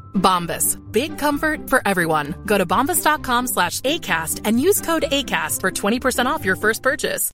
Bombas. 0.15 0.77
Big 0.91 1.17
comfort 1.17 1.69
for 1.69 1.85
everyone. 1.85 2.35
Go 2.45 2.57
to 2.57 2.65
bombas.com 2.65 3.47
slash 3.47 3.81
ACAST 3.81 4.41
and 4.45 4.61
use 4.61 4.79
code 4.81 5.03
ACAST 5.03 5.59
for 5.59 5.69
20% 5.69 6.25
off 6.25 6.45
your 6.45 6.55
first 6.55 6.81
purchase. 6.81 7.31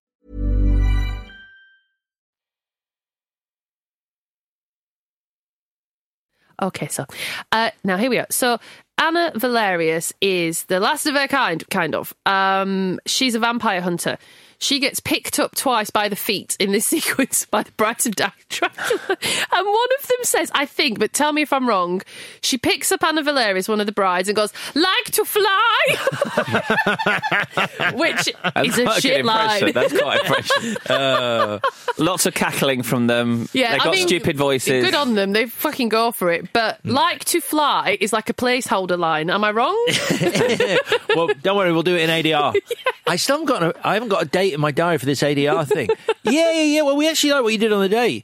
Okay, 6.61 6.87
so 6.87 7.05
uh, 7.51 7.69
now 7.83 7.97
here 7.97 8.09
we 8.09 8.17
are. 8.17 8.25
So 8.31 8.57
Anna 8.97 9.31
Valerius 9.35 10.11
is 10.21 10.63
the 10.63 10.79
last 10.79 11.05
of 11.05 11.13
her 11.13 11.27
kind, 11.27 11.67
kind 11.69 11.93
of. 11.93 12.13
Um, 12.25 12.99
she's 13.05 13.35
a 13.35 13.39
vampire 13.39 13.81
hunter. 13.81 14.17
She 14.59 14.79
gets 14.79 14.99
picked 14.99 15.39
up 15.39 15.55
twice 15.55 15.89
by 15.91 16.09
the 16.09 16.15
feet 16.15 16.57
in 16.59 16.71
this 16.71 16.85
sequence 16.87 17.45
by 17.45 17.63
the 17.63 17.71
brides 17.73 18.05
of 18.05 18.15
Di- 18.15 18.31
Dracula. 18.49 18.99
And 19.09 19.67
one 19.67 19.87
of 19.99 20.07
them 20.07 20.17
says, 20.23 20.51
I 20.53 20.65
think, 20.65 20.97
but 20.99 21.13
tell 21.13 21.31
me 21.31 21.43
if 21.43 21.53
I'm 21.53 21.67
wrong, 21.67 22.01
she 22.41 22.57
picks 22.57 22.91
up 22.91 23.03
Anna 23.03 23.21
Valerius, 23.23 23.67
one 23.69 23.79
of 23.79 23.85
the 23.85 23.91
brides, 23.91 24.29
and 24.29 24.35
goes, 24.35 24.51
like 24.73 25.05
to 25.11 25.23
fly! 25.25 25.85
Which 27.93 28.27
is 28.65 28.77
a 28.79 28.83
quite 28.83 29.01
shit 29.01 29.25
line. 29.25 29.63
impression. 29.67 29.73
That's 29.73 29.97
quite 30.01 30.19
impression. 30.21 30.77
Uh, 30.87 31.59
lots 31.97 32.25
of 32.25 32.33
cackling 32.33 32.81
from 32.81 33.07
them. 33.07 33.47
Yeah, 33.53 33.71
They've 33.71 33.81
I 33.81 33.83
got 33.85 33.93
mean, 33.93 34.07
stupid 34.07 34.37
voices. 34.37 34.83
Good 34.85 34.95
on 34.95 35.15
them. 35.15 35.33
They 35.33 35.45
fucking 35.45 35.89
go 35.89 36.11
for 36.11 36.31
it. 36.31 36.51
But 36.53 36.83
like 36.85 37.25
to 37.25 37.41
fly 37.41 37.97
is 37.99 38.13
like 38.13 38.29
a 38.29 38.33
placeholder 38.33 38.97
line. 38.97 39.29
Am 39.29 39.43
I 39.43 39.51
wrong? 39.51 39.75
well, 41.15 41.27
don't 41.41 41.57
worry, 41.57 41.71
we'll 41.73 41.83
do 41.83 41.95
it 41.95 42.09
in 42.09 42.23
ADR. 42.23 42.55
I 43.05 43.15
still 43.17 43.35
haven't 43.37 43.47
got 43.47 43.63
a, 43.63 43.87
I 43.87 43.93
haven't 43.95 44.09
got 44.09 44.23
a 44.23 44.25
date 44.47 44.53
in 44.53 44.61
my 44.61 44.71
diary 44.71 44.97
for 44.97 45.05
this 45.05 45.21
ADR 45.21 45.67
thing. 45.67 45.89
yeah, 46.23 46.51
yeah, 46.51 46.61
yeah. 46.63 46.81
Well, 46.81 46.95
we 46.97 47.09
actually 47.09 47.31
like 47.33 47.43
what 47.43 47.53
you 47.53 47.59
did 47.59 47.73
on 47.73 47.81
the 47.81 47.89
day. 47.89 48.23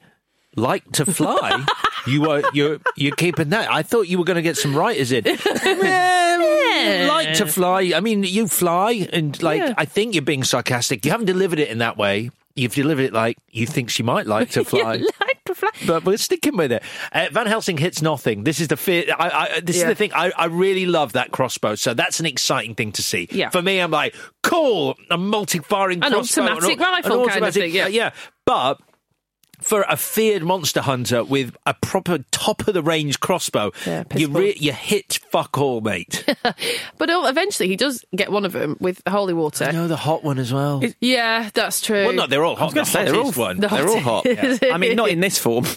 Like 0.55 0.89
to 0.93 1.05
fly. 1.05 1.65
You 2.05 2.29
are 2.29 2.43
you're 2.53 2.77
you're 2.95 3.15
keeping 3.15 3.49
that. 3.49 3.71
I 3.71 3.81
thought 3.81 4.07
you 4.07 4.19
were 4.19 4.23
going 4.23 4.35
to 4.35 4.41
get 4.43 4.55
some 4.55 4.75
writers 4.75 5.11
in. 5.11 5.23
yeah. 5.65 7.07
Like 7.09 7.33
to 7.37 7.47
fly. 7.47 7.93
I 7.95 7.99
mean, 8.01 8.23
you 8.23 8.47
fly, 8.47 9.07
and 9.11 9.41
like 9.41 9.59
Yeah. 9.61 9.73
I 9.77 9.85
think 9.85 10.13
you're 10.13 10.21
being 10.21 10.43
sarcastic. 10.43 11.05
You 11.05 11.11
haven't 11.11 11.25
delivered 11.25 11.59
it 11.59 11.69
in 11.69 11.79
that 11.79 11.97
way. 11.97 12.29
You've 12.55 12.75
delivered 12.75 13.05
it 13.05 13.13
like 13.13 13.37
you 13.49 13.65
think 13.65 13.89
she 13.89 14.03
might 14.03 14.27
like 14.27 14.51
to 14.51 14.63
fly. 14.73 15.01
But 15.87 16.05
we're 16.05 16.17
sticking 16.17 16.57
with 16.57 16.71
it. 16.71 16.83
Uh, 17.11 17.27
Van 17.31 17.47
Helsing 17.47 17.77
hits 17.77 18.01
nothing. 18.01 18.43
This 18.43 18.59
is 18.59 18.67
the 18.69 18.77
fear. 18.77 19.05
I, 19.17 19.29
I, 19.55 19.59
this 19.61 19.77
Yeah. 19.77 19.83
is 19.83 19.87
the 19.89 19.95
thing. 19.95 20.11
I, 20.13 20.31
I 20.37 20.45
really 20.45 20.85
love 20.85 21.13
that 21.13 21.31
crossbow. 21.31 21.75
So 21.75 21.93
that's 21.93 22.19
an 22.19 22.25
exciting 22.25 22.75
thing 22.75 22.91
to 22.93 23.01
see. 23.03 23.27
Yeah. 23.31 23.49
For 23.49 23.61
me, 23.61 23.79
I'm 23.79 23.91
like, 23.91 24.15
cool. 24.41 24.97
A 25.09 25.17
multi-firing 25.17 26.03
An 26.03 26.11
crossbow. 26.11 26.43
automatic 26.43 26.77
an 26.79 26.83
rifle 26.83 27.23
an 27.23 27.29
kind 27.29 27.45
of 27.45 27.53
thing, 27.53 27.71
yeah. 27.73 27.87
yeah. 27.87 28.11
But 28.45 28.79
for 29.63 29.83
a 29.89 29.97
feared 29.97 30.43
monster 30.43 30.81
hunter 30.81 31.23
with 31.23 31.55
a 31.65 31.73
proper 31.73 32.19
top 32.31 32.67
of 32.67 32.73
the 32.73 32.83
range 32.83 33.19
crossbow, 33.19 33.71
Yeah, 33.85 34.03
you 34.15 34.27
re- 34.29 34.55
you 34.59 34.71
hit 34.73 35.19
fuck 35.31 35.57
all, 35.57 35.81
mate. 35.81 36.25
But 36.97 37.09
uh, 37.09 37.23
eventually 37.25 37.67
he 37.69 37.75
does 37.75 38.05
get 38.15 38.31
one 38.31 38.45
of 38.45 38.51
them 38.53 38.77
with 38.79 39.01
holy 39.07 39.33
water. 39.33 39.71
no, 39.73 39.87
the 39.87 39.95
hot 39.97 40.23
one 40.23 40.37
as 40.39 40.53
well. 40.53 40.81
Yeah, 41.01 41.49
that's 41.53 41.81
true. 41.81 42.05
well, 42.05 42.13
no, 42.13 42.27
they're 42.27 42.43
all 42.45 42.55
hot. 42.55 42.73
gonna 42.73 42.85
The 42.85 42.91
say, 42.91 43.05
they're 43.05 43.15
all- 43.15 43.31
one. 43.31 43.59
The 43.59 43.67
They're 43.67 43.87
all 43.87 43.99
hot. 43.99 44.25
hottest. 44.27 44.63
I 44.63 44.77
mean, 44.77 44.95
not 44.95 45.09
in 45.09 45.19
this 45.19 45.37
form. 45.37 45.65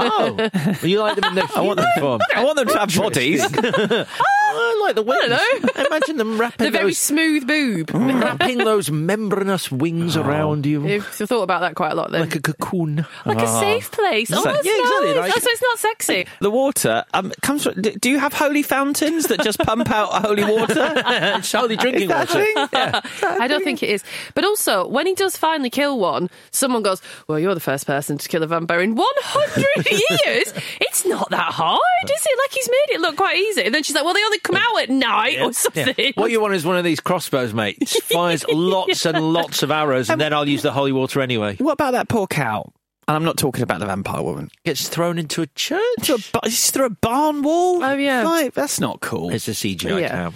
Oh, 0.00 0.48
you 0.82 1.00
like 1.00 1.16
them 1.16 1.24
in 1.30 1.34
the? 1.36 1.52
I 1.54 1.60
want 1.60 1.78
them 1.78 1.88
form. 1.98 2.20
I 2.34 2.44
want 2.44 2.56
them 2.56 2.68
to 2.68 2.78
have 2.78 2.94
bodies. 2.96 3.42
I 4.50 4.80
like 4.84 4.94
the 4.94 5.02
wings. 5.02 5.26
don't 5.26 5.86
Imagine 5.86 6.16
them 6.16 6.38
wrapping 6.40 6.64
The 6.66 6.70
very 6.70 6.84
those, 6.86 6.98
smooth 6.98 7.46
boob. 7.46 7.90
wrapping 7.94 8.58
those 8.58 8.90
membranous 8.90 9.70
wings 9.70 10.16
around 10.16 10.66
you 10.66 10.86
You've 10.86 11.06
thought 11.06 11.42
about 11.42 11.60
that 11.60 11.74
quite 11.74 11.92
a 11.92 11.94
lot 11.94 12.10
then. 12.10 12.22
like 12.22 12.34
a 12.36 12.40
cocoon. 12.40 13.06
Like 13.26 13.40
a 13.40 13.46
safe 13.46 13.90
place. 13.90 14.30
Oh, 14.32 14.42
that's 14.42 14.66
Yeah, 14.66 14.72
exactly, 14.80 15.06
nice. 15.14 15.16
like- 15.16 15.32
oh, 15.36 15.40
so 15.40 15.46
it's 15.50 15.62
not 15.62 15.78
sexy. 15.78 16.26
The 16.40 16.50
water 16.50 17.04
um, 17.14 17.32
comes 17.42 17.64
from. 17.64 17.80
Do 17.80 17.92
do 17.92 18.10
you 18.10 18.18
have 18.18 18.32
holy 18.32 18.62
fountains 18.62 19.26
that 19.26 19.42
just 19.42 19.58
pump 19.58 19.90
out 19.90 20.26
holy 20.26 20.44
water? 20.44 20.92
it's 20.96 21.54
only 21.54 21.76
drinking 21.76 22.02
Is 22.02 22.08
that 22.08 22.30
a 22.34 22.38
water. 22.38 22.44
thing? 22.44 22.68
Yeah. 22.72 23.00
I 23.42 23.48
don't 23.48 23.64
think 23.64 23.82
it 23.82 23.90
is. 23.90 24.02
But 24.34 24.44
also, 24.44 24.86
when 24.88 25.06
he 25.06 25.14
does 25.14 25.36
finally 25.36 25.70
kill 25.70 25.98
one, 25.98 26.30
someone 26.50 26.82
goes, 26.82 27.00
Well, 27.26 27.38
you're 27.38 27.54
the 27.54 27.60
first 27.60 27.86
person 27.86 28.18
to 28.18 28.28
kill 28.28 28.42
a 28.42 28.46
vampire 28.46 28.80
in 28.80 28.94
100 28.94 29.90
years. 29.90 30.52
It's 30.80 31.04
not 31.04 31.30
that 31.30 31.52
hard, 31.52 31.78
is 32.04 32.26
it? 32.26 32.38
Like, 32.38 32.50
he's 32.52 32.68
made 32.68 32.94
it 32.94 33.00
look 33.00 33.16
quite 33.16 33.36
easy. 33.36 33.62
And 33.64 33.74
then 33.74 33.82
she's 33.82 33.94
like, 33.94 34.04
Well, 34.04 34.14
they 34.14 34.24
only 34.24 34.37
come 34.42 34.56
out 34.56 34.82
at 34.82 34.90
night 34.90 35.40
or 35.40 35.52
something. 35.52 35.94
Yeah. 35.96 36.12
What 36.14 36.30
you 36.30 36.40
want 36.40 36.54
is 36.54 36.64
one 36.64 36.76
of 36.76 36.84
these 36.84 37.00
crossbows, 37.00 37.54
mate. 37.54 37.78
It 37.80 38.02
fires 38.04 38.44
lots 38.52 39.06
and 39.06 39.32
lots 39.32 39.62
of 39.62 39.70
arrows, 39.70 40.08
and 40.08 40.14
um, 40.14 40.18
then 40.18 40.32
I'll 40.32 40.48
use 40.48 40.62
the 40.62 40.72
holy 40.72 40.92
water 40.92 41.20
anyway. 41.20 41.56
What 41.56 41.72
about 41.72 41.92
that 41.92 42.08
poor 42.08 42.26
cow? 42.26 42.72
And 43.08 43.16
I'm 43.16 43.24
not 43.24 43.38
talking 43.38 43.62
about 43.62 43.80
the 43.80 43.86
vampire 43.86 44.20
woman. 44.22 44.50
Gets 44.66 44.86
thrown 44.90 45.18
into 45.18 45.40
a 45.40 45.46
church. 45.46 45.80
To 46.02 46.14
a, 46.16 46.18
ba- 46.32 46.50
through 46.50 46.84
a 46.84 46.90
barn 46.90 47.40
wall. 47.42 47.82
Oh, 47.82 47.94
yeah. 47.94 48.22
like, 48.22 48.52
that's 48.52 48.78
not 48.80 49.00
cool. 49.00 49.30
It's 49.30 49.48
a 49.48 49.52
CGI 49.52 50.02
Yeah. 50.02 50.08
cow. 50.30 50.32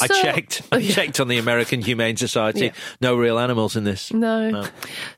I 0.00 0.06
checked. 0.08 0.62
I 0.72 0.82
checked 0.82 1.20
on 1.20 1.28
the 1.28 1.38
American 1.38 1.80
Humane 1.80 2.16
Society. 2.16 2.66
Yeah. 2.66 2.72
No 3.00 3.14
real 3.16 3.38
animals 3.38 3.76
in 3.76 3.84
this. 3.84 4.12
No. 4.12 4.66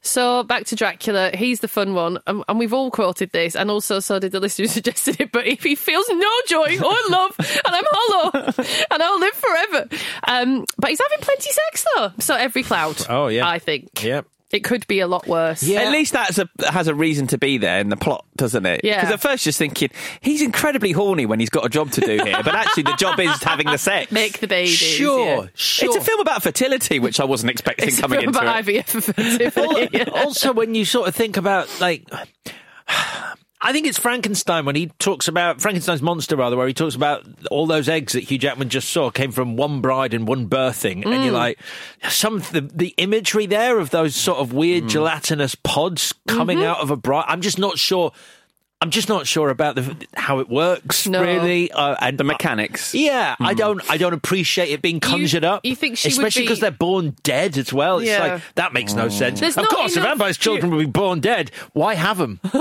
So 0.02 0.42
back 0.42 0.66
to 0.66 0.76
Dracula. 0.76 1.30
He's 1.34 1.60
the 1.60 1.68
fun 1.68 1.94
one, 1.94 2.18
and, 2.26 2.44
and 2.48 2.58
we've 2.58 2.72
all 2.74 2.90
quoted 2.90 3.30
this, 3.32 3.56
and 3.56 3.70
also 3.70 4.00
so 4.00 4.18
did 4.18 4.32
the 4.32 4.40
listener 4.40 4.64
who 4.64 4.68
suggested 4.72 5.20
it. 5.20 5.32
But 5.32 5.46
if 5.46 5.62
he 5.62 5.74
feels 5.74 6.06
no 6.10 6.30
joy 6.48 6.76
or 6.78 6.96
love, 7.10 7.34
and 7.38 7.74
I'm 7.74 7.84
hollow, 7.90 8.52
and 8.90 9.02
I'll 9.02 9.20
live 9.20 9.34
forever. 9.34 9.88
Um, 10.28 10.64
but 10.78 10.90
he's 10.90 11.00
having 11.00 11.24
plenty 11.24 11.50
sex 11.50 11.86
though, 11.96 12.12
so 12.18 12.34
every 12.34 12.62
cloud. 12.62 13.06
Oh, 13.08 13.28
yeah. 13.28 13.48
I 13.48 13.58
think. 13.58 14.02
Yep. 14.02 14.26
It 14.52 14.64
could 14.64 14.86
be 14.88 14.98
a 14.98 15.06
lot 15.06 15.28
worse. 15.28 15.62
Yeah. 15.62 15.82
At 15.82 15.92
least 15.92 16.12
that's 16.12 16.38
a 16.38 16.48
has 16.70 16.88
a 16.88 16.94
reason 16.94 17.28
to 17.28 17.38
be 17.38 17.56
there 17.58 17.78
in 17.78 17.88
the 17.88 17.96
plot, 17.96 18.24
doesn't 18.36 18.66
it? 18.66 18.80
Yeah. 18.82 19.00
Because 19.00 19.14
at 19.14 19.20
first 19.20 19.46
you're 19.46 19.52
thinking 19.52 19.90
he's 20.20 20.42
incredibly 20.42 20.90
horny 20.90 21.24
when 21.24 21.38
he's 21.38 21.50
got 21.50 21.64
a 21.64 21.68
job 21.68 21.92
to 21.92 22.00
do 22.00 22.18
here, 22.24 22.40
but 22.44 22.54
actually 22.54 22.82
the 22.84 22.96
job 22.96 23.20
is 23.20 23.42
having 23.42 23.66
the 23.66 23.78
sex. 23.78 24.10
Make 24.12 24.40
the 24.40 24.48
baby. 24.48 24.68
Sure, 24.70 25.44
yeah. 25.44 25.48
sure. 25.54 25.88
It's 25.88 25.96
a 25.96 26.00
film 26.00 26.20
about 26.20 26.42
fertility, 26.42 26.98
which 26.98 27.20
I 27.20 27.24
wasn't 27.24 27.50
expecting 27.50 27.88
It's 27.88 27.98
a 27.98 28.02
coming 28.02 28.20
film 28.20 28.28
into 28.30 28.40
about 28.40 28.68
it. 28.68 28.86
IVF 28.86 29.14
fertility. 29.14 30.10
also, 30.10 30.52
when 30.52 30.74
you 30.74 30.84
sort 30.84 31.08
of 31.08 31.14
think 31.14 31.36
about 31.36 31.68
like. 31.80 32.08
I 33.62 33.72
think 33.72 33.86
it's 33.86 33.98
Frankenstein 33.98 34.64
when 34.64 34.74
he 34.74 34.86
talks 34.98 35.28
about 35.28 35.60
Frankenstein's 35.60 36.00
monster, 36.00 36.34
rather, 36.34 36.56
where 36.56 36.66
he 36.66 36.72
talks 36.72 36.94
about 36.94 37.26
all 37.50 37.66
those 37.66 37.90
eggs 37.90 38.14
that 38.14 38.24
Hugh 38.24 38.38
Jackman 38.38 38.70
just 38.70 38.88
saw 38.88 39.10
came 39.10 39.32
from 39.32 39.56
one 39.56 39.82
bride 39.82 40.14
and 40.14 40.26
one 40.26 40.48
birthing, 40.48 41.04
and 41.04 41.24
you're 41.24 41.32
mm. 41.32 41.32
like, 41.32 41.58
some 42.08 42.38
the, 42.38 42.62
the 42.74 42.94
imagery 42.96 43.44
there 43.44 43.78
of 43.78 43.90
those 43.90 44.16
sort 44.16 44.38
of 44.38 44.54
weird 44.54 44.84
mm. 44.84 44.88
gelatinous 44.88 45.54
pods 45.54 46.14
coming 46.26 46.58
mm-hmm. 46.58 46.68
out 46.68 46.78
of 46.78 46.90
a 46.90 46.96
bride. 46.96 47.26
I'm 47.28 47.42
just 47.42 47.58
not 47.58 47.78
sure. 47.78 48.12
I'm 48.82 48.90
just 48.90 49.10
not 49.10 49.26
sure 49.26 49.50
about 49.50 49.74
the 49.74 49.94
how 50.14 50.38
it 50.38 50.48
works 50.48 51.06
No. 51.06 51.20
really, 51.22 51.70
uh, 51.70 51.96
and 52.00 52.16
The 52.16 52.24
mechanics. 52.24 52.94
Yeah, 52.94 53.36
I 53.38 53.52
don't. 53.52 53.82
I 53.90 53.98
don't 53.98 54.14
appreciate 54.14 54.70
it 54.70 54.80
being 54.80 55.00
conjured 55.00 55.44
up. 55.44 55.66
you 55.66 55.76
think 55.76 55.98
she 55.98 56.08
would 56.08 56.12
especially 56.14 56.42
be- 56.42 56.46
because 56.46 56.60
they're 56.60 56.70
born 56.70 57.14
dead 57.22 57.58
as 57.58 57.72
well. 57.74 57.98
It's 57.98 58.08
Yeah. 58.08 58.20
like 58.34 58.42
that 58.54 58.72
makes 58.72 58.94
no 58.94 59.08
sense. 59.10 59.40
There's 59.40 59.56
of 59.58 59.64
not 59.64 59.70
course, 59.70 59.96
if 59.96 60.02
vampires' 60.02 60.38
children 60.38 60.70
will 60.72 60.78
be 60.78 60.86
born 60.86 61.20
dead, 61.20 61.50
why 61.74 61.94
have 61.94 62.16
them? 62.18 62.40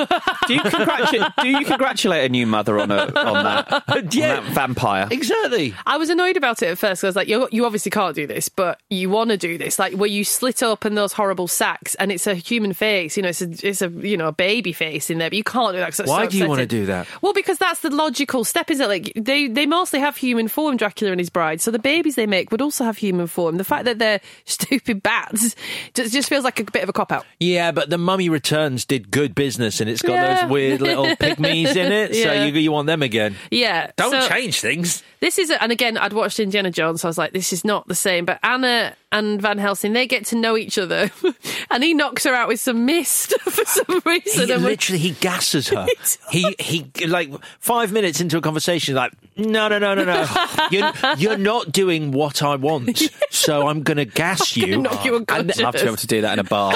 Do 0.47 0.53
you 0.53 0.61
congratulate? 0.61 1.31
do 1.41 1.47
you 1.47 1.63
congratulate 1.65 2.25
a 2.25 2.29
new 2.29 2.45
mother 2.45 2.79
on 2.79 2.91
a 2.91 2.97
on 3.15 3.43
that, 3.45 3.71
on 3.87 4.05
that 4.09 4.43
vampire? 4.53 5.07
exactly. 5.09 5.73
I 5.85 5.95
was 5.97 6.09
annoyed 6.09 6.35
about 6.35 6.61
it 6.61 6.67
at 6.67 6.77
first. 6.77 6.99
'cause 7.01 7.03
I 7.05 7.07
was 7.07 7.15
like, 7.15 7.27
you, 7.29 7.47
you 7.51 7.65
obviously 7.65 7.91
can't 7.91 8.15
do 8.15 8.27
this, 8.27 8.49
but 8.49 8.79
you 8.89 9.09
want 9.09 9.29
to 9.29 9.37
do 9.37 9.57
this. 9.57 9.79
Like 9.79 9.93
where 9.93 10.09
you 10.09 10.23
slit 10.25 10.63
open 10.63 10.95
those 10.95 11.13
horrible 11.13 11.47
sacks 11.47 11.95
and 11.95 12.11
it's 12.11 12.27
a 12.27 12.33
human 12.35 12.73
face. 12.73 13.15
You 13.15 13.23
know, 13.23 13.29
it's 13.29 13.41
a, 13.41 13.49
it's 13.67 13.81
a 13.81 13.89
you 13.89 14.17
know, 14.17 14.27
a 14.27 14.31
baby 14.33 14.73
face 14.73 15.09
in 15.09 15.17
there, 15.19 15.29
but 15.29 15.37
you 15.37 15.43
can't 15.43 15.73
do 15.73 15.79
that. 15.79 16.08
Why 16.09 16.25
so 16.25 16.31
do 16.31 16.37
you 16.39 16.47
want 16.47 16.59
to 16.59 16.65
do 16.65 16.85
that? 16.87 17.07
Well, 17.21 17.33
because 17.33 17.57
that's 17.57 17.79
the 17.81 17.89
logical 17.89 18.43
step, 18.43 18.69
is 18.71 18.79
it? 18.79 18.87
Like 18.87 19.11
they, 19.15 19.47
they 19.47 19.65
mostly 19.65 19.99
have 19.99 20.17
human 20.17 20.47
form, 20.47 20.77
Dracula 20.77 21.11
and 21.11 21.19
his 21.19 21.29
bride. 21.29 21.61
So 21.61 21.71
the 21.71 21.79
babies 21.79 22.15
they 22.15 22.27
make 22.27 22.51
would 22.51 22.61
also 22.61 22.83
have 22.83 22.97
human 22.97 23.27
form. 23.27 23.57
The 23.57 23.63
fact 23.63 23.85
that 23.85 23.99
they're 23.99 24.19
stupid 24.45 25.01
bats 25.03 25.55
just, 25.93 26.13
just 26.13 26.29
feels 26.29 26.43
like 26.43 26.59
a 26.59 26.63
bit 26.65 26.83
of 26.83 26.89
a 26.89 26.93
cop 26.93 27.11
out. 27.11 27.25
Yeah, 27.39 27.71
but 27.71 27.89
the 27.89 27.97
Mummy 27.97 28.29
Returns 28.29 28.85
did 28.85 29.11
good 29.11 29.35
business, 29.35 29.79
and 29.81 29.89
it's 29.89 30.01
got 30.01 30.13
Yeah. 30.13 30.41
those 30.41 30.51
weird 30.51 30.81
little 30.81 31.05
pygmies 31.15 31.75
in 31.75 31.91
it. 31.91 32.15
So 32.15 32.33
you 32.33 32.53
you 32.53 32.71
want 32.71 32.87
them 32.87 33.01
again? 33.03 33.35
Yeah. 33.51 33.91
Don't 33.95 34.11
so- 34.11 34.27
change 34.27 34.59
things. 34.61 35.03
This 35.21 35.37
is, 35.37 35.51
and 35.51 35.71
again, 35.71 35.97
I'd 35.97 36.13
watched 36.13 36.39
Indiana 36.39 36.71
Jones, 36.71 37.01
so 37.01 37.07
I 37.07 37.09
was 37.09 37.17
like, 37.17 37.33
this 37.33 37.51
is 37.51 37.65
not 37.65 37.87
the 37.87 37.95
same. 37.95 38.23
But 38.23 38.39
Anna 38.41 38.95
and 39.11 39.41
Van 39.41 39.57
Helsing, 39.57 39.93
they 39.93 40.05
get 40.07 40.25
to 40.27 40.35
know 40.35 40.55
each 40.57 40.77
other, 40.77 41.09
and 41.71 41.83
he 41.83 41.93
knocks 41.93 42.23
her 42.25 42.33
out 42.33 42.47
with 42.47 42.59
some 42.59 42.85
mist 42.85 43.33
for 43.41 43.65
some 43.65 44.01
reason. 44.05 44.47
He 44.47 44.53
and 44.53 44.63
literally 44.63 44.99
he 44.99 45.11
gasses 45.11 45.69
her. 45.69 45.87
he 46.31 46.55
he 46.59 46.85
like 47.07 47.31
five 47.59 47.91
minutes 47.91 48.21
into 48.21 48.37
a 48.37 48.41
conversation, 48.41 48.95
like 48.95 49.11
no 49.35 49.67
no 49.67 49.79
no 49.79 49.95
no 49.95 50.03
no, 50.03 50.25
you're 50.71 50.91
you're 51.17 51.37
not 51.37 51.71
doing 51.71 52.11
what 52.11 52.43
I 52.43 52.55
want, 52.55 53.01
so 53.31 53.67
I'm 53.67 53.81
gonna 53.83 54.05
gas 54.05 54.55
you. 54.55 54.77
knock 54.77 55.03
you 55.05 55.15
And- 55.15 55.29
unconscious. 55.31 55.59
I'd 55.59 55.63
love 55.63 55.73
to 55.75 55.81
be 55.81 55.87
able 55.87 55.97
to 55.97 56.07
do 56.07 56.21
that 56.21 56.33
in 56.33 56.39
a 56.39 56.43
bar. 56.43 56.73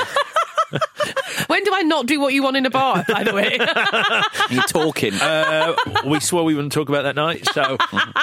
when 1.48 1.64
do 1.64 1.72
I 1.74 1.82
not 1.84 2.06
do 2.06 2.20
what 2.20 2.34
you 2.34 2.44
want 2.44 2.58
in 2.58 2.66
a 2.66 2.70
bar? 2.70 3.04
By 3.08 3.24
the 3.24 3.34
way, 3.34 3.58
You're 4.56 4.64
talking. 4.64 5.14
uh, 5.14 5.76
we 6.06 6.20
swore 6.20 6.44
we 6.44 6.56
wouldn't 6.56 6.74
talk 6.74 6.90
about 6.90 7.04
that 7.04 7.16
night, 7.16 7.48
so 7.54 7.78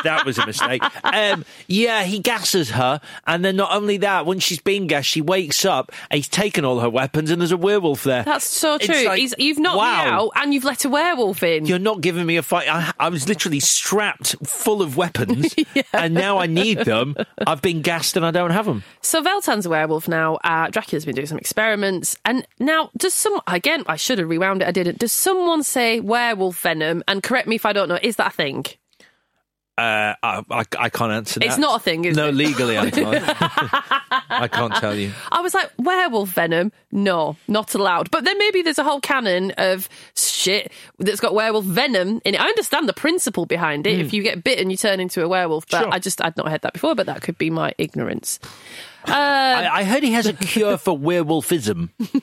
that 0.05 0.23
was 0.25 0.39
a 0.39 0.47
mistake. 0.47 0.83
Um, 1.05 1.45
yeah, 1.67 2.05
he 2.05 2.19
gasses 2.19 2.71
her, 2.71 3.01
and 3.27 3.45
then 3.45 3.57
not 3.57 3.73
only 3.73 3.99
that, 3.99 4.27
when 4.27 4.39
she's 4.39 4.61
been 4.61 4.87
gassed, 4.87 5.09
she 5.09 5.21
wakes 5.21 5.65
up, 5.65 5.93
and 6.11 6.19
he's 6.19 6.29
taken 6.29 6.65
all 6.65 6.81
her 6.81 6.91
weapons, 6.91 7.31
and 7.31 7.41
there's 7.41 7.53
a 7.53 7.57
werewolf 7.57 8.05
there. 8.05 8.23
that's 8.23 8.45
so 8.45 8.79
true. 8.79 9.05
like, 9.07 9.19
He's, 9.21 9.35
you've 9.39 9.59
knocked 9.59 9.79
wow. 9.79 10.05
me 10.05 10.11
out, 10.11 10.31
and 10.37 10.55
you've 10.55 10.65
let 10.65 10.85
a 10.85 10.89
werewolf 10.89 11.43
in. 11.43 11.67
You're 11.67 11.79
not 11.79 12.01
giving 12.01 12.27
me 12.27 12.37
a 12.37 12.43
fight. 12.43 12.69
I, 12.69 12.93
I 12.99 13.09
was 13.09 13.29
literally 13.29 13.61
strapped 13.61 14.37
full 14.47 14.83
of 14.83 14.97
weapons, 14.97 15.55
and 15.93 16.15
now 16.15 16.39
I 16.39 16.47
need 16.47 16.79
them. 16.79 17.17
I've 17.47 17.63
been 17.63 17.83
gassed 17.83 18.17
and 18.17 18.25
I 18.25 18.31
don't 18.31 18.51
have 18.51 18.67
them. 18.67 18.83
So 19.03 19.23
Velkan's 19.23 19.67
a 19.67 19.71
werewolf 19.71 20.09
now. 20.09 20.37
Uh, 20.45 20.69
Dracula's 20.69 21.05
been 21.05 21.15
doing 21.15 21.27
some 21.27 21.39
experiments, 21.39 22.17
and 22.25 22.39
now 22.59 22.90
does 22.96 23.14
some 23.14 23.40
again? 23.46 23.85
I 23.87 23.96
should 23.96 24.18
have 24.18 24.29
rewound 24.29 24.62
it. 24.62 24.68
I 24.68 24.72
didn't. 24.72 24.98
Does 24.98 25.12
someone 25.12 25.62
say 25.62 26.00
werewolf 26.00 26.61
venom? 26.61 27.03
And 27.09 27.22
correct 27.22 27.48
me 27.48 27.57
if 27.57 27.66
I 27.66 27.72
don't 27.72 27.88
know. 27.88 27.98
Is 28.03 28.16
that 28.16 28.29
a 28.29 28.35
thing? 28.35 28.64
Uh, 29.81 30.14
I, 30.22 30.44
I, 30.50 30.64
I 30.79 30.88
can't 30.90 31.11
answer 31.11 31.40
that. 31.40 31.46
It's 31.46 31.57
not 31.57 31.81
a 31.81 31.83
thing, 31.83 32.05
is 32.05 32.14
no, 32.14 32.29
it? 32.29 32.35
legally 32.35 32.76
I 32.76 32.90
can't. 32.90 33.24
I 34.29 34.46
can't 34.46 34.74
tell 34.74 34.94
you. 34.94 35.12
I 35.33 35.40
was 35.40 35.55
like, 35.55 35.70
werewolf 35.79 36.29
venom? 36.31 36.70
No, 36.92 37.37
not 37.48 37.74
allowed. 37.74 38.11
But 38.11 38.24
then 38.24 38.37
maybe 38.37 38.61
there's 38.61 38.79
a 38.79 38.85
whole 38.85 39.00
canon 39.00 39.53
of 39.57 39.88
shit 40.40 40.72
that's 40.98 41.20
got 41.20 41.35
werewolf 41.35 41.64
venom 41.64 42.20
in 42.24 42.35
it. 42.35 42.40
I 42.40 42.46
understand 42.46 42.88
the 42.88 42.92
principle 42.92 43.46
behind 43.46 43.87
it. 43.87 44.00
If 44.00 44.12
you 44.12 44.22
get 44.22 44.42
bitten, 44.42 44.70
you 44.70 44.76
turn 44.76 45.00
into 45.00 45.22
a 45.22 45.29
werewolf. 45.29 45.66
But. 45.68 45.81
Sure. 45.81 45.94
I 45.94 45.98
just, 45.98 46.22
I'd 46.22 46.37
not 46.37 46.48
heard 46.48 46.62
that 46.62 46.72
before, 46.72 46.94
but 46.94 47.07
that 47.07 47.22
could 47.22 47.38
be 47.38 47.50
my 47.50 47.74
ignorance. 47.79 48.38
I, 49.05 49.68
I 49.72 49.85
heard 49.85 50.03
he 50.03 50.12
has 50.12 50.26
a 50.26 50.33
cure 50.35 50.76
for 50.76 50.98
werewolfism. 50.98 51.90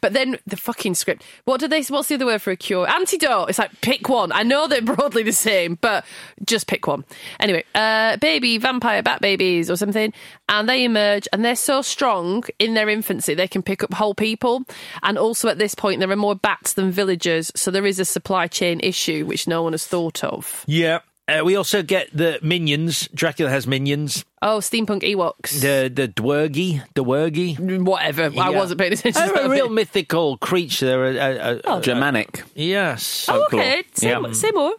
But 0.00 0.12
then 0.12 0.36
the 0.46 0.58
fucking 0.58 0.94
script. 0.94 1.22
What 1.44 1.60
do 1.60 1.66
they? 1.66 1.82
What's 1.84 2.08
the 2.08 2.16
other 2.16 2.26
word 2.26 2.42
for 2.42 2.50
a 2.50 2.56
cure? 2.56 2.86
Antidote. 2.86 3.48
It's 3.48 3.58
like 3.58 3.80
pick 3.80 4.08
one. 4.08 4.32
I 4.32 4.42
know 4.42 4.68
they're 4.68 4.82
broadly 4.82 5.22
the 5.22 5.32
same, 5.32 5.78
but 5.80 6.04
just 6.44 6.66
pick 6.66 6.86
one. 6.86 7.04
Anyway, 7.40 7.64
uh, 7.74 8.18
baby 8.18 8.58
vampire 8.58 9.02
bat 9.02 9.22
babies 9.22 9.70
or 9.70 9.76
something, 9.76 10.12
and 10.48 10.68
they 10.68 10.84
emerge, 10.84 11.26
and 11.32 11.44
they're 11.44 11.56
so 11.56 11.80
strong 11.80 12.44
in 12.58 12.74
their 12.74 12.90
infancy 12.90 13.34
they 13.34 13.48
can 13.48 13.62
pick 13.62 13.82
up 13.82 13.94
whole 13.94 14.14
people. 14.14 14.64
And 15.02 15.16
also 15.16 15.48
at 15.48 15.58
this 15.58 15.74
point, 15.74 16.00
there 16.00 16.10
are 16.10 16.16
more 16.16 16.36
bats 16.36 16.74
than 16.74 16.90
villagers, 16.90 17.33
so 17.42 17.70
there 17.70 17.86
is 17.86 17.98
a 17.98 18.04
supply 18.04 18.46
chain 18.48 18.80
issue 18.80 19.24
which 19.26 19.46
no 19.48 19.62
one 19.62 19.72
has 19.72 19.86
thought 19.86 20.22
of. 20.24 20.64
Yeah. 20.66 21.00
Uh, 21.26 21.40
we 21.42 21.56
also 21.56 21.82
get 21.82 22.10
the 22.14 22.38
minions. 22.42 23.08
Dracula 23.14 23.50
has 23.50 23.66
minions. 23.66 24.26
Oh, 24.42 24.58
steampunk 24.58 25.02
Ewoks. 25.04 25.58
The 25.62 25.88
the 25.88 26.06
dwergy, 26.06 26.82
dwergy. 26.94 27.58
Whatever. 27.82 28.30
I 28.38 28.50
wasn't 28.50 28.78
paying 28.80 28.92
attention. 28.92 29.22
to 29.22 29.28
They're 29.32 29.44
a 29.46 29.48
that 29.48 29.54
real 29.54 29.68
bit. 29.68 29.74
mythical 29.74 30.36
creature. 30.36 30.84
They're 30.84 31.04
a, 31.06 31.14
a, 31.16 31.54
a, 31.56 31.60
Oh. 31.64 31.80
Germanic. 31.80 32.42
yes. 32.54 33.26
Oh, 33.30 33.44
okay. 33.46 33.84
Say, 33.94 34.08
Yeah. 34.10 34.18
more- 34.18 34.34
say 34.34 34.50
more. 34.50 34.74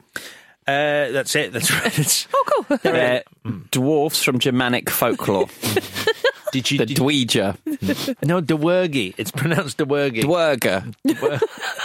Uh, 0.68 1.10
that's 1.12 1.36
it. 1.36 1.52
That's 1.52 1.72
right. 1.74 1.88
It's- 1.88 2.28
Oh, 2.32 2.44
cool. 2.68 2.78
They're 2.84 3.24
dwarfs 3.72 4.22
from 4.24 4.38
Germanic 4.38 4.92
folklore. 4.92 5.48
did 6.56 6.72
you? 6.72 6.78
the 6.78 6.86
did- 6.86 6.98
Dweeger. 6.98 7.58
no, 8.26 8.42
dwergy. 8.42 9.14
It's 9.18 9.32
pronounced 9.32 9.78
dwergy. 9.78 10.24
Dwerger. 10.24 10.96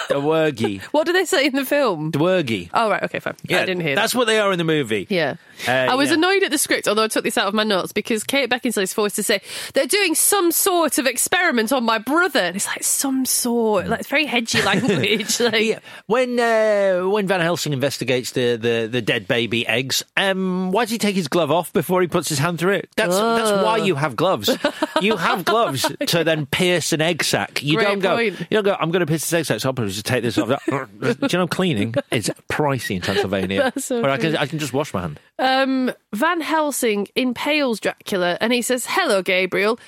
Dwergy. 0.09 0.81
What 0.93 1.07
do 1.07 1.13
they 1.13 1.25
say 1.25 1.47
in 1.47 1.55
the 1.55 1.65
film? 1.65 2.13
Dwergy. 2.13 2.71
Oh, 2.73 2.91
right. 2.91 3.03
Okay, 3.03 3.19
fine. 3.21 3.35
Yeah, 3.45 3.63
I 3.63 3.67
didn't 3.67 3.83
hear 3.83 3.95
That's 3.95 4.13
that. 4.13 4.19
what 4.19 4.27
they 4.27 4.39
are 4.39 4.53
in 4.53 4.59
the 4.59 4.65
movie. 4.65 5.07
Yeah. 5.09 5.37
Uh, 5.67 5.71
I 5.73 5.95
was 5.95 6.09
yeah. 6.11 6.15
annoyed 6.17 6.43
at 6.43 6.51
the 6.51 6.59
script, 6.59 6.89
although 6.89 7.05
I 7.05 7.09
took 7.09 7.25
this 7.25 7.37
out 7.39 7.47
of 7.49 7.55
my 7.55 7.65
notes 7.65 7.93
because 7.93 8.25
Kate 8.25 8.49
Beckinsale 8.49 8.83
is 8.83 8.93
forced 8.95 9.17
to 9.17 9.23
say 9.23 9.41
they're 9.75 9.87
doing 9.87 10.15
some 10.15 10.51
sort 10.53 10.99
of 10.99 11.07
experiment 11.07 11.73
on 11.73 11.85
my 11.85 11.99
brother. 11.99 12.41
And 12.41 12.57
it's 12.57 12.67
like 12.67 12.83
some 12.83 13.25
sort, 13.25 13.89
like 13.89 14.01
it's 14.01 14.09
very 14.09 14.27
hedgy 14.27 14.63
language. 14.65 15.41
like, 15.41 15.63
Yeah. 15.65 15.79
When 16.07 16.39
uh, 16.39 17.09
when 17.09 17.27
Van 17.27 17.41
Helsing 17.41 17.73
investigates 17.73 18.33
the, 18.33 18.57
the, 18.57 18.89
the 18.91 19.03
dead 19.03 19.27
baby 19.29 19.67
eggs, 19.67 20.03
um, 20.17 20.71
why 20.73 20.85
does 20.85 20.91
he 20.93 20.99
take 20.99 21.15
his 21.17 21.29
glove 21.29 21.51
off 21.51 21.73
before 21.73 22.01
he 22.03 22.09
puts 22.09 22.29
his 22.29 22.39
hand 22.39 22.59
through 22.59 22.75
it? 22.75 22.91
That's 22.97 23.15
that's 23.17 23.51
why 23.65 23.79
you 23.79 23.95
have 23.97 24.17
gloves. 24.17 24.49
You 25.01 25.17
have 25.17 25.45
gloves 25.47 25.91
to 26.09 26.25
then 26.25 26.45
pierce 26.47 26.93
an 26.93 27.01
egg 27.01 27.25
sac. 27.25 27.63
You 27.63 27.77
Great 27.77 27.87
don't 27.89 27.99
go. 28.01 28.17
point. 28.17 28.39
You 28.41 28.47
don't 28.51 28.65
go. 28.65 28.77
I'm 28.79 28.91
going 28.91 29.01
to 29.01 29.07
pierce 29.07 29.23
this 29.23 29.33
egg 29.33 29.47
sac, 29.47 29.61
so 29.61 29.69
I'll 29.71 29.73
probably 29.73 29.93
just 29.93 30.05
take 30.05 30.23
this 30.23 30.37
off. 30.37 30.49
Do 30.67 31.17
you 31.23 31.39
know 31.39 31.47
cleaning 31.47 31.95
is 32.11 32.31
pricey 32.51 32.97
in 32.97 33.03
Transylvania? 33.03 33.73
So 33.79 34.03
Where 34.03 34.11
I 34.11 34.19
can. 34.19 34.37
I 34.37 34.47
can 34.47 34.59
just 34.59 34.73
wash 34.75 34.93
my 34.93 35.01
hand. 35.01 35.19
Um, 35.39 35.93
Van 36.13 36.41
Helsing 36.43 37.09
impales 37.17 37.81
Dracula 37.81 38.37
and 38.41 38.53
he 38.53 38.61
says, 38.63 38.87
Hello, 38.89 39.23
Gabriel. 39.23 39.79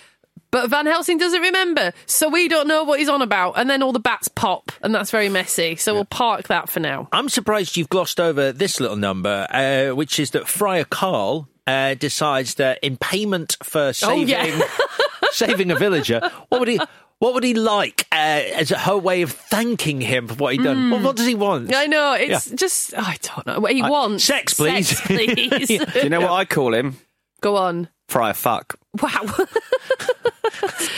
But 0.50 0.68
Van 0.68 0.84
Helsing 0.84 1.16
doesn't 1.16 1.40
remember, 1.40 1.92
so 2.04 2.28
we 2.28 2.46
don't 2.46 2.68
know 2.68 2.84
what 2.84 2.98
he's 2.98 3.08
on 3.08 3.22
about. 3.22 3.54
And 3.56 3.70
then 3.70 3.82
all 3.82 3.92
the 3.92 3.98
bats 3.98 4.28
pop, 4.28 4.70
and 4.82 4.94
that's 4.94 5.10
very 5.10 5.30
messy. 5.30 5.76
So 5.76 5.94
we'll 5.94 6.04
park 6.04 6.48
that 6.48 6.68
for 6.68 6.78
now. 6.78 7.08
I'm 7.10 7.30
surprised 7.30 7.78
you've 7.78 7.88
glossed 7.88 8.20
over 8.20 8.52
this 8.52 8.78
little 8.78 8.98
number, 8.98 9.46
uh, 9.48 9.94
which 9.96 10.18
is 10.20 10.32
that 10.32 10.46
Friar 10.46 10.84
Carl 10.84 11.48
uh, 11.66 11.94
decides 11.94 12.54
that 12.54 12.78
in 12.82 12.96
payment 12.96 13.56
for 13.62 13.92
saving 13.92 14.28
yeah. 14.28 14.68
saving 15.32 15.70
a 15.70 15.76
villager, 15.76 16.20
what 16.48 16.60
would 16.60 16.68
he 16.68 16.80
what 17.22 17.34
would 17.34 17.44
he 17.44 17.54
like 17.54 18.08
uh, 18.10 18.14
as 18.14 18.72
a 18.72 18.78
her 18.78 18.98
way 18.98 19.22
of 19.22 19.30
thanking 19.30 20.00
him 20.00 20.26
for 20.26 20.34
what 20.34 20.54
he'd 20.54 20.64
done? 20.64 20.90
Well, 20.90 21.02
what 21.02 21.14
does 21.14 21.26
he 21.26 21.36
want? 21.36 21.72
I 21.72 21.86
know, 21.86 22.14
it's 22.14 22.50
just, 22.50 22.94
I 22.98 23.16
don't 23.22 23.46
know. 23.46 23.60
What 23.60 23.72
he 23.72 23.80
wants. 23.80 24.24
sex, 24.24 24.54
please. 24.54 24.88
Sex, 24.88 25.06
please. 25.06 25.68
Do 25.92 26.00
you 26.02 26.08
know 26.08 26.20
what 26.20 26.32
I 26.32 26.44
call 26.44 26.74
him? 26.74 26.96
Go 27.40 27.56
on. 27.56 27.88
Friar 28.08 28.34
fuck. 28.34 28.76
Wow. 29.00 29.36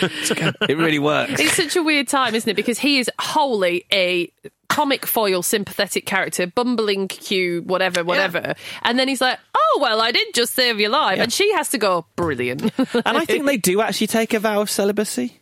It 0.03 0.77
really 0.77 0.99
works. 0.99 1.39
it's 1.39 1.57
such 1.57 1.77
a 1.77 1.83
weird 1.83 2.09
time, 2.09 2.35
isn't 2.35 2.49
it? 2.49 2.55
Because 2.57 2.79
he 2.79 2.99
is 2.99 3.11
wholly 3.19 3.85
a 3.93 4.31
comic 4.69 5.07
foil 5.07 5.43
sympathetic 5.43 6.07
character, 6.07 6.47
bumbling 6.47 7.09
Q, 7.09 7.63
whatever, 7.67 8.03
whatever. 8.05 8.55
And 8.83 8.99
then 8.99 9.09
he's 9.09 9.21
like, 9.21 9.39
oh, 9.55 9.79
well, 9.81 10.01
I 10.01 10.11
did 10.13 10.29
just 10.35 10.53
save 10.55 10.81
your 10.81 10.91
life. 10.91 11.19
And 11.21 11.33
she 11.33 11.53
has 11.53 11.71
to 11.71 11.79
go, 11.79 12.07
brilliant. 12.17 12.63
And 13.07 13.17
I 13.19 13.25
think 13.25 13.47
they 13.47 13.57
do 13.57 13.81
actually 13.81 14.07
take 14.09 14.35
a 14.35 14.41
vow 14.41 14.61
of 14.61 14.71
celibacy. 14.71 15.41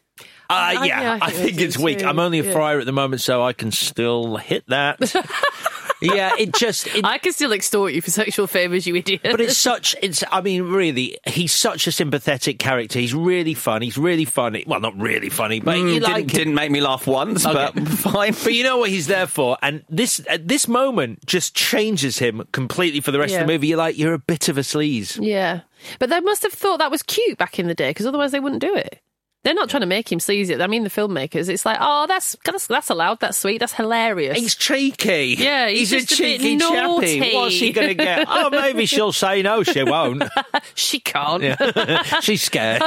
Uh, 0.50 0.72
yeah, 0.84 0.84
yeah, 0.84 1.18
I 1.22 1.26
I 1.26 1.30
think 1.30 1.46
think 1.56 1.60
it's 1.62 1.78
weak. 1.78 2.00
too. 2.00 2.06
I'm 2.06 2.18
only 2.18 2.38
a 2.40 2.44
Yeah. 2.44 2.52
friar 2.52 2.78
at 2.78 2.84
the 2.84 2.92
moment, 2.92 3.22
so 3.22 3.42
I 3.42 3.54
can 3.54 3.70
still 3.72 4.36
hit 4.36 4.64
that. 4.68 4.98
yeah, 6.02 6.32
it 6.38 6.52
just. 6.54 6.86
It, 6.88 7.04
I 7.04 7.18
can 7.18 7.32
still 7.32 7.52
extort 7.52 7.92
you 7.92 8.02
for 8.02 8.10
sexual 8.10 8.46
favours, 8.46 8.86
you 8.86 8.96
idiot. 8.96 9.20
but 9.22 9.40
it's 9.40 9.56
such. 9.56 9.94
It's. 10.02 10.22
I 10.30 10.40
mean, 10.40 10.64
really, 10.64 11.18
he's 11.26 11.52
such 11.52 11.86
a 11.86 11.92
sympathetic 11.92 12.58
character. 12.58 12.98
He's 12.98 13.14
really 13.14 13.54
fun. 13.54 13.82
He's 13.82 13.96
really 13.98 14.24
funny. 14.24 14.64
Well, 14.66 14.80
not 14.80 14.98
really 15.00 15.28
funny, 15.30 15.60
but 15.60 15.76
you 15.78 15.84
Mm, 15.84 16.00
like 16.02 16.14
didn't, 16.14 16.30
him. 16.30 16.36
didn't 16.36 16.54
make 16.54 16.70
me 16.70 16.80
laugh 16.80 17.06
once, 17.06 17.44
but 17.44 17.78
fine. 17.88 18.32
But 18.32 18.54
you 18.54 18.62
know 18.64 18.78
what 18.78 18.90
he's 18.90 19.06
there 19.06 19.26
for, 19.26 19.56
and 19.62 19.84
this 19.88 20.20
at 20.28 20.48
this 20.48 20.66
moment 20.68 21.24
just 21.26 21.54
changes 21.54 22.18
him 22.18 22.42
completely 22.52 23.00
for 23.00 23.10
the 23.12 23.18
rest 23.18 23.32
Yeah. 23.32 23.40
of 23.42 23.46
the 23.46 23.52
movie. 23.52 23.68
You're 23.68 23.78
like, 23.78 23.96
you're 23.98 24.14
a 24.14 24.18
bit 24.18 24.48
of 24.48 24.58
a 24.58 24.62
sleaze. 24.62 25.18
Yeah. 25.20 25.60
But 25.98 26.10
they 26.10 26.20
must 26.20 26.42
have 26.42 26.52
thought 26.52 26.78
that 26.78 26.90
was 26.90 27.02
cute 27.02 27.38
back 27.38 27.58
in 27.58 27.66
the 27.66 27.74
day 27.74 27.90
because 27.90 28.06
otherwise 28.06 28.30
they 28.32 28.40
wouldn't 28.40 28.60
do 28.60 28.74
it. 28.74 29.00
They're 29.44 29.54
not 29.54 29.68
trying 29.68 29.80
to 29.80 29.86
make 29.86 30.10
him 30.10 30.20
sleazy. 30.20 30.54
I 30.60 30.68
mean, 30.68 30.84
the 30.84 30.90
filmmakers. 30.90 31.48
It's 31.48 31.66
like, 31.66 31.78
oh, 31.80 32.06
that's 32.06 32.36
that's, 32.44 32.68
that's 32.68 32.90
allowed. 32.90 33.18
That's 33.20 33.38
sweet. 33.38 33.58
That's 33.58 33.72
hilarious. 33.72 34.38
He's 34.38 34.54
cheeky. 34.54 35.34
Yeah, 35.36 35.68
he's 35.68 35.92
a 35.92 35.98
just 35.98 36.12
a 36.12 36.16
cheeky 36.16 36.56
naughty. 36.56 37.18
chappy. 37.18 37.34
What's 37.34 37.54
he 37.58 37.72
going 37.72 37.88
to 37.88 37.94
get? 37.94 38.28
Oh, 38.34 38.50
maybe 38.50 38.86
she'll 38.86 39.12
say 39.12 39.42
no. 39.42 39.62
She 39.62 39.82
won't. 39.82 40.22
she 40.74 41.00
can't. 41.00 41.56
She's 42.22 42.42
scared. 42.42 42.82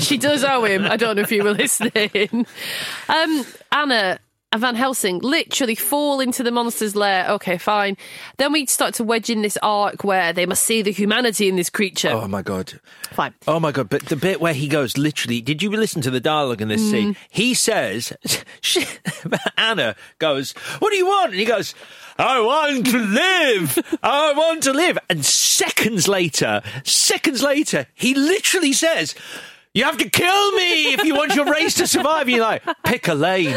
she 0.00 0.16
does 0.16 0.42
owe 0.44 0.64
him. 0.64 0.84
I 0.86 0.96
don't 0.96 1.16
know 1.16 1.22
if 1.22 1.30
you 1.32 1.44
were 1.44 1.52
listening. 1.52 2.46
Um, 3.08 3.44
Anna 3.70 4.18
and 4.50 4.60
Van 4.62 4.74
Helsing 4.74 5.18
literally 5.18 5.74
fall 5.74 6.20
into 6.20 6.42
the 6.42 6.50
monster's 6.50 6.96
lair. 6.96 7.26
Okay, 7.32 7.58
fine. 7.58 7.96
Then 8.38 8.52
we 8.52 8.64
start 8.66 8.94
to 8.94 9.04
wedge 9.04 9.28
in 9.28 9.42
this 9.42 9.58
arc 9.62 10.04
where 10.04 10.32
they 10.32 10.46
must 10.46 10.62
see 10.64 10.80
the 10.80 10.90
humanity 10.90 11.48
in 11.48 11.56
this 11.56 11.68
creature. 11.68 12.08
Oh 12.10 12.26
my 12.28 12.40
god. 12.42 12.80
Fine. 13.12 13.34
Oh 13.46 13.60
my 13.60 13.72
god! 13.72 13.88
But 13.90 14.06
the 14.06 14.16
bit 14.16 14.40
where 14.40 14.54
he 14.54 14.68
goes, 14.68 14.96
literally, 14.96 15.40
did 15.42 15.62
you 15.62 15.70
listen 15.70 16.00
to 16.02 16.10
the 16.10 16.20
dialogue 16.20 16.62
in 16.62 16.68
this 16.68 16.80
Mm. 16.82 16.90
scene? 16.90 17.16
He 17.30 17.52
says, 17.54 18.12
she, 18.62 18.84
Anna 19.56 19.96
goes, 20.18 20.52
"What 20.78 20.90
do 20.90 20.96
you 20.96 21.06
want?" 21.06 21.32
And 21.32 21.40
he 21.40 21.44
goes, 21.44 21.74
"I 22.18 22.40
want 22.40 22.86
to 22.86 22.98
live. 22.98 23.98
I 24.02 24.32
want 24.32 24.62
to 24.64 24.72
live." 24.72 24.98
And 25.10 25.24
seconds 25.24 26.08
later, 26.08 26.62
seconds 26.84 27.42
later, 27.42 27.86
he 27.94 28.14
literally 28.14 28.72
says. 28.72 29.14
You 29.78 29.84
have 29.84 29.98
to 29.98 30.10
kill 30.10 30.52
me 30.52 30.92
if 30.94 31.04
you 31.04 31.14
want 31.14 31.36
your 31.36 31.44
race 31.52 31.74
to 31.74 31.86
survive. 31.86 32.22
And 32.22 32.30
you're 32.30 32.40
like, 32.40 32.64
pick 32.84 33.06
a 33.06 33.14
lane. 33.14 33.54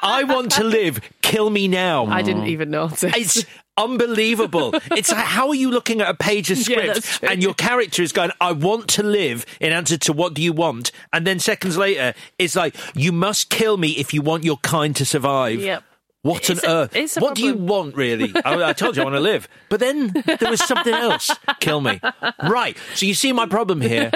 I 0.00 0.22
want 0.22 0.52
to 0.52 0.62
live. 0.62 1.00
Kill 1.22 1.50
me 1.50 1.66
now. 1.66 2.06
I 2.06 2.22
didn't 2.22 2.46
even 2.46 2.70
notice. 2.70 3.02
It's 3.16 3.44
unbelievable. 3.76 4.74
It's 4.92 5.10
like, 5.10 5.24
how 5.24 5.48
are 5.48 5.56
you 5.56 5.72
looking 5.72 6.00
at 6.00 6.08
a 6.08 6.14
page 6.14 6.52
of 6.52 6.58
Yeah, 6.58 6.92
script 6.92 7.02
true. 7.02 7.28
and 7.28 7.42
your 7.42 7.52
character 7.52 8.00
is 8.02 8.12
going, 8.12 8.30
I 8.40 8.52
want 8.52 8.86
to 8.90 9.02
live 9.02 9.44
in 9.60 9.72
answer 9.72 9.96
to 9.98 10.12
what 10.12 10.34
do 10.34 10.42
you 10.42 10.52
want? 10.52 10.92
And 11.12 11.26
then 11.26 11.40
seconds 11.40 11.76
later, 11.76 12.14
it's 12.38 12.54
like, 12.54 12.76
you 12.94 13.10
must 13.10 13.50
kill 13.50 13.76
me 13.76 13.90
if 13.98 14.14
you 14.14 14.22
want 14.22 14.44
your 14.44 14.58
kind 14.58 14.94
to 14.94 15.04
survive. 15.04 15.58
Yep. 15.60 15.82
What 16.26 16.50
It's 16.50 16.64
on 16.64 16.70
a- 16.70 16.74
earth? 16.94 17.16
what 17.18 17.34
do 17.36 17.42
you 17.44 17.54
want, 17.54 17.96
really? 17.96 18.32
I, 18.44 18.70
I 18.70 18.72
told 18.72 18.96
you 18.96 19.02
I 19.02 19.04
want 19.04 19.16
to 19.16 19.20
live. 19.20 19.48
But 19.68 19.80
then 19.80 20.12
there 20.40 20.50
was 20.50 20.62
something 20.62 20.94
else. 20.94 21.30
Kill 21.60 21.80
me. 21.80 22.00
Right. 22.42 22.76
So 22.94 23.06
you 23.06 23.14
see 23.14 23.32
my 23.32 23.46
problem 23.46 23.80
here. 23.80 24.10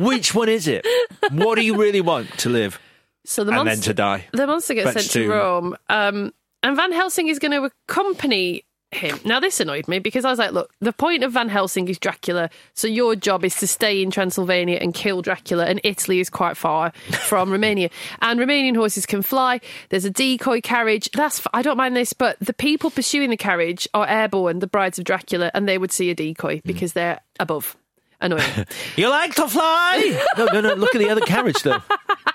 Which 0.00 0.34
one 0.34 0.48
is 0.48 0.66
it? 0.68 0.86
What 1.30 1.54
do 1.56 1.62
you 1.64 1.76
really 1.76 2.00
want 2.00 2.30
to 2.38 2.48
live? 2.48 2.78
So 3.24 3.44
the 3.44 3.52
and 3.52 3.64
monster, 3.64 3.74
then 3.74 3.82
to 3.82 3.94
die. 3.94 4.26
The 4.32 4.46
monster 4.46 4.74
gets 4.74 4.94
That's 4.94 5.10
sent 5.10 5.24
to. 5.24 5.30
Rome, 5.30 5.76
um, 5.88 6.32
and 6.62 6.76
Van 6.76 6.92
Helsing 6.92 7.28
is 7.28 7.38
going 7.38 7.52
to 7.52 7.70
accompany 7.88 8.64
him. 8.94 9.18
Now, 9.24 9.40
this 9.40 9.60
annoyed 9.60 9.88
me 9.88 9.98
because 9.98 10.24
I 10.24 10.30
was 10.30 10.38
like, 10.38 10.52
look, 10.52 10.72
the 10.80 10.92
point 10.92 11.22
of 11.24 11.32
Van 11.32 11.48
Helsing 11.48 11.88
is 11.88 11.98
Dracula, 11.98 12.50
so 12.74 12.86
your 12.86 13.16
job 13.16 13.44
is 13.44 13.56
to 13.56 13.66
stay 13.66 14.02
in 14.02 14.10
Transylvania 14.10 14.78
and 14.80 14.94
kill 14.94 15.22
Dracula, 15.22 15.66
and 15.66 15.80
Italy 15.84 16.20
is 16.20 16.30
quite 16.30 16.56
far 16.56 16.90
from 17.12 17.50
Romania. 17.50 17.90
And 18.20 18.38
Romanian 18.40 18.76
horses 18.76 19.06
can 19.06 19.22
fly. 19.22 19.60
There's 19.88 20.04
a 20.04 20.10
decoy 20.10 20.60
carriage. 20.60 21.10
That's 21.12 21.40
f- 21.40 21.46
I 21.52 21.62
don't 21.62 21.76
mind 21.76 21.96
this, 21.96 22.12
but 22.12 22.38
the 22.40 22.52
people 22.52 22.90
pursuing 22.90 23.30
the 23.30 23.36
carriage 23.36 23.88
are 23.94 24.06
airborne, 24.06 24.60
the 24.60 24.66
brides 24.66 24.98
of 24.98 25.04
Dracula, 25.04 25.50
and 25.54 25.68
they 25.68 25.78
would 25.78 25.92
see 25.92 26.10
a 26.10 26.14
decoy 26.14 26.56
mm. 26.56 26.62
because 26.64 26.92
they're 26.92 27.20
above. 27.40 27.76
Annoying. 28.20 28.66
You 28.96 29.10
like 29.10 29.34
to 29.34 29.48
fly? 29.48 30.24
no, 30.38 30.46
no, 30.46 30.60
no. 30.60 30.74
Look 30.74 30.94
at 30.94 30.98
the 30.98 31.10
other 31.10 31.20
carriage, 31.20 31.62
though. 31.62 31.82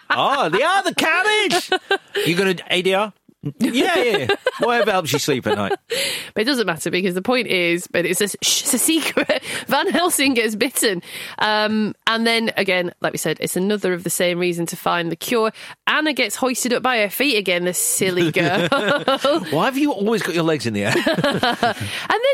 Oh, 0.09 0.49
the 0.49 0.63
other 0.63 0.93
carriage. 0.93 1.71
You 2.27 2.35
going 2.35 2.57
to 2.57 2.63
ADR? 2.63 3.13
Yeah, 3.59 3.95
yeah. 3.95 4.35
Whatever 4.59 4.91
helps 4.91 5.13
you 5.13 5.19
sleep 5.19 5.47
at 5.47 5.57
night. 5.57 5.77
But 6.35 6.43
it 6.43 6.45
doesn't 6.45 6.67
matter 6.67 6.91
because 6.91 7.15
the 7.15 7.23
point 7.23 7.47
is, 7.47 7.87
but 7.87 8.05
it's 8.05 8.21
a, 8.21 8.27
shh, 8.27 8.61
it's 8.61 8.73
a 8.73 8.77
secret. 8.77 9.43
Van 9.67 9.89
Helsing 9.89 10.35
gets 10.35 10.55
bitten. 10.55 11.01
Um, 11.39 11.95
and 12.05 12.25
then 12.25 12.51
again, 12.55 12.93
like 13.01 13.13
we 13.13 13.17
said, 13.17 13.37
it's 13.41 13.55
another 13.55 13.93
of 13.93 14.03
the 14.03 14.11
same 14.11 14.37
reason 14.37 14.67
to 14.67 14.77
find 14.77 15.11
the 15.11 15.15
cure. 15.15 15.51
Anna 15.87 16.13
gets 16.13 16.35
hoisted 16.35 16.71
up 16.71 16.83
by 16.83 16.99
her 16.99 17.09
feet 17.09 17.35
again, 17.37 17.65
the 17.65 17.73
silly 17.73 18.31
girl. 18.31 18.67
Why 18.69 19.65
have 19.65 19.77
you 19.77 19.91
always 19.91 20.21
got 20.21 20.35
your 20.35 20.43
legs 20.43 20.67
in 20.67 20.73
the 20.73 20.83
air? 20.83 20.93
and 20.95 21.75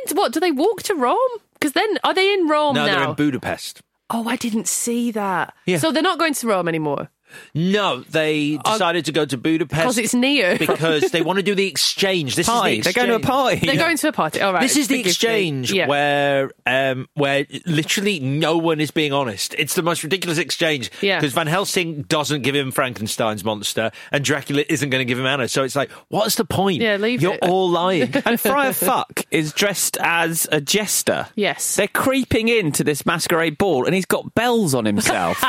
then 0.09 0.17
what? 0.17 0.33
Do 0.33 0.41
they 0.41 0.51
walk 0.51 0.83
to 0.83 0.93
Rome? 0.95 1.17
Because 1.53 1.71
then, 1.71 1.97
are 2.03 2.13
they 2.13 2.33
in 2.33 2.47
Rome 2.47 2.75
no, 2.75 2.85
now? 2.85 2.99
they're 2.99 3.09
in 3.09 3.15
Budapest. 3.15 3.81
Oh, 4.09 4.27
I 4.27 4.35
didn't 4.35 4.67
see 4.67 5.11
that. 5.11 5.55
Yeah. 5.65 5.77
So 5.77 5.91
they're 5.93 6.03
not 6.03 6.19
going 6.19 6.33
to 6.33 6.47
Rome 6.47 6.67
anymore 6.67 7.09
No, 7.53 8.01
they 8.01 8.57
decided 8.57 9.05
to 9.05 9.11
go 9.11 9.25
to 9.25 9.37
Budapest 9.37 9.81
because 9.81 9.97
it's 9.97 10.13
near. 10.13 10.57
because 10.57 11.11
they 11.11 11.21
want 11.21 11.37
to 11.37 11.43
do 11.43 11.55
the 11.55 11.67
exchange. 11.75 12.35
This 12.35 12.47
Party. 12.47 12.79
is 12.79 12.85
the 12.85 12.91
They're 12.93 13.05
going 13.05 13.07
to 13.09 13.15
a 13.15 13.17
exchange. 13.17 13.31
party. 13.31 13.65
They're 13.65 13.75
going 13.85 13.97
to 13.97 14.07
a 14.07 14.11
party. 14.11 14.41
All 14.41 14.53
right. 14.53 14.61
This 14.61 14.77
is 14.77 14.87
the 14.87 14.95
forgive 14.95 15.05
me. 15.05 15.09
exchange 15.09 15.71
Yeah. 15.73 15.87
where 15.87 16.51
um, 16.65 17.07
where 17.13 17.45
literally 17.65 18.19
no 18.19 18.57
one 18.57 18.79
is 18.81 18.91
being 18.91 19.13
honest. 19.13 19.55
It's 19.57 19.75
the 19.75 19.83
most 19.83 20.03
ridiculous 20.03 20.37
exchange 20.37 20.91
Yeah. 21.01 21.19
because 21.19 21.33
Van 21.33 21.47
Helsing 21.47 22.03
doesn't 22.03 22.41
give 22.41 22.55
him 22.55 22.71
Frankenstein's 22.71 23.43
monster 23.43 23.91
and 24.11 24.23
Dracula 24.23 24.63
isn't 24.69 24.89
going 24.89 25.01
to 25.01 25.05
give 25.05 25.19
him 25.19 25.25
Anna. 25.25 25.47
So 25.47 25.63
it's 25.63 25.75
like, 25.75 25.91
what's 26.09 26.35
the 26.35 26.45
point? 26.45 26.81
Yeah, 26.81 26.97
leave 26.97 27.21
You're 27.21 27.35
it. 27.35 27.43
all 27.43 27.69
lying. 27.69 28.13
And 28.25 28.39
Friar 28.39 28.73
Fuck 28.73 29.21
is 29.31 29.53
dressed 29.53 29.97
as 30.01 30.47
a 30.51 30.59
jester. 30.59 31.27
Yes. 31.35 31.75
They're 31.75 31.87
creeping 31.87 32.47
into 32.47 32.83
this 32.83 33.05
masquerade 33.05 33.57
ball 33.57 33.85
and 33.85 33.93
he's 33.93 34.05
got 34.05 34.33
bells 34.33 34.73
on 34.73 34.85
himself. 34.85 35.43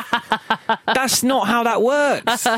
That's 0.94 1.22
not 1.22 1.46
how 1.46 1.62
that 1.64 1.75
works. 1.82 2.46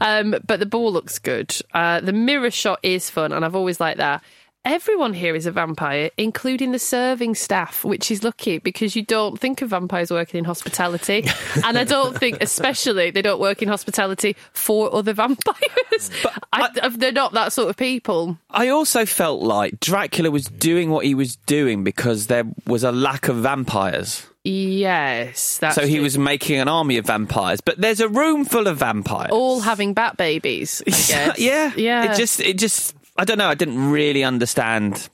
Um, 0.00 0.34
but 0.46 0.58
the 0.58 0.66
ball 0.66 0.92
looks 0.92 1.18
good. 1.20 1.54
Uh, 1.72 2.00
the 2.00 2.12
mirror 2.12 2.50
shot 2.50 2.80
is 2.82 3.08
fun, 3.08 3.32
and 3.32 3.44
I've 3.44 3.54
always 3.54 3.78
liked 3.78 3.98
that. 3.98 4.22
Everyone 4.64 5.12
here 5.12 5.34
is 5.34 5.46
a 5.46 5.50
vampire, 5.50 6.10
including 6.16 6.70
the 6.70 6.78
serving 6.78 7.34
staff, 7.34 7.84
which 7.84 8.12
is 8.12 8.22
lucky 8.22 8.58
because 8.58 8.94
you 8.94 9.02
don't 9.02 9.38
think 9.38 9.60
of 9.60 9.70
vampires 9.70 10.10
working 10.12 10.38
in 10.38 10.44
hospitality. 10.44 11.24
and 11.64 11.76
I 11.76 11.82
don't 11.82 12.16
think, 12.16 12.38
especially, 12.40 13.10
they 13.10 13.22
don't 13.22 13.40
work 13.40 13.60
in 13.60 13.68
hospitality 13.68 14.36
for 14.52 14.94
other 14.94 15.12
vampires. 15.14 16.10
I, 16.52 16.88
they're 16.90 17.10
not 17.10 17.32
that 17.32 17.52
sort 17.52 17.70
of 17.70 17.76
people. 17.76 18.38
I 18.50 18.68
also 18.68 19.04
felt 19.04 19.42
like 19.42 19.80
Dracula 19.80 20.30
was 20.30 20.44
doing 20.44 20.90
what 20.90 21.04
he 21.06 21.16
was 21.16 21.36
doing 21.36 21.82
because 21.82 22.28
there 22.28 22.44
was 22.64 22.84
a 22.84 22.92
lack 22.92 23.26
of 23.26 23.36
vampires. 23.36 24.26
Yes, 24.44 25.58
that's 25.58 25.76
so 25.76 25.86
he 25.86 25.94
true. 25.94 26.02
was 26.02 26.18
making 26.18 26.58
an 26.58 26.66
army 26.68 26.96
of 26.98 27.06
vampires. 27.06 27.60
But 27.60 27.80
there's 27.80 28.00
a 28.00 28.08
room 28.08 28.44
full 28.44 28.66
of 28.66 28.78
vampires. 28.78 29.30
all 29.30 29.60
having 29.60 29.94
bat 29.94 30.16
babies. 30.16 30.82
I 30.86 30.90
guess. 30.90 31.38
yeah, 31.38 31.72
yeah. 31.76 32.12
It 32.12 32.16
just, 32.16 32.40
it 32.40 32.58
just, 32.58 32.96
I 33.16 33.24
don't 33.24 33.38
know. 33.38 33.48
I 33.48 33.54
didn't 33.54 33.90
really 33.90 34.24
understand 34.24 35.08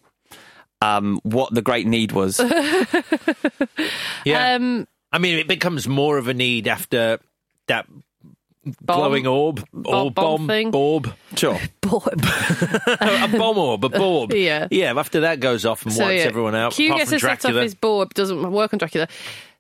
um, 0.81 1.21
what 1.25 1.53
the 1.53 1.61
great 1.61 1.87
need 1.87 2.13
was. 2.13 2.41
yeah. 4.25 4.55
um, 4.55 4.89
I 5.13 5.19
mean, 5.19 5.39
it 5.39 5.49
becomes 5.49 5.87
more 5.87 6.17
of 6.17 6.29
a 6.29 6.35
need 6.35 6.67
after 6.67 7.19
that 7.67 7.87
Bomb. 8.81 8.99
glowing 8.99 9.27
orb 9.27 9.65
or 9.73 10.11
bomb 10.11 10.13
bomb, 10.13 10.47
thing. 10.47 10.75
orb. 10.75 11.15
Sure. 11.37 11.55
a 11.83 13.29
bomb 13.31 13.59
orb, 13.59 13.85
a 13.85 13.99
orb. 13.99 14.33
Yeah. 14.33 14.69
Yeah, 14.71 14.99
after 14.99 15.21
that 15.21 15.41
goes 15.41 15.65
off 15.65 15.85
and 15.87 15.97
wipes 15.97 16.25
everyone 16.25 16.55
out, 16.55 16.73
Q 16.73 16.87
apart 16.87 17.01
gets 17.01 17.11
from 17.11 17.17
a 17.17 17.21
set 17.21 17.31
off 17.31 17.41
Dracula. 17.41 17.63
his 17.63 17.75
board, 17.75 18.15
doesn't 18.15 18.53
work 18.53 18.73
on 18.73 18.79
Dracula. 18.79 19.09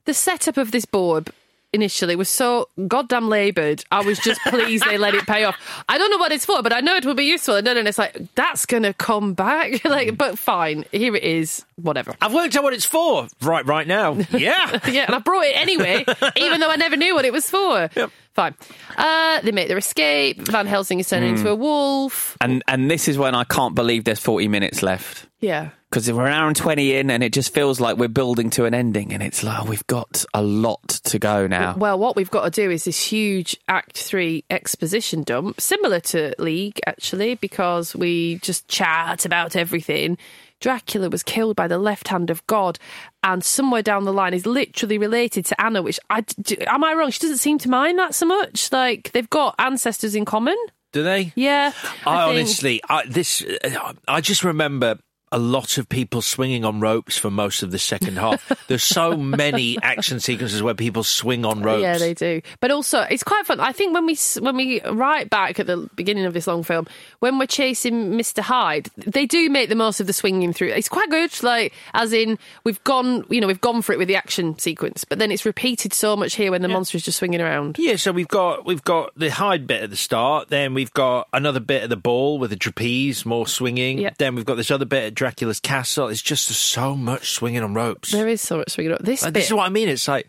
The 0.04 0.14
setup 0.14 0.56
of 0.56 0.70
this 0.70 0.84
board 0.84 1.30
initially 1.72 2.16
was 2.16 2.28
so 2.28 2.68
goddamn 2.86 3.28
laboured. 3.28 3.84
I 3.92 4.02
was 4.02 4.18
just 4.18 4.40
pleased 4.42 4.84
they 4.86 4.96
let 4.98 5.14
it 5.14 5.26
pay 5.26 5.44
off. 5.44 5.56
I 5.88 5.98
don't 5.98 6.10
know 6.10 6.16
what 6.18 6.32
it's 6.32 6.44
for, 6.44 6.62
but 6.62 6.72
I 6.72 6.80
know 6.80 6.94
it 6.96 7.04
will 7.04 7.14
be 7.14 7.24
useful. 7.24 7.56
And 7.56 7.66
then 7.66 7.86
it's 7.86 7.98
like 7.98 8.16
that's 8.34 8.64
gonna 8.66 8.94
come 8.94 9.34
back. 9.34 9.84
like, 9.84 10.16
but 10.16 10.38
fine, 10.38 10.84
here 10.92 11.14
it 11.14 11.22
is. 11.22 11.64
Whatever. 11.76 12.14
I've 12.20 12.32
worked 12.34 12.56
out 12.56 12.62
what 12.62 12.72
it's 12.72 12.84
for 12.86 13.28
right 13.42 13.64
right 13.66 13.86
now. 13.86 14.16
Yeah. 14.30 14.80
yeah, 14.88 15.04
and 15.06 15.14
I 15.14 15.18
brought 15.18 15.44
it 15.44 15.56
anyway, 15.56 16.04
even 16.36 16.60
though 16.60 16.70
I 16.70 16.76
never 16.76 16.96
knew 16.96 17.14
what 17.14 17.24
it 17.24 17.32
was 17.32 17.48
for. 17.50 17.88
Yep. 17.94 18.10
Fine. 18.34 18.54
Uh, 18.96 19.40
they 19.40 19.50
make 19.52 19.66
their 19.68 19.78
escape. 19.78 20.38
Van 20.46 20.66
Helsing 20.66 21.00
is 21.00 21.08
turning 21.08 21.30
Hmm. 21.30 21.36
into 21.38 21.50
a 21.50 21.54
wolf. 21.56 22.36
And 22.40 22.62
and 22.68 22.90
this 22.90 23.08
is 23.08 23.18
when 23.18 23.34
I 23.34 23.44
can't 23.44 23.74
believe 23.74 24.04
there's 24.04 24.20
40 24.20 24.46
minutes 24.48 24.82
left. 24.82 25.26
Yeah. 25.40 25.70
Because 25.90 26.12
we're 26.12 26.26
an 26.26 26.32
hour 26.34 26.48
and 26.48 26.56
20 26.56 26.96
in 26.96 27.10
and 27.10 27.22
it 27.22 27.32
just 27.32 27.54
feels 27.54 27.80
like 27.80 27.96
we're 27.96 28.08
building 28.08 28.50
to 28.50 28.66
an 28.66 28.74
ending 28.74 29.12
and 29.14 29.22
it's 29.22 29.42
like, 29.42 29.62
oh, 29.62 29.64
we've 29.64 29.86
got 29.86 30.24
a 30.34 30.42
lot 30.42 30.86
to 30.86 31.18
go 31.18 31.46
now. 31.46 31.76
Well, 31.78 31.98
what 31.98 32.14
we've 32.14 32.30
got 32.30 32.44
to 32.44 32.50
do 32.50 32.70
is 32.70 32.84
this 32.84 33.02
huge 33.02 33.56
Act 33.68 33.96
3 33.96 34.44
exposition 34.50 35.22
dump, 35.22 35.60
similar 35.60 36.00
to 36.00 36.34
League, 36.38 36.78
actually, 36.86 37.36
because 37.36 37.96
we 37.96 38.36
just 38.40 38.68
chat 38.68 39.24
about 39.24 39.56
everything. 39.56 40.18
Dracula 40.60 41.08
was 41.08 41.22
killed 41.22 41.56
by 41.56 41.68
the 41.68 41.78
left 41.78 42.08
hand 42.08 42.30
of 42.30 42.44
God, 42.48 42.78
and 43.22 43.44
somewhere 43.44 43.80
down 43.82 44.04
the 44.04 44.12
line 44.12 44.34
is 44.34 44.44
literally 44.44 44.98
related 44.98 45.46
to 45.46 45.60
Anna, 45.60 45.82
which 45.82 46.00
I. 46.10 46.22
Do, 46.22 46.56
am 46.66 46.82
I 46.82 46.94
wrong? 46.94 47.10
She 47.10 47.20
doesn't 47.20 47.36
seem 47.38 47.58
to 47.58 47.70
mind 47.70 47.96
that 48.00 48.12
so 48.14 48.26
much. 48.26 48.72
Like, 48.72 49.12
they've 49.12 49.30
got 49.30 49.54
ancestors 49.60 50.16
in 50.16 50.24
common. 50.24 50.56
Do 50.92 51.04
they? 51.04 51.32
Yeah. 51.36 51.72
I, 52.04 52.26
think- 52.26 52.38
honestly, 52.38 52.80
I, 52.88 53.06
this, 53.06 53.44
uh, 53.44 53.92
I 54.08 54.20
just 54.20 54.42
remember 54.42 54.98
a 55.32 55.38
lot 55.38 55.78
of 55.78 55.88
people 55.88 56.22
swinging 56.22 56.64
on 56.64 56.80
ropes 56.80 57.16
for 57.16 57.30
most 57.30 57.62
of 57.62 57.70
the 57.70 57.78
second 57.78 58.18
half. 58.18 58.50
There's 58.68 58.82
so 58.82 59.16
many 59.16 59.78
action 59.82 60.20
sequences 60.20 60.62
where 60.62 60.74
people 60.74 61.04
swing 61.04 61.44
on 61.44 61.62
ropes. 61.62 61.82
Yeah, 61.82 61.98
they 61.98 62.14
do. 62.14 62.42
But 62.60 62.70
also, 62.70 63.00
it's 63.02 63.22
quite 63.22 63.46
fun. 63.46 63.60
I 63.60 63.72
think 63.72 63.94
when 63.94 64.06
we 64.06 64.16
when 64.40 64.56
we 64.56 64.80
right 64.82 65.28
back 65.28 65.60
at 65.60 65.66
the 65.66 65.88
beginning 65.94 66.24
of 66.24 66.34
this 66.34 66.46
long 66.46 66.62
film, 66.62 66.86
when 67.20 67.38
we're 67.38 67.46
chasing 67.46 68.16
Mister 68.16 68.42
Hyde, 68.42 68.88
they 68.96 69.26
do 69.26 69.48
make 69.50 69.68
the 69.68 69.74
most 69.74 70.00
of 70.00 70.06
the 70.06 70.12
swinging 70.12 70.52
through. 70.52 70.68
It's 70.68 70.88
quite 70.88 71.10
good. 71.10 71.42
Like, 71.42 71.72
as 71.94 72.12
in, 72.12 72.38
we've 72.64 72.82
gone, 72.84 73.24
you 73.30 73.40
know, 73.40 73.46
we've 73.46 73.60
gone 73.60 73.82
for 73.82 73.92
it 73.92 73.98
with 73.98 74.08
the 74.08 74.16
action 74.16 74.58
sequence, 74.58 75.04
but 75.04 75.18
then 75.18 75.30
it's 75.30 75.44
repeated 75.44 75.92
so 75.92 76.16
much 76.16 76.34
here 76.34 76.50
when 76.50 76.62
the 76.62 76.68
monster 76.68 76.96
is 76.96 77.04
just 77.04 77.18
swinging 77.18 77.40
around. 77.40 77.76
Yeah, 77.78 77.96
so 77.96 78.12
we've 78.12 78.28
got 78.28 78.64
we've 78.66 78.84
got 78.84 79.14
the 79.16 79.30
Hyde 79.30 79.66
bit 79.66 79.82
at 79.82 79.90
the 79.90 79.96
start, 79.96 80.48
then 80.48 80.74
we've 80.74 80.92
got 80.92 81.28
another 81.32 81.60
bit 81.60 81.82
of 81.82 81.90
the 81.90 81.96
ball 81.96 82.38
with 82.38 82.50
the 82.50 82.56
trapeze, 82.56 83.26
more 83.26 83.46
swinging. 83.46 83.98
Yeah. 83.98 84.10
Then 84.18 84.34
we've 84.34 84.46
got 84.46 84.56
this 84.56 84.70
other 84.70 84.84
bit 84.84 85.14
Dracula's 85.18 85.58
castle. 85.58 86.06
It's 86.06 86.22
just 86.22 86.46
so 86.48 86.94
much 86.94 87.32
swinging 87.32 87.62
on 87.64 87.74
ropes. 87.74 88.12
There 88.12 88.28
is 88.28 88.40
so 88.40 88.58
much 88.58 88.70
swinging. 88.70 88.92
on 88.92 88.98
This 89.02 89.24
Like, 89.24 89.32
bit, 89.32 89.40
this 89.40 89.46
is 89.48 89.52
what 89.54 89.66
I 89.66 89.68
mean. 89.68 89.88
It's 89.88 90.06
like 90.06 90.28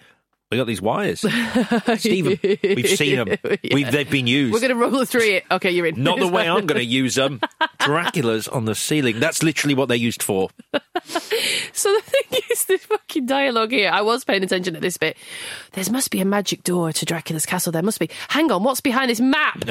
we 0.50 0.58
got 0.58 0.66
these 0.66 0.82
wires, 0.82 1.20
Stephen. 1.98 2.40
We've 2.42 2.88
seen 2.90 3.18
them. 3.18 3.28
Yeah. 3.28 3.56
We've, 3.72 3.92
they've 3.92 4.10
been 4.10 4.26
used. 4.26 4.52
we're 4.52 4.60
going 4.62 4.72
to 4.72 4.76
roll 4.76 5.06
through 5.06 5.22
it. 5.22 5.44
Okay, 5.52 5.70
you're 5.70 5.86
in. 5.86 6.02
Not 6.02 6.18
the 6.18 6.28
way 6.28 6.50
I'm 6.50 6.66
going 6.66 6.80
to 6.80 6.84
use 6.84 7.14
them. 7.14 7.40
Dracula's 7.78 8.48
on 8.48 8.66
the 8.66 8.74
ceiling. 8.74 9.20
That's 9.20 9.44
literally 9.44 9.76
what 9.76 9.90
they're 9.90 9.98
used 9.98 10.24
for. 10.24 10.50
So 11.72 11.94
the 11.94 12.02
thing 12.02 12.42
is, 12.52 12.66
the 12.66 12.78
fucking 12.78 13.26
dialogue 13.26 13.72
here. 13.72 13.90
I 13.90 14.02
was 14.02 14.26
paying 14.26 14.44
attention 14.44 14.76
at 14.76 14.82
this 14.82 14.98
bit. 14.98 15.16
There 15.74 15.86
must 15.92 16.12
be 16.12 16.20
a 16.20 16.26
magic 16.26 16.64
door 16.64 16.92
to 16.92 17.06
Dracula's 17.06 17.46
castle. 17.46 17.72
There 17.72 17.82
must 17.84 18.00
be. 18.00 18.10
Hang 18.28 18.52
on, 18.52 18.64
what's 18.64 18.82
behind 18.82 19.10
this 19.10 19.22
map? 19.22 19.64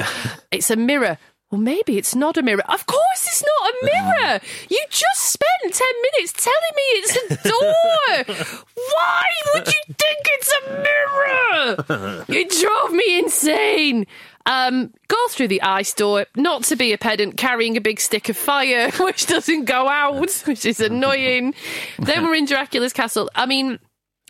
it's 0.49 0.71
a 0.71 0.75
mirror. 0.75 1.17
Well, 1.51 1.61
maybe 1.61 1.97
it's 1.97 2.13
not 2.15 2.37
a 2.37 2.43
mirror. 2.43 2.63
Of 2.69 2.85
course, 2.85 3.25
it's 3.25 3.43
not 3.43 3.71
a 3.71 3.85
mirror. 3.85 4.39
You 4.69 4.85
just 4.89 5.21
spent 5.21 5.73
ten 5.73 5.87
minutes 6.13 6.33
telling 6.33 6.75
me 6.75 6.83
it's 6.93 7.15
a 7.15 7.49
door. 7.49 8.35
Why 8.75 9.25
would 9.53 9.67
you 9.67 9.81
think 9.87 10.19
it's 10.25 10.51
a 10.51 10.69
mirror? 10.69 12.25
It 12.29 12.49
drove 12.51 12.91
me 12.93 13.19
insane. 13.19 14.05
Um, 14.45 14.93
go 15.07 15.17
through 15.29 15.49
the 15.49 15.61
ice 15.61 15.93
door, 15.93 16.25
not 16.35 16.63
to 16.65 16.75
be 16.75 16.93
a 16.93 16.97
pedant, 16.97 17.37
carrying 17.37 17.77
a 17.77 17.81
big 17.81 17.99
stick 17.99 18.29
of 18.29 18.37
fire, 18.37 18.91
which 18.99 19.25
doesn't 19.27 19.65
go 19.65 19.87
out, 19.87 20.19
which 20.45 20.65
is 20.65 20.79
annoying. 20.79 21.53
then 21.97 22.23
we're 22.25 22.35
in 22.35 22.45
Dracula's 22.45 22.93
castle. 22.93 23.29
I 23.35 23.45
mean, 23.45 23.79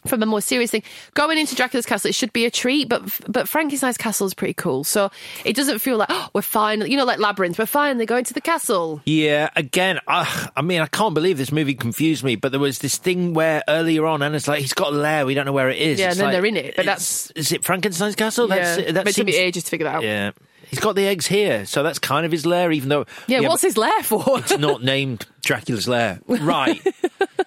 from 0.09 0.21
a 0.23 0.25
more 0.25 0.41
serious 0.41 0.71
thing, 0.71 0.83
going 1.13 1.37
into 1.37 1.55
Dracula's 1.55 1.85
castle, 1.85 2.09
it 2.09 2.15
should 2.15 2.33
be 2.33 2.45
a 2.45 2.51
treat, 2.51 2.89
but 2.89 3.01
but 3.27 3.47
Frankenstein's 3.47 3.97
castle 3.97 4.27
is 4.27 4.33
pretty 4.33 4.53
cool. 4.53 4.83
So 4.83 5.11
it 5.45 5.55
doesn't 5.55 5.79
feel 5.79 5.97
like 5.97 6.09
oh, 6.11 6.29
we're 6.33 6.41
finally, 6.41 6.91
you 6.91 6.97
know, 6.97 7.05
like 7.05 7.19
Labyrinth, 7.19 7.57
we're 7.57 7.65
finally 7.65 8.05
going 8.05 8.23
to 8.25 8.33
the 8.33 8.41
castle. 8.41 9.01
Yeah, 9.05 9.49
again, 9.55 9.99
I, 10.07 10.49
I 10.55 10.61
mean, 10.61 10.81
I 10.81 10.87
can't 10.87 11.13
believe 11.13 11.37
this 11.37 11.51
movie 11.51 11.75
confused 11.75 12.23
me, 12.23 12.35
but 12.35 12.51
there 12.51 12.59
was 12.59 12.79
this 12.79 12.97
thing 12.97 13.33
where 13.33 13.63
earlier 13.67 14.05
on, 14.05 14.21
and 14.21 14.35
it's 14.35 14.47
like, 14.47 14.59
he's 14.59 14.73
got 14.73 14.93
a 14.93 14.95
lair, 14.95 15.25
we 15.25 15.33
don't 15.33 15.45
know 15.45 15.53
where 15.53 15.69
it 15.69 15.77
is. 15.77 15.99
Yeah, 15.99 16.07
It's 16.07 16.15
and 16.15 16.19
then 16.19 16.25
like, 16.27 16.33
they're 16.33 16.45
in 16.45 16.57
it, 16.57 16.75
but 16.75 16.85
that's- 16.85 17.31
Is 17.35 17.51
it 17.51 17.63
Frankenstein's 17.63 18.15
castle? 18.15 18.47
That's, 18.47 18.79
yeah, 18.79 18.91
that 18.91 19.05
but 19.05 19.09
it 19.11 19.15
took 19.15 19.25
me 19.27 19.35
ages 19.35 19.63
to 19.63 19.69
figure 19.69 19.85
that 19.85 19.95
out. 19.95 20.03
Yeah. 20.03 20.31
He's 20.69 20.79
got 20.79 20.95
the 20.95 21.07
eggs 21.07 21.25
here, 21.25 21.65
so 21.65 21.81
that's 21.81 21.97
kind 21.97 22.25
of 22.27 22.31
his 22.31 22.45
lair, 22.45 22.71
even 22.71 22.89
though. 22.89 23.05
Yeah, 23.27 23.39
what's 23.41 23.63
his 23.63 23.75
lair 23.75 24.03
for? 24.03 24.23
It's 24.39 24.55
not 24.57 24.83
named 24.83 25.25
Dracula's 25.41 25.87
lair. 25.87 26.19
Right. 26.27 26.79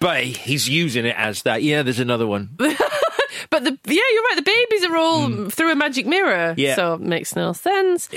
But 0.01 0.25
he's 0.25 0.69
using 0.69 1.07
it 1.07 1.17
as 1.17 1.43
that. 1.43 1.63
Yeah, 1.63 1.83
there's 1.83 2.01
another 2.01 2.27
one. 2.27 2.57
But 3.51 3.65
the 3.65 3.79
yeah, 3.85 4.03
you're 4.15 4.23
right. 4.23 4.37
The 4.37 4.43
babies 4.43 4.85
are 4.87 4.97
all 4.97 5.51
through 5.51 5.73
a 5.73 5.75
magic 5.75 6.07
mirror. 6.07 6.55
Yeah. 6.57 6.75
so 6.75 6.95
it 6.95 7.01
makes 7.01 7.37
no 7.37 7.53
sense. 7.53 8.09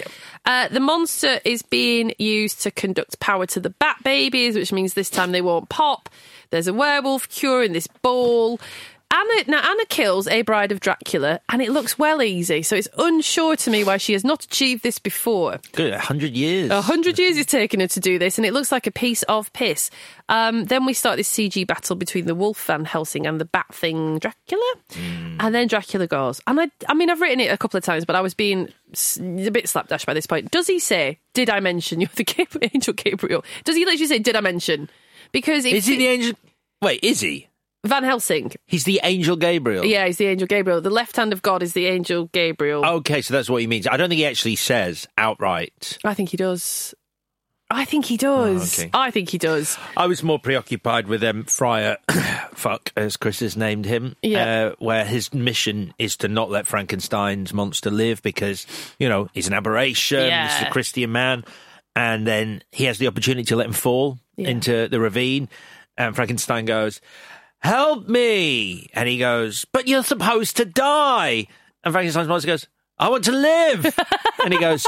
Uh, 0.46 0.70
the 0.70 0.80
monster 0.80 1.40
is 1.44 1.62
being 1.62 2.14
used 2.18 2.62
to 2.62 2.72
conduct 2.72 3.20
power 3.20 3.46
to 3.48 3.60
the 3.60 3.70
bat 3.70 3.98
babies, 4.04 4.56
which 4.56 4.72
means 4.72 4.94
this 4.94 5.10
time 5.10 5.34
they 5.34 5.42
won't 5.42 5.68
pop. 5.68 6.10
There's 6.52 6.68
a 6.68 6.74
werewolf 6.74 7.28
cure 7.28 7.64
in 7.64 7.74
this 7.74 7.88
ball. 7.88 8.62
Anna 9.16 9.43
now 9.47 9.70
Anna 9.72 9.86
kills 9.86 10.28
a 10.28 10.41
bride 10.41 10.72
of 10.72 10.80
Dracula, 10.82 11.39
and 11.49 11.61
it 11.61 11.72
looks 11.72 11.97
well 11.97 12.22
easy. 12.22 12.61
So 12.63 12.76
it's 12.76 12.89
unsure 12.97 13.55
to 13.55 13.72
me 13.72 13.84
why 13.84 13.97
she 13.97 14.13
has 14.13 14.24
not 14.24 14.43
achieved 14.43 14.84
this 14.84 14.99
before. 14.99 15.59
Good, 15.72 15.93
a 15.93 15.97
100 15.97 16.36
years. 16.36 16.70
A 16.70 16.82
hundred 16.82 17.18
years 17.18 17.38
it's 17.38 17.51
taken 17.51 17.80
her 17.80 17.88
to 17.88 17.99
do 17.99 18.20
this, 18.20 18.38
and 18.38 18.45
it 18.45 18.53
looks 18.53 18.72
like 18.72 18.88
a 18.88 18.91
piece 18.91 19.24
of 19.24 19.53
piss. 19.53 19.89
Um, 20.28 20.66
then 20.66 20.86
we 20.86 20.93
start 20.93 21.18
this 21.18 21.32
CG 21.32 21.66
battle 21.66 21.95
between 21.95 22.26
the 22.26 22.36
wolf 22.36 22.66
Van 22.66 22.84
Helsing 22.84 23.26
and 23.26 23.39
the 23.39 23.45
bat 23.45 23.74
thing 23.74 24.20
Dracula, 24.20 24.74
and 25.39 25.55
then 25.55 25.68
Dracula 25.68 26.07
goes. 26.07 26.41
And 26.47 26.59
I, 26.59 26.70
I 26.89 26.93
mean, 26.93 27.09
I've 27.09 27.22
written 27.22 27.39
it 27.39 27.51
a 27.51 27.57
couple 27.57 27.78
of 27.78 27.84
times, 27.84 28.03
but 28.05 28.16
I 28.16 28.22
was 28.22 28.34
being 28.34 28.70
a 29.20 29.49
bit 29.51 29.70
slapdash 29.70 30.05
by 30.05 30.13
this 30.13 30.26
point. 30.26 30.51
Does 30.51 30.68
he 30.68 30.80
say, 30.80 31.20
"Did 31.34 31.49
I 31.49 31.59
mention 31.61 32.01
you're 32.01 32.09
the 32.16 32.24
Gab- 32.26 32.57
angel 32.74 32.93
Gabriel"? 32.93 33.45
Does 33.63 33.76
he 33.76 33.86
literally 33.86 34.07
say, 34.07 34.20
"Did 34.20 34.36
I 34.36 34.41
mention"? 34.41 34.89
Because 35.32 35.66
if 35.66 35.74
Is 35.74 35.86
he 35.86 35.97
the 35.97 36.07
angel? 36.07 36.36
Wait, 36.82 36.99
is 37.03 37.22
he? 37.22 37.47
Van 37.86 38.04
Helsing. 38.04 38.52
He's 38.66 38.84
the 38.84 39.00
angel 39.04 39.36
Gabriel. 39.36 39.86
Yeah, 39.86 40.06
he's 40.06 40.18
the 40.18 40.26
angel 40.28 40.48
Gabriel. 40.48 40.82
The 40.82 40.90
left 40.90 41.16
hand 41.16 41.32
of 41.34 41.42
God 41.42 41.62
is 41.64 41.74
the 41.74 41.86
angel 41.88 42.26
Gabriel. 42.34 42.86
Okay, 42.86 43.22
so 43.22 43.34
that's 43.34 43.50
what 43.50 43.62
he 43.62 43.68
means. 43.68 43.88
I 43.88 43.98
don't 43.98 44.10
think 44.10 44.20
he 44.20 44.26
actually 44.26 44.56
says 44.56 45.08
outright. 45.18 45.98
I 46.04 46.14
think 46.14 46.30
he 46.30 46.38
does. 46.38 46.94
I 47.70 47.84
think 47.84 48.06
he 48.06 48.16
does. 48.16 48.80
Oh, 48.80 48.84
okay. 48.84 48.92
I 48.94 49.10
think 49.10 49.30
he 49.30 49.40
does. 49.40 49.78
I 49.98 50.06
was 50.06 50.22
more 50.22 50.38
preoccupied 50.38 51.08
with 51.08 51.24
um, 51.24 51.46
Friar, 51.46 51.98
fuck, 52.54 52.92
as 52.96 53.18
Chris 53.18 53.40
has 53.40 53.58
named 53.58 53.86
him, 53.86 54.16
Yeah. 54.22 54.68
uh, 54.68 54.76
where 54.78 55.04
his 55.04 55.34
mission 55.34 55.92
is 55.98 56.16
to 56.18 56.28
not 56.28 56.52
let 56.52 56.68
Frankenstein's 56.68 57.54
monster 57.54 57.90
live 57.90 58.22
because, 58.22 58.68
you 59.00 59.10
know, 59.10 59.30
he's 59.34 59.48
an 59.48 59.54
aberration, 59.54 60.22
he's 60.26 60.62
a 60.62 60.70
Christian 60.70 61.12
man, 61.12 61.44
and 61.96 62.28
then 62.28 62.62
he 62.72 62.84
has 62.84 63.00
the 63.00 63.08
opportunity 63.08 63.46
to 63.46 63.56
let 63.56 63.66
him 63.66 63.74
fall 63.74 64.20
Yeah. 64.38 64.50
into 64.50 64.88
the 64.88 65.00
ravine, 65.00 65.50
and 65.98 66.16
Frankenstein 66.16 66.66
goes, 66.66 67.02
Help 67.66 68.07
me! 68.07 68.91
And 68.93 69.09
he 69.09 69.18
goes, 69.18 69.66
But 69.66 69.88
you're 69.88 70.03
supposed 70.03 70.57
to 70.57 70.66
die! 70.66 71.47
And 71.84 71.91
Frankenstein's 71.91 72.28
monster 72.28 72.45
goes, 72.45 72.68
I 72.99 73.09
want 73.09 73.24
to 73.24 73.32
live! 73.32 73.97
and 74.43 74.53
he 74.53 74.59
goes, 74.59 74.86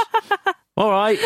all 0.76 0.92
right, 0.92 1.18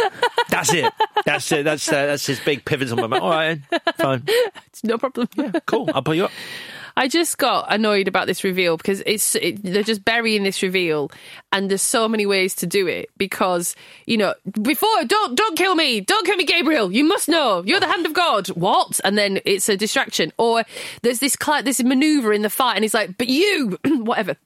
that's 0.49 0.73
it. 0.73 0.91
That's 1.27 1.53
it. 1.53 1.65
That's 1.65 1.87
uh, 1.87 2.07
that's 2.07 2.25
his 2.25 2.41
big 2.41 2.65
pivotal 2.65 2.97
moment. 2.97 3.23
All 3.23 3.29
right, 3.29 3.61
fine, 3.99 4.25
It's 4.67 4.83
no 4.83 4.97
problem. 4.97 5.29
Yeah, 5.37 5.53
cool. 5.67 5.91
I'll 5.93 6.03
put 6.03 6.17
you 6.17 6.25
up. 6.25 6.31
I 6.97 7.09
just 7.09 7.39
got 7.39 7.73
annoyed 7.73 8.09
about 8.09 8.27
this 8.27 8.45
reveal 8.45 8.77
because 8.77 9.03
it's 9.07 9.35
it, 9.37 9.63
they're 9.63 9.83
just 9.83 10.05
burying 10.05 10.43
this 10.43 10.63
reveal, 10.63 11.11
and 11.53 11.71
there's 11.71 11.83
so 11.83 12.09
many 12.09 12.27
ways 12.27 12.55
to 12.57 12.67
do 12.67 12.87
it. 12.87 13.11
Because 13.17 13.75
you 14.07 14.17
know, 14.17 14.35
before 14.61 15.05
don't 15.07 15.37
don't 15.37 15.57
kill 15.57 15.75
me, 15.75 16.01
don't 16.01 16.27
kill 16.27 16.37
me, 16.37 16.45
Gabriel. 16.45 16.93
You 16.93 17.05
must 17.05 17.29
know 17.29 17.63
you're 17.65 17.81
the 17.81 17.87
hand 17.87 18.07
of 18.07 18.13
God. 18.13 18.49
What? 18.49 19.01
And 19.05 19.17
then 19.17 19.41
it's 19.45 19.69
a 19.69 19.77
distraction. 19.77 20.33
Or 20.39 20.65
there's 21.03 21.21
this 21.21 21.37
this 21.65 21.83
maneuver 21.83 22.33
in 22.33 22.43
the 22.43 22.51
fight, 22.51 22.75
and 22.75 22.85
he's 22.85 22.95
like, 22.95 23.17
but 23.17 23.29
you, 23.29 23.79
whatever. 23.85 24.37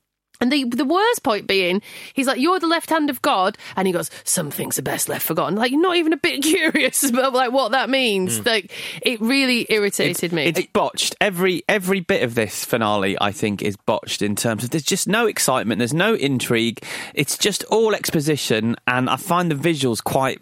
And 0.40 0.52
the 0.52 0.64
the 0.64 0.84
worst 0.84 1.22
point 1.22 1.46
being, 1.46 1.82
he's 2.12 2.26
like, 2.26 2.38
"You're 2.38 2.58
the 2.58 2.66
left 2.66 2.90
hand 2.90 3.10
of 3.10 3.22
God," 3.22 3.56
and 3.76 3.86
he 3.86 3.92
goes, 3.92 4.10
"Some 4.24 4.50
things 4.50 4.78
are 4.78 4.82
best 4.82 5.08
left 5.08 5.26
forgotten." 5.26 5.56
Like, 5.56 5.70
you're 5.70 5.80
not 5.80 5.96
even 5.96 6.12
a 6.12 6.16
bit 6.18 6.42
curious 6.42 7.02
about 7.02 7.32
like 7.32 7.52
what 7.52 7.72
that 7.72 7.88
means. 7.88 8.40
Mm. 8.40 8.46
Like, 8.46 8.72
it 9.02 9.20
really 9.20 9.66
irritated 9.68 10.32
me. 10.32 10.44
It's 10.44 10.66
botched. 10.72 11.16
Every 11.20 11.62
every 11.68 12.00
bit 12.00 12.22
of 12.22 12.34
this 12.34 12.64
finale, 12.64 13.16
I 13.20 13.32
think, 13.32 13.62
is 13.62 13.76
botched 13.76 14.22
in 14.22 14.36
terms 14.36 14.64
of 14.64 14.70
there's 14.70 14.82
just 14.82 15.08
no 15.08 15.26
excitement, 15.26 15.78
there's 15.78 15.94
no 15.94 16.14
intrigue. 16.14 16.82
It's 17.14 17.38
just 17.38 17.64
all 17.64 17.94
exposition, 17.94 18.76
and 18.86 19.08
I 19.08 19.16
find 19.16 19.50
the 19.50 19.54
visuals 19.54 20.02
quite. 20.02 20.40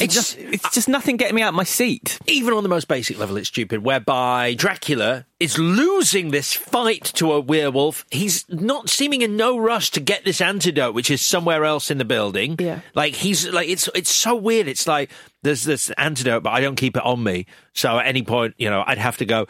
It's 0.00 0.14
just 0.14 0.36
it's 0.38 0.70
just 0.74 0.88
nothing 0.88 1.16
getting 1.16 1.34
me 1.34 1.42
out 1.42 1.48
of 1.48 1.54
my 1.54 1.64
seat. 1.64 2.18
Even 2.26 2.52
on 2.52 2.62
the 2.62 2.68
most 2.68 2.88
basic 2.88 3.18
level, 3.18 3.36
it's 3.36 3.48
stupid. 3.48 3.82
Whereby 3.82 4.54
Dracula 4.54 5.24
is 5.40 5.58
losing 5.58 6.30
this 6.30 6.52
fight 6.52 7.04
to 7.14 7.32
a 7.32 7.40
werewolf. 7.40 8.04
He's 8.10 8.44
not 8.50 8.90
seeming 8.90 9.22
in 9.22 9.36
no 9.36 9.58
rush 9.58 9.90
to 9.92 10.00
get 10.00 10.24
this 10.24 10.40
antidote, 10.40 10.94
which 10.94 11.10
is 11.10 11.22
somewhere 11.22 11.64
else 11.64 11.90
in 11.90 11.98
the 11.98 12.04
building. 12.04 12.56
Yeah. 12.58 12.80
like 12.94 13.14
he's 13.14 13.48
like 13.48 13.68
it's 13.68 13.88
it's 13.94 14.14
so 14.14 14.36
weird. 14.36 14.68
It's 14.68 14.86
like 14.86 15.10
there's 15.42 15.64
this 15.64 15.90
antidote, 15.92 16.42
but 16.42 16.50
I 16.50 16.60
don't 16.60 16.76
keep 16.76 16.96
it 16.96 17.04
on 17.04 17.22
me. 17.22 17.46
So 17.72 17.98
at 17.98 18.06
any 18.06 18.22
point, 18.22 18.54
you 18.58 18.68
know, 18.68 18.84
I'd 18.86 18.98
have 18.98 19.16
to 19.18 19.24
go. 19.24 19.46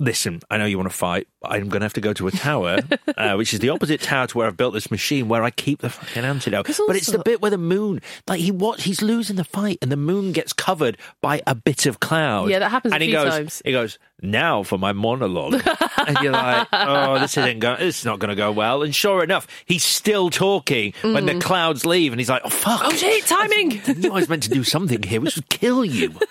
Listen, 0.00 0.40
I 0.50 0.58
know 0.58 0.64
you 0.66 0.76
want 0.76 0.90
to 0.90 0.96
fight. 0.96 1.28
But 1.40 1.52
I'm 1.52 1.68
going 1.68 1.80
to 1.80 1.84
have 1.84 1.92
to 1.92 2.00
go 2.00 2.12
to 2.14 2.26
a 2.26 2.30
tower, 2.32 2.78
uh, 3.16 3.34
which 3.34 3.52
is 3.54 3.60
the 3.60 3.68
opposite 3.68 4.00
tower 4.00 4.26
to 4.26 4.38
where 4.38 4.46
I've 4.46 4.56
built 4.56 4.74
this 4.74 4.90
machine, 4.90 5.28
where 5.28 5.44
I 5.44 5.50
keep 5.50 5.80
the 5.82 5.90
fucking 5.90 6.24
antidote. 6.24 6.66
but 6.86 6.96
it's 6.96 7.06
the 7.08 7.18
bit 7.20 7.40
where 7.42 7.50
the 7.50 7.58
moon, 7.58 8.00
like 8.26 8.40
he 8.40 8.50
what 8.50 8.80
he's 8.80 9.02
losing 9.02 9.36
the 9.36 9.44
fight, 9.44 9.78
and 9.82 9.92
the 9.92 9.96
moon 9.96 10.32
gets 10.32 10.52
covered 10.52 10.96
by 11.20 11.42
a 11.46 11.54
bit 11.54 11.84
of 11.86 12.00
cloud. 12.00 12.48
Yeah, 12.48 12.58
that 12.60 12.70
happens 12.70 12.94
and 12.94 13.02
he 13.02 13.12
goes, 13.12 13.30
times. 13.30 13.62
He 13.64 13.72
goes 13.72 13.98
now 14.22 14.62
for 14.62 14.78
my 14.78 14.92
monologue, 14.94 15.62
and 16.06 16.16
you're 16.22 16.32
like, 16.32 16.66
oh, 16.72 17.18
this 17.20 17.36
isn't 17.36 17.58
going. 17.60 17.78
This 17.78 18.00
is 18.00 18.04
not 18.06 18.18
going 18.18 18.30
to 18.30 18.34
go 18.36 18.50
well. 18.52 18.82
And 18.82 18.94
sure 18.94 19.22
enough, 19.22 19.46
he's 19.66 19.84
still 19.84 20.30
talking 20.30 20.94
when 21.02 21.26
the 21.26 21.38
clouds 21.38 21.84
leave, 21.86 22.12
and 22.12 22.20
he's 22.20 22.30
like, 22.30 22.42
oh 22.44 22.48
fuck, 22.50 22.80
Mm. 22.80 22.86
oh 22.86 22.96
shit! 22.96 23.26
Timing. 23.26 23.80
I 23.86 23.92
knew 23.92 24.10
I 24.10 24.14
was 24.14 24.28
meant 24.28 24.42
to 24.44 24.50
do 24.50 24.64
something 24.64 25.02
here, 25.02 25.20
which 25.20 25.36
would 25.36 25.48
kill 25.50 25.84
you. 25.84 26.14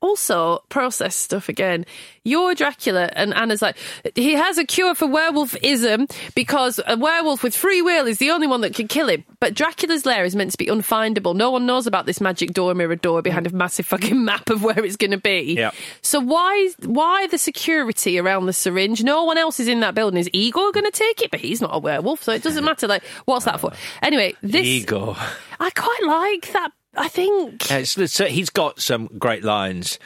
also 0.00 0.62
process 0.68 1.14
stuff 1.14 1.48
again. 1.48 1.84
You're 2.22 2.54
Dracula, 2.54 3.08
and 3.14 3.32
Anna's 3.32 3.62
like, 3.62 3.76
he 4.14 4.32
has 4.34 4.58
a 4.58 4.64
cure 4.64 4.94
for 4.94 5.06
werewolfism 5.06 6.10
because 6.34 6.78
a 6.86 6.96
werewolf 6.96 7.42
with 7.42 7.56
free 7.56 7.80
will 7.80 8.06
is 8.06 8.18
the 8.18 8.30
only 8.30 8.46
one 8.46 8.60
that 8.60 8.74
can 8.74 8.88
kill 8.88 9.08
him. 9.08 9.24
But 9.40 9.54
Dracula's 9.54 10.04
lair 10.04 10.24
is 10.24 10.36
meant 10.36 10.52
to 10.52 10.58
be 10.58 10.66
unfindable. 10.66 11.34
No 11.34 11.50
one 11.50 11.64
knows 11.64 11.86
about 11.86 12.04
this 12.04 12.20
magic 12.20 12.52
door, 12.52 12.74
mirror 12.74 12.96
door 12.96 13.22
behind 13.22 13.46
a 13.46 13.54
massive 13.54 13.86
fucking 13.86 14.22
map 14.24 14.50
of 14.50 14.62
where 14.62 14.84
it's 14.84 14.96
going 14.96 15.12
to 15.12 15.18
be. 15.18 15.54
Yep. 15.54 15.74
So 16.02 16.20
why 16.20 16.70
why 16.84 17.26
the 17.28 17.38
security 17.38 18.18
around 18.18 18.46
the 18.46 18.52
syringe? 18.52 19.02
No 19.02 19.24
one 19.24 19.38
else 19.38 19.60
is 19.60 19.68
in 19.68 19.80
that 19.80 19.94
building. 19.94 20.18
Is 20.20 20.28
Igor 20.32 20.72
going 20.72 20.84
to 20.84 20.90
take 20.90 21.22
it? 21.22 21.30
But 21.30 21.40
he's 21.40 21.60
not 21.60 21.74
a 21.74 21.78
werewolf, 21.78 22.22
so 22.22 22.32
it 22.32 22.42
doesn't 22.42 22.64
matter. 22.70 22.86
Like, 22.86 23.04
what's 23.24 23.46
that 23.46 23.60
for? 23.60 23.72
Uh, 23.72 23.76
anyway, 24.02 24.34
this 24.42 24.66
Igor. 24.66 25.16
I 25.58 25.70
quite 25.70 26.02
like 26.06 26.52
that. 26.52 26.72
I 26.96 27.08
think 27.08 27.70
Uh, 27.70 27.76
uh, 27.76 28.24
he's 28.26 28.50
got 28.50 28.80
some 28.80 29.06
great 29.18 29.44
lines. 29.44 29.98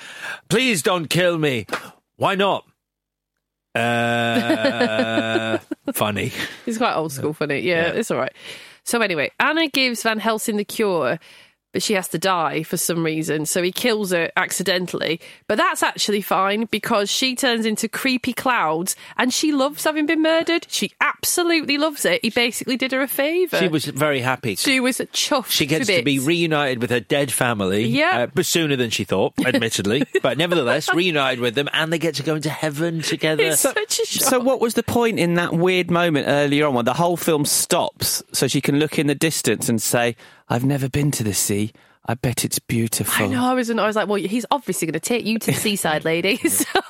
Please 0.48 0.82
don't 0.82 1.08
kill 1.08 1.38
me. 1.38 1.66
Why 2.16 2.34
not? 2.34 2.64
Uh, 3.74 5.58
funny. 5.92 6.32
It's 6.66 6.78
quite 6.78 6.94
old 6.94 7.12
school 7.12 7.32
funny. 7.32 7.60
Yeah, 7.60 7.86
Yeah. 7.86 7.92
it's 7.92 8.10
all 8.10 8.18
right. 8.18 8.32
So 8.84 9.00
anyway, 9.00 9.30
Anna 9.40 9.68
gives 9.68 10.02
Van 10.02 10.18
Helsing 10.18 10.56
the 10.56 10.64
cure, 10.64 11.18
but 11.74 11.82
she 11.82 11.92
has 11.94 12.08
to 12.08 12.18
die 12.18 12.62
for 12.62 12.76
some 12.78 13.04
reason. 13.04 13.44
So 13.44 13.60
he 13.62 13.72
kills 13.72 14.12
her 14.12 14.30
accidentally. 14.36 15.20
But 15.48 15.56
that's 15.58 15.82
actually 15.82 16.22
fine 16.22 16.66
because 16.70 17.10
she 17.10 17.34
turns 17.34 17.66
into 17.66 17.88
creepy 17.88 18.32
clouds 18.32 18.94
and 19.18 19.34
she 19.34 19.52
loves 19.52 19.82
having 19.84 20.06
been 20.06 20.22
murdered. 20.22 20.66
She 20.70 20.92
absolutely 21.00 21.76
loves 21.76 22.04
it. 22.04 22.20
He 22.22 22.30
basically 22.30 22.76
did 22.76 22.92
her 22.92 23.02
a 23.02 23.08
favour. 23.08 23.58
She 23.58 23.66
was 23.68 23.84
very 23.86 24.20
happy. 24.20 24.54
She 24.54 24.78
was 24.78 24.98
chuffed. 24.98 25.50
She 25.50 25.66
gets 25.66 25.88
to 25.88 26.02
be 26.02 26.20
reunited 26.20 26.80
with 26.80 26.90
her 26.90 27.00
dead 27.00 27.32
family, 27.32 27.84
Yeah. 27.86 28.20
uh, 28.20 28.26
but 28.32 28.46
sooner 28.46 28.76
than 28.76 28.90
she 28.90 29.02
thought, 29.02 29.34
admittedly. 29.44 30.04
but 30.22 30.38
nevertheless, 30.38 30.88
reunited 30.94 31.40
with 31.40 31.56
them, 31.56 31.68
and 31.72 31.92
they 31.92 31.98
get 31.98 32.14
to 32.14 32.22
go 32.22 32.36
into 32.36 32.50
heaven 32.50 33.02
together. 33.02 33.42
It's 33.42 33.60
such 33.60 33.98
a 34.00 34.06
shock. 34.06 34.28
So, 34.30 34.38
what 34.38 34.60
was 34.60 34.74
the 34.74 34.84
point 34.84 35.18
in 35.18 35.34
that 35.34 35.52
weird 35.52 35.90
moment 35.90 36.28
earlier 36.28 36.66
on 36.68 36.74
when 36.74 36.84
the 36.84 36.94
whole 36.94 37.16
film 37.16 37.44
stops 37.44 38.22
so 38.32 38.46
she 38.46 38.60
can 38.60 38.78
look 38.78 38.96
in 38.96 39.08
the 39.08 39.14
distance 39.16 39.68
and 39.68 39.82
say, 39.82 40.14
I've 40.48 40.64
never 40.64 40.88
been 40.88 41.10
to 41.12 41.24
the 41.24 41.34
sea. 41.34 41.72
I 42.06 42.14
bet 42.14 42.44
it's 42.44 42.58
beautiful. 42.58 43.24
I 43.24 43.28
know. 43.28 43.44
I 43.44 43.54
was. 43.54 43.70
I 43.70 43.86
was 43.86 43.96
like, 43.96 44.08
well, 44.08 44.20
he's 44.20 44.44
obviously 44.50 44.86
going 44.86 44.92
to 44.92 45.00
take 45.00 45.24
you 45.24 45.38
to 45.38 45.46
the 45.52 45.56
seaside, 45.56 46.04
lady. 46.04 46.36
So- 46.36 46.80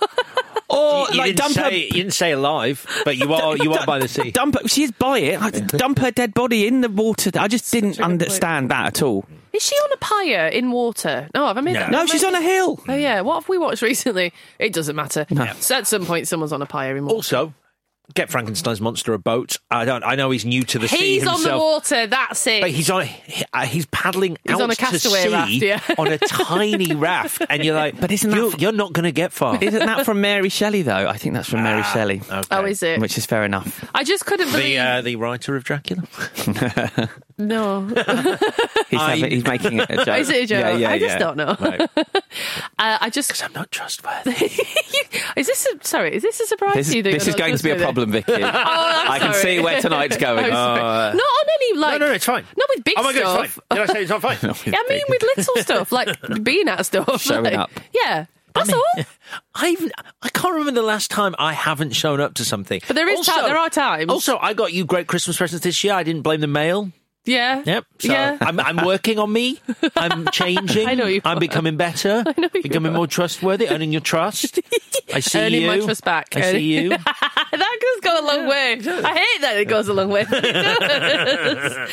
Or 0.70 1.06
you, 1.12 1.18
like 1.18 1.36
didn't 1.36 1.38
dump 1.38 1.54
her. 1.56 1.70
say, 1.70 1.84
you 1.84 1.90
didn't 1.92 2.14
say 2.14 2.32
alive, 2.32 2.84
but 3.04 3.16
you 3.16 3.32
are 3.32 3.56
you 3.56 3.72
are 3.74 3.86
by 3.86 4.00
the 4.00 4.08
sea. 4.08 4.32
Dump 4.32 4.58
her, 4.60 4.66
she's 4.66 4.90
by 4.90 5.18
it. 5.18 5.40
Like, 5.40 5.66
Dump 5.68 6.00
her 6.00 6.10
dead 6.10 6.34
body 6.34 6.66
in 6.66 6.80
the 6.80 6.88
water. 6.88 7.30
I 7.38 7.46
just 7.46 7.70
didn't 7.70 8.00
understand 8.00 8.70
that 8.72 8.86
at 8.86 9.02
all. 9.02 9.24
Is 9.52 9.62
she 9.62 9.76
on 9.76 9.92
a 9.92 9.96
pyre 9.98 10.48
in 10.48 10.72
water? 10.72 11.28
No, 11.32 11.46
have 11.46 11.58
I 11.58 11.60
made 11.60 11.74
No. 11.74 11.80
that? 11.80 11.90
No, 11.92 12.06
she's 12.06 12.24
on 12.24 12.34
a 12.34 12.40
hill. 12.40 12.82
Oh 12.88 12.94
yeah, 12.94 13.20
what 13.20 13.34
have 13.42 13.48
we 13.48 13.56
watched 13.56 13.82
recently? 13.82 14.32
It 14.58 14.72
doesn't 14.72 14.96
matter. 14.96 15.26
So 15.60 15.76
at 15.76 15.86
some 15.86 16.06
point, 16.06 16.26
someone's 16.26 16.52
on 16.52 16.60
a 16.60 16.66
pyre 16.66 16.96
in 16.96 17.04
water. 17.04 17.14
Also, 17.14 17.54
get 18.14 18.30
Frankenstein's 18.30 18.80
monster 18.80 19.14
a 19.14 19.18
boat. 19.18 19.58
I 19.70 19.84
don't. 19.84 20.04
I 20.04 20.14
know 20.14 20.30
he's 20.30 20.44
new 20.44 20.62
to 20.64 20.78
the 20.78 20.88
sea 20.88 21.18
He's 21.18 21.26
on 21.26 21.42
the 21.42 21.56
water. 21.56 22.06
That's 22.06 22.46
it. 22.46 22.60
But 22.60 22.70
he's 22.70 22.90
on. 22.90 23.06
he- 23.06 23.44
uh, 23.52 23.64
He's 23.66 23.86
paddling 23.86 24.36
He's 24.44 24.54
out 24.54 24.60
on 24.62 24.70
a 24.70 24.74
to 24.74 24.80
castaway 24.80 25.22
sea 25.22 25.28
raft, 25.32 25.50
yeah. 25.52 25.80
on 25.98 26.08
a 26.12 26.18
tiny 26.18 26.94
raft, 26.94 27.42
and 27.48 27.64
you're 27.64 27.74
like, 27.74 27.98
But 28.00 28.10
isn't 28.12 28.28
that 28.30 28.36
you're, 28.36 28.52
f- 28.52 28.60
you're 28.60 28.72
not 28.72 28.92
going 28.92 29.04
to 29.04 29.12
get 29.12 29.32
far. 29.32 29.62
Isn't 29.62 29.86
that 29.86 30.04
from 30.04 30.20
Mary 30.20 30.48
Shelley, 30.48 30.82
though? 30.82 31.08
I 31.08 31.16
think 31.16 31.34
that's 31.34 31.48
from 31.48 31.62
Mary 31.62 31.82
Shelley, 31.84 32.20
oh, 32.50 32.64
is 32.64 32.82
it? 32.82 33.00
which 33.00 33.16
is 33.16 33.24
fair 33.26 33.44
enough. 33.44 33.84
I 33.94 34.04
just 34.04 34.26
couldn't 34.26 34.50
believe. 34.50 34.64
the 34.64 34.78
uh, 34.78 35.00
the 35.02 35.16
writer 35.16 35.56
of 35.56 35.64
Dracula? 35.64 36.02
no, 37.36 37.82
He's, 38.90 39.00
having, 39.00 39.30
he's 39.30 39.44
making 39.44 39.80
it 39.80 39.90
a 39.90 40.04
joke. 40.04 40.08
is 40.18 40.30
it 40.30 40.44
a 40.44 40.46
joke? 40.46 40.60
Yeah, 40.60 40.76
yeah, 40.76 40.90
I 40.90 40.98
just 40.98 41.14
yeah. 41.14 41.18
don't 41.18 41.36
know. 41.36 41.56
Right. 41.58 41.80
uh, 41.96 42.08
I 42.78 43.10
just 43.10 43.28
because 43.28 43.42
I'm 43.42 43.52
not 43.52 43.70
trustworthy. 43.72 44.30
is 45.36 45.46
this 45.46 45.66
a, 45.66 45.84
sorry? 45.84 46.14
Is 46.14 46.22
this 46.22 46.40
a 46.40 46.46
surprise 46.46 46.74
This, 46.74 46.90
to 46.90 46.96
you? 46.98 47.02
that 47.02 47.12
this 47.12 47.26
is 47.26 47.34
going 47.34 47.56
to 47.56 47.62
be 47.62 47.70
a 47.70 47.76
problem, 47.76 48.12
Vicky. 48.12 48.32
Oh, 48.32 48.36
I'm 48.42 49.10
I 49.10 49.18
can 49.18 49.32
sorry. 49.32 49.42
see 49.42 49.60
where 49.60 49.80
tonight's 49.80 50.16
going. 50.16 50.44
I'm. 50.44 50.52
Uh, 50.52 51.12
not 51.12 51.16
on 51.16 51.46
any 51.60 51.78
like. 51.78 52.00
no, 52.00 52.06
no, 52.06 52.12
it's 52.12 52.24
fine. 52.24 52.44
Not 52.56 52.68
with 52.74 52.84
big 52.84 52.94
oh 52.98 53.02
my 53.02 53.12
god, 53.12 53.20
stuff. 53.20 53.44
it's 53.44 53.54
fine. 53.54 53.78
Did 53.78 53.90
I 53.90 53.92
say 53.92 54.00
it's 54.02 54.10
not 54.10 54.22
fine? 54.22 54.74
I 54.74 54.86
mean, 54.88 55.02
with 55.08 55.22
little 55.36 55.56
stuff 55.62 55.92
like 55.92 56.16
being 56.42 56.68
at 56.68 56.86
stuff, 56.86 57.20
Showing 57.22 57.44
like- 57.44 57.54
up. 57.54 57.70
Yeah, 57.92 58.26
that's 58.54 58.72
all. 58.72 58.82
I've, 59.56 59.90
I 60.22 60.28
can't 60.28 60.54
remember 60.54 60.80
the 60.80 60.86
last 60.86 61.10
time 61.10 61.34
I 61.38 61.52
haven't 61.52 61.90
shown 61.96 62.20
up 62.20 62.34
to 62.34 62.44
something. 62.44 62.80
But 62.86 62.94
there 62.94 63.08
is 63.08 63.26
ti- 63.26 63.32
there 63.42 63.56
are 63.56 63.70
times. 63.70 64.10
Also, 64.10 64.38
I 64.38 64.54
got 64.54 64.72
you 64.72 64.84
great 64.84 65.08
Christmas 65.08 65.36
presents 65.36 65.64
this 65.64 65.82
year. 65.82 65.94
I 65.94 66.04
didn't 66.04 66.22
blame 66.22 66.40
the 66.40 66.46
mail. 66.46 66.92
Yeah. 67.24 67.62
Yep. 67.64 67.86
So 68.00 68.12
yeah. 68.12 68.36
I'm, 68.40 68.60
I'm 68.60 68.84
working 68.84 69.18
on 69.18 69.32
me. 69.32 69.60
I'm 69.96 70.26
changing. 70.28 70.88
I 70.88 70.94
know 70.94 71.06
you 71.06 71.22
I'm 71.24 71.38
are. 71.38 71.40
becoming 71.40 71.76
better. 71.76 72.22
I 72.26 72.34
know 72.40 72.48
you 72.54 72.62
becoming 72.62 72.92
are. 72.92 72.96
more 72.96 73.06
trustworthy, 73.06 73.68
earning 73.68 73.92
your 73.92 74.02
trust. 74.02 74.60
I 75.14 75.20
see 75.20 75.38
Earning 75.38 75.62
you. 75.62 75.68
Earning 75.68 75.80
my 75.80 75.86
trust 75.86 76.04
back. 76.04 76.36
I 76.36 76.52
see 76.52 76.80
you. 76.82 76.96
that 77.58 77.78
does 77.80 78.00
go 78.00 78.20
a 78.20 78.24
long 78.26 78.48
way. 78.48 78.72
I 78.72 79.18
hate 79.18 79.40
that 79.42 79.56
it 79.56 79.68
goes 79.68 79.88
a 79.88 79.94
long 79.94 80.08
way. 80.10 80.24
but 80.28 80.44
it 80.44 80.52
does. 80.52 81.90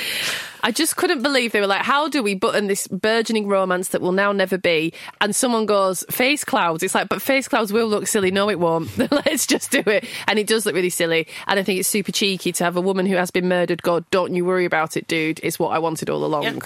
I 0.64 0.72
just 0.72 0.96
couldn't 0.96 1.24
believe 1.24 1.52
they 1.54 1.60
were 1.60 1.66
like, 1.68 1.82
how 1.82 2.08
do 2.08 2.22
we 2.22 2.36
button 2.36 2.68
this 2.68 2.88
burgeoning 2.88 3.48
romance 3.48 3.90
that 3.90 4.02
will 4.02 4.12
now 4.12 4.32
never 4.32 4.60
be? 4.60 4.94
And 5.20 5.36
someone 5.36 5.66
goes, 5.66 6.04
face 6.12 6.44
clouds. 6.44 6.84
It's 6.84 6.94
like, 6.94 7.10
but 7.10 7.22
face 7.22 7.48
clouds 7.48 7.74
will 7.74 7.88
look 7.88 8.06
silly. 8.06 8.30
No, 8.30 8.48
it 8.50 8.60
won't. 8.60 8.96
Let's 9.12 9.48
just 9.48 9.72
do 9.72 9.82
it. 9.88 10.06
And 10.28 10.38
it 10.38 10.46
does 10.46 10.66
look 10.68 10.76
really 10.76 10.92
silly. 10.92 11.28
And 11.48 11.60
I 11.60 11.64
think 11.64 11.80
it's 11.80 11.90
super 11.90 12.12
cheeky 12.12 12.52
to 12.52 12.64
have 12.64 12.78
a 12.78 12.82
woman 12.82 13.08
who 13.08 13.16
has 13.16 13.32
been 13.32 13.48
murdered 13.48 13.82
go, 13.82 14.02
don't 14.12 14.36
you 14.36 14.46
worry 14.46 14.66
about 14.66 14.96
it, 14.98 15.08
dude. 15.08 15.40
It's 15.42 15.58
what 15.58 15.70
I 15.70 15.80
wanted 15.80 16.10
all 16.12 16.24
along. 16.24 16.62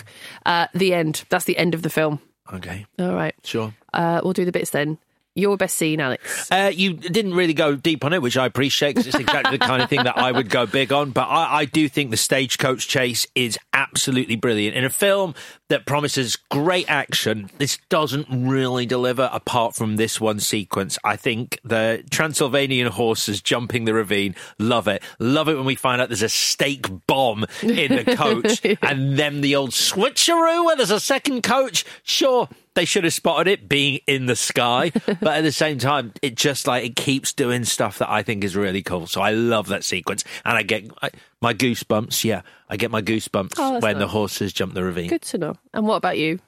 Uh, 0.45 0.67
the 0.73 0.93
end. 0.93 1.23
That's 1.29 1.45
the 1.45 1.57
end 1.57 1.73
of 1.73 1.81
the 1.81 1.89
film. 1.89 2.19
Okay, 2.53 2.85
All 2.99 3.13
right. 3.15 3.33
sure. 3.43 3.73
Uh, 3.91 4.21
we'll 4.23 4.33
do 4.33 4.45
the 4.45 4.51
bits 4.51 4.69
then. 4.69 4.99
Your 5.37 5.57
best 5.57 5.75
scene, 5.75 5.99
Alex. 5.99 6.49
Uh, 6.49 6.71
you 6.73 6.93
didn't 6.93 7.33
really 7.33 7.53
go 7.53 7.75
deep 7.75 8.05
on 8.05 8.13
it, 8.13 8.21
which 8.21 8.37
I 8.37 8.45
appreciate 8.45 8.95
because 8.95 9.07
it's 9.07 9.19
exactly 9.19 9.57
the 9.57 9.65
kind 9.65 9.81
of 9.81 9.89
thing 9.89 10.03
that 10.05 10.17
I 10.17 10.31
would 10.31 10.49
go 10.49 10.65
big 10.65 10.93
on. 10.93 11.11
But 11.11 11.27
I, 11.27 11.59
I 11.59 11.65
do 11.65 11.89
think 11.89 12.11
the 12.11 12.17
stagecoach 12.17 12.87
chase 12.87 13.27
is 13.35 13.59
absolutely 13.73 14.37
brilliant. 14.37 14.77
In 14.77 14.85
a 14.85 14.89
film 14.89 15.35
that 15.67 15.85
promises 15.85 16.37
great 16.49 16.89
action, 16.89 17.49
this 17.57 17.77
doesn't 17.89 18.27
really 18.29 18.85
deliver 18.85 19.29
apart 19.33 19.75
from 19.75 19.97
this 19.97 20.21
one 20.21 20.39
sequence. 20.39 20.97
I 21.03 21.17
think 21.17 21.59
the 21.65 22.05
Transylvanian 22.09 22.87
horses 22.87 23.41
jumping 23.41 23.83
the 23.83 23.93
ravine, 23.93 24.35
love 24.57 24.87
it. 24.87 25.03
Love 25.19 25.49
it 25.49 25.55
when 25.55 25.65
we 25.65 25.75
find 25.75 26.01
out 26.01 26.07
there's 26.07 26.21
a 26.21 26.29
steak 26.29 26.87
bomb 27.07 27.45
in 27.61 27.93
the 27.93 28.15
coach 28.15 28.61
and 28.81 29.17
then 29.17 29.41
the 29.41 29.57
old 29.57 29.71
switcheroo 29.71 30.63
where 30.63 30.77
there's 30.77 30.91
a 30.91 30.99
second 31.01 31.41
coach. 31.41 31.83
Sure, 32.03 32.47
they 32.75 32.85
should 32.85 33.03
have 33.03 33.13
spotted 33.13 33.47
it 33.47 33.67
being 33.67 33.99
in 34.07 34.25
the 34.25 34.35
sky, 34.35 34.91
but 35.05 35.37
at 35.37 35.41
the 35.41 35.51
same 35.51 35.79
time, 35.79 36.13
it 36.21 36.35
just 36.35 36.67
like 36.67 36.85
it 36.85 36.95
keeps 36.95 37.33
doing 37.33 37.65
stuff 37.65 37.97
that 37.97 38.09
I 38.09 38.23
think 38.23 38.43
is 38.43 38.55
really 38.55 38.83
cool. 38.83 39.07
So 39.07 39.21
I 39.21 39.31
love 39.31 39.67
that 39.67 39.83
sequence, 39.83 40.23
and 40.43 40.57
I 40.57 40.63
get 40.63 40.89
I, 41.01 41.09
my 41.41 41.53
goosebumps. 41.53 42.23
Yeah, 42.23 42.41
I 42.69 42.77
get 42.77 42.91
my 42.91 43.01
goosebumps 43.01 43.53
Oh, 43.57 43.73
that's 43.73 43.83
when 43.83 43.99
the 43.99 44.07
horses 44.07 44.53
jump 44.53 44.73
the 44.73 44.83
ravine. 44.83 45.09
Good 45.09 45.23
to 45.23 45.37
know. 45.37 45.55
And 45.73 45.87
what 45.87 45.95
about 45.95 46.17
you? 46.17 46.39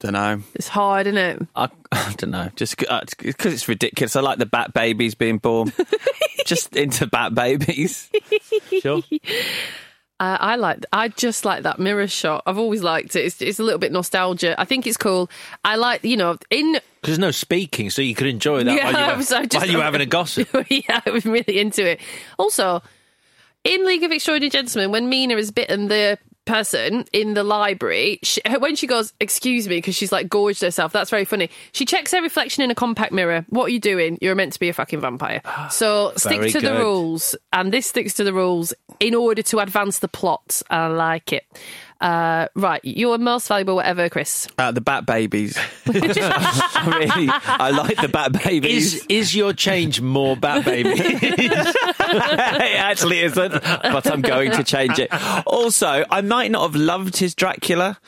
Don't 0.00 0.12
know. 0.12 0.42
It's 0.54 0.68
hard, 0.68 1.06
isn't 1.06 1.16
it? 1.16 1.48
I, 1.56 1.70
I 1.92 2.14
don't 2.18 2.30
know. 2.30 2.50
Just 2.56 2.76
because 2.76 2.90
uh, 2.90 3.48
it's 3.48 3.68
ridiculous. 3.68 4.16
I 4.16 4.20
like 4.20 4.38
the 4.38 4.46
bat 4.46 4.74
babies 4.74 5.14
being 5.14 5.38
born. 5.38 5.72
just 6.46 6.76
into 6.76 7.06
bat 7.06 7.34
babies. 7.34 8.10
Sure. 8.80 9.02
Uh, 10.18 10.38
I 10.40 10.56
like. 10.56 10.84
I 10.94 11.08
just 11.08 11.44
like 11.44 11.64
that 11.64 11.78
mirror 11.78 12.06
shot. 12.06 12.42
I've 12.46 12.56
always 12.58 12.82
liked 12.82 13.14
it. 13.16 13.26
It's, 13.26 13.42
it's 13.42 13.58
a 13.58 13.62
little 13.62 13.78
bit 13.78 13.92
nostalgia. 13.92 14.58
I 14.58 14.64
think 14.64 14.86
it's 14.86 14.96
cool. 14.96 15.28
I 15.64 15.76
like, 15.76 16.04
you 16.04 16.16
know, 16.16 16.38
in 16.50 16.72
Because 16.72 16.82
there's 17.02 17.18
no 17.18 17.30
speaking, 17.30 17.90
so 17.90 18.00
you 18.00 18.14
could 18.14 18.26
enjoy 18.26 18.64
that 18.64 18.74
Yeah, 18.74 18.84
while, 18.84 18.92
you 18.92 18.98
I 18.98 19.10
were, 19.12 19.16
was- 19.18 19.32
I 19.32 19.44
just- 19.44 19.54
while 19.62 19.70
you 19.70 19.76
were 19.76 19.82
having 19.84 20.00
a 20.00 20.06
gossip. 20.06 20.48
yeah, 20.70 21.02
I 21.04 21.10
was 21.10 21.26
really 21.26 21.58
into 21.58 21.86
it. 21.86 22.00
Also, 22.38 22.82
in 23.64 23.84
League 23.84 24.04
of 24.04 24.10
Extraordinary 24.12 24.48
Gentlemen, 24.48 24.90
when 24.90 25.08
Mina 25.10 25.36
is 25.36 25.50
bitten 25.50 25.88
the 25.88 26.18
person 26.46 27.04
in 27.12 27.34
the 27.34 27.42
library, 27.42 28.20
she, 28.22 28.40
when 28.58 28.76
she 28.76 28.86
goes, 28.86 29.12
"Excuse 29.20 29.68
me," 29.68 29.76
because 29.76 29.94
she's 29.94 30.12
like 30.12 30.28
gorged 30.28 30.62
herself. 30.62 30.92
That's 30.92 31.10
very 31.10 31.24
funny. 31.24 31.50
She 31.72 31.84
checks 31.84 32.12
her 32.12 32.22
reflection 32.22 32.62
in 32.62 32.70
a 32.70 32.74
compact 32.74 33.12
mirror. 33.12 33.44
What 33.50 33.66
are 33.66 33.70
you 33.70 33.80
doing? 33.80 34.18
You're 34.22 34.34
meant 34.34 34.54
to 34.54 34.60
be 34.60 34.68
a 34.68 34.72
fucking 34.72 35.00
vampire. 35.00 35.42
So 35.70 36.12
stick 36.16 36.52
to 36.52 36.60
the 36.60 36.74
rules, 36.78 37.36
and 37.52 37.72
this 37.72 37.86
sticks 37.86 38.14
to 38.14 38.24
the 38.24 38.32
rules 38.32 38.72
in 39.00 39.14
order 39.14 39.42
to 39.42 39.58
advance 39.58 39.98
the 39.98 40.08
plot. 40.08 40.62
I 40.70 40.86
like 40.86 41.32
it. 41.32 41.44
Uh, 42.00 42.46
right, 42.54 42.80
your 42.84 43.16
most 43.18 43.48
valuable 43.48 43.74
whatever, 43.76 44.08
Chris. 44.10 44.48
Uh, 44.58 44.70
the 44.70 44.80
bat 44.82 45.06
babies. 45.06 45.56
I 45.86 45.90
really, 46.86 47.28
I 47.30 47.70
like 47.70 47.96
the 48.00 48.08
bat 48.08 48.32
babies. 48.44 48.94
Is 48.94 49.06
is 49.08 49.34
your 49.34 49.52
change 49.54 50.00
more 50.02 50.36
bat 50.36 50.64
Babies? 50.64 51.00
it 51.00 52.76
actually 52.76 53.20
isn't, 53.20 53.52
but 53.62 54.06
I'm 54.10 54.20
going 54.22 54.50
to 54.52 54.64
change 54.64 54.98
it. 54.98 55.08
Also, 55.46 56.04
I 56.10 56.20
might 56.20 56.50
not 56.50 56.62
have 56.62 56.76
loved 56.76 57.16
his 57.16 57.34
Dracula, 57.34 57.98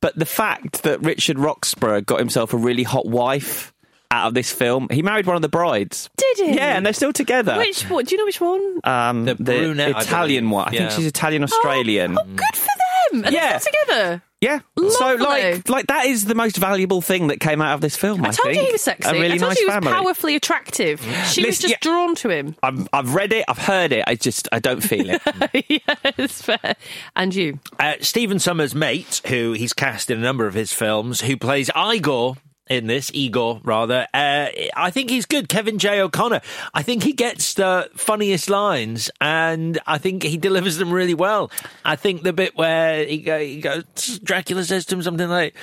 but 0.00 0.18
the 0.18 0.26
fact 0.26 0.82
that 0.82 1.00
Richard 1.02 1.38
Roxburgh 1.38 2.04
got 2.06 2.18
himself 2.18 2.52
a 2.52 2.56
really 2.56 2.82
hot 2.82 3.06
wife 3.06 3.72
out 4.10 4.28
of 4.28 4.34
this 4.34 4.52
film, 4.52 4.88
he 4.90 5.02
married 5.02 5.26
one 5.26 5.36
of 5.36 5.42
the 5.42 5.48
brides. 5.48 6.10
Did 6.16 6.36
he? 6.48 6.54
Yeah, 6.56 6.76
and 6.76 6.84
they're 6.86 6.92
still 6.92 7.12
together. 7.12 7.56
Which 7.58 7.82
what? 7.84 8.06
Do 8.06 8.14
you 8.14 8.18
know 8.18 8.24
which 8.26 8.40
one? 8.40 8.80
um, 8.84 9.24
The 9.24 9.34
brunette, 9.36 9.90
Italian 10.02 10.44
believe. 10.44 10.54
one. 10.54 10.68
I 10.68 10.72
Yeah. 10.72 10.78
think 10.80 10.90
she's 10.92 11.06
Italian 11.06 11.42
Australian. 11.44 12.16
Oh, 12.18 12.24
good 12.24 12.54
for 12.56 12.66
them. 12.66 12.85
And 13.12 13.24
Yeah. 13.30 13.50
they're 13.50 13.60
still 13.60 13.72
together. 13.86 14.22
Yeah. 14.42 14.60
So 14.76 15.14
like 15.14 15.66
like 15.68 15.86
that 15.86 16.04
is 16.06 16.26
the 16.26 16.34
most 16.34 16.58
valuable 16.58 17.00
thing 17.00 17.28
that 17.28 17.40
came 17.40 17.62
out 17.62 17.74
of 17.74 17.80
this 17.80 17.96
film. 17.96 18.22
I, 18.24 18.28
I 18.28 18.30
told 18.32 18.46
think. 18.48 18.56
you 18.58 18.66
he 18.66 18.72
was 18.72 18.82
sexy. 18.82 19.08
A 19.08 19.12
really 19.12 19.32
I 19.34 19.38
told 19.38 19.50
nice 19.50 19.58
you 19.60 19.62
he 19.62 19.66
was 19.66 19.74
family. 19.74 19.92
powerfully 19.92 20.36
attractive. 20.36 21.00
She 21.30 21.46
was 21.46 21.58
just 21.58 21.70
yeah. 21.72 21.78
drawn 21.80 22.14
to 22.16 22.28
him. 22.28 22.54
I've, 22.62 22.86
I've 22.92 23.14
read 23.14 23.32
it, 23.32 23.46
I've 23.48 23.58
heard 23.58 23.92
it. 23.92 24.04
I 24.06 24.14
just 24.14 24.46
I 24.52 24.58
don't 24.58 24.82
feel 24.82 25.06
it. 25.08 25.22
yeah, 25.68 25.94
it's 26.18 26.42
fair. 26.42 26.76
And 27.16 27.34
you? 27.34 27.58
Uh, 27.80 27.94
Stephen 28.00 28.38
Sommers' 28.38 28.74
mate, 28.74 29.22
who 29.26 29.52
he's 29.52 29.72
cast 29.72 30.10
in 30.10 30.18
a 30.18 30.22
number 30.22 30.46
of 30.46 30.52
his 30.52 30.70
films, 30.72 31.22
who 31.22 31.38
plays 31.38 31.70
Igor 31.74 32.36
in 32.68 32.86
this, 32.86 33.10
Igor 33.14 33.60
rather. 33.64 34.06
Uh, 34.12 34.48
I 34.76 34.90
think 34.90 35.10
he's 35.10 35.26
good. 35.26 35.48
Kevin 35.48 35.78
J. 35.78 36.00
O'Connor. 36.00 36.40
I 36.74 36.82
think 36.82 37.02
he 37.02 37.12
gets 37.12 37.54
the 37.54 37.88
funniest 37.96 38.50
lines, 38.50 39.10
and 39.20 39.78
I 39.86 39.98
think 39.98 40.22
he 40.22 40.36
delivers 40.36 40.76
them 40.76 40.92
really 40.92 41.14
well. 41.14 41.50
I 41.84 41.96
think 41.96 42.22
the 42.22 42.32
bit 42.32 42.56
where 42.56 43.04
he, 43.04 43.18
go, 43.18 43.38
he 43.38 43.60
goes, 43.60 43.84
Dracula 44.22 44.64
says 44.64 44.84
to 44.86 44.96
him 44.96 45.02
something 45.02 45.28
like, 45.28 45.54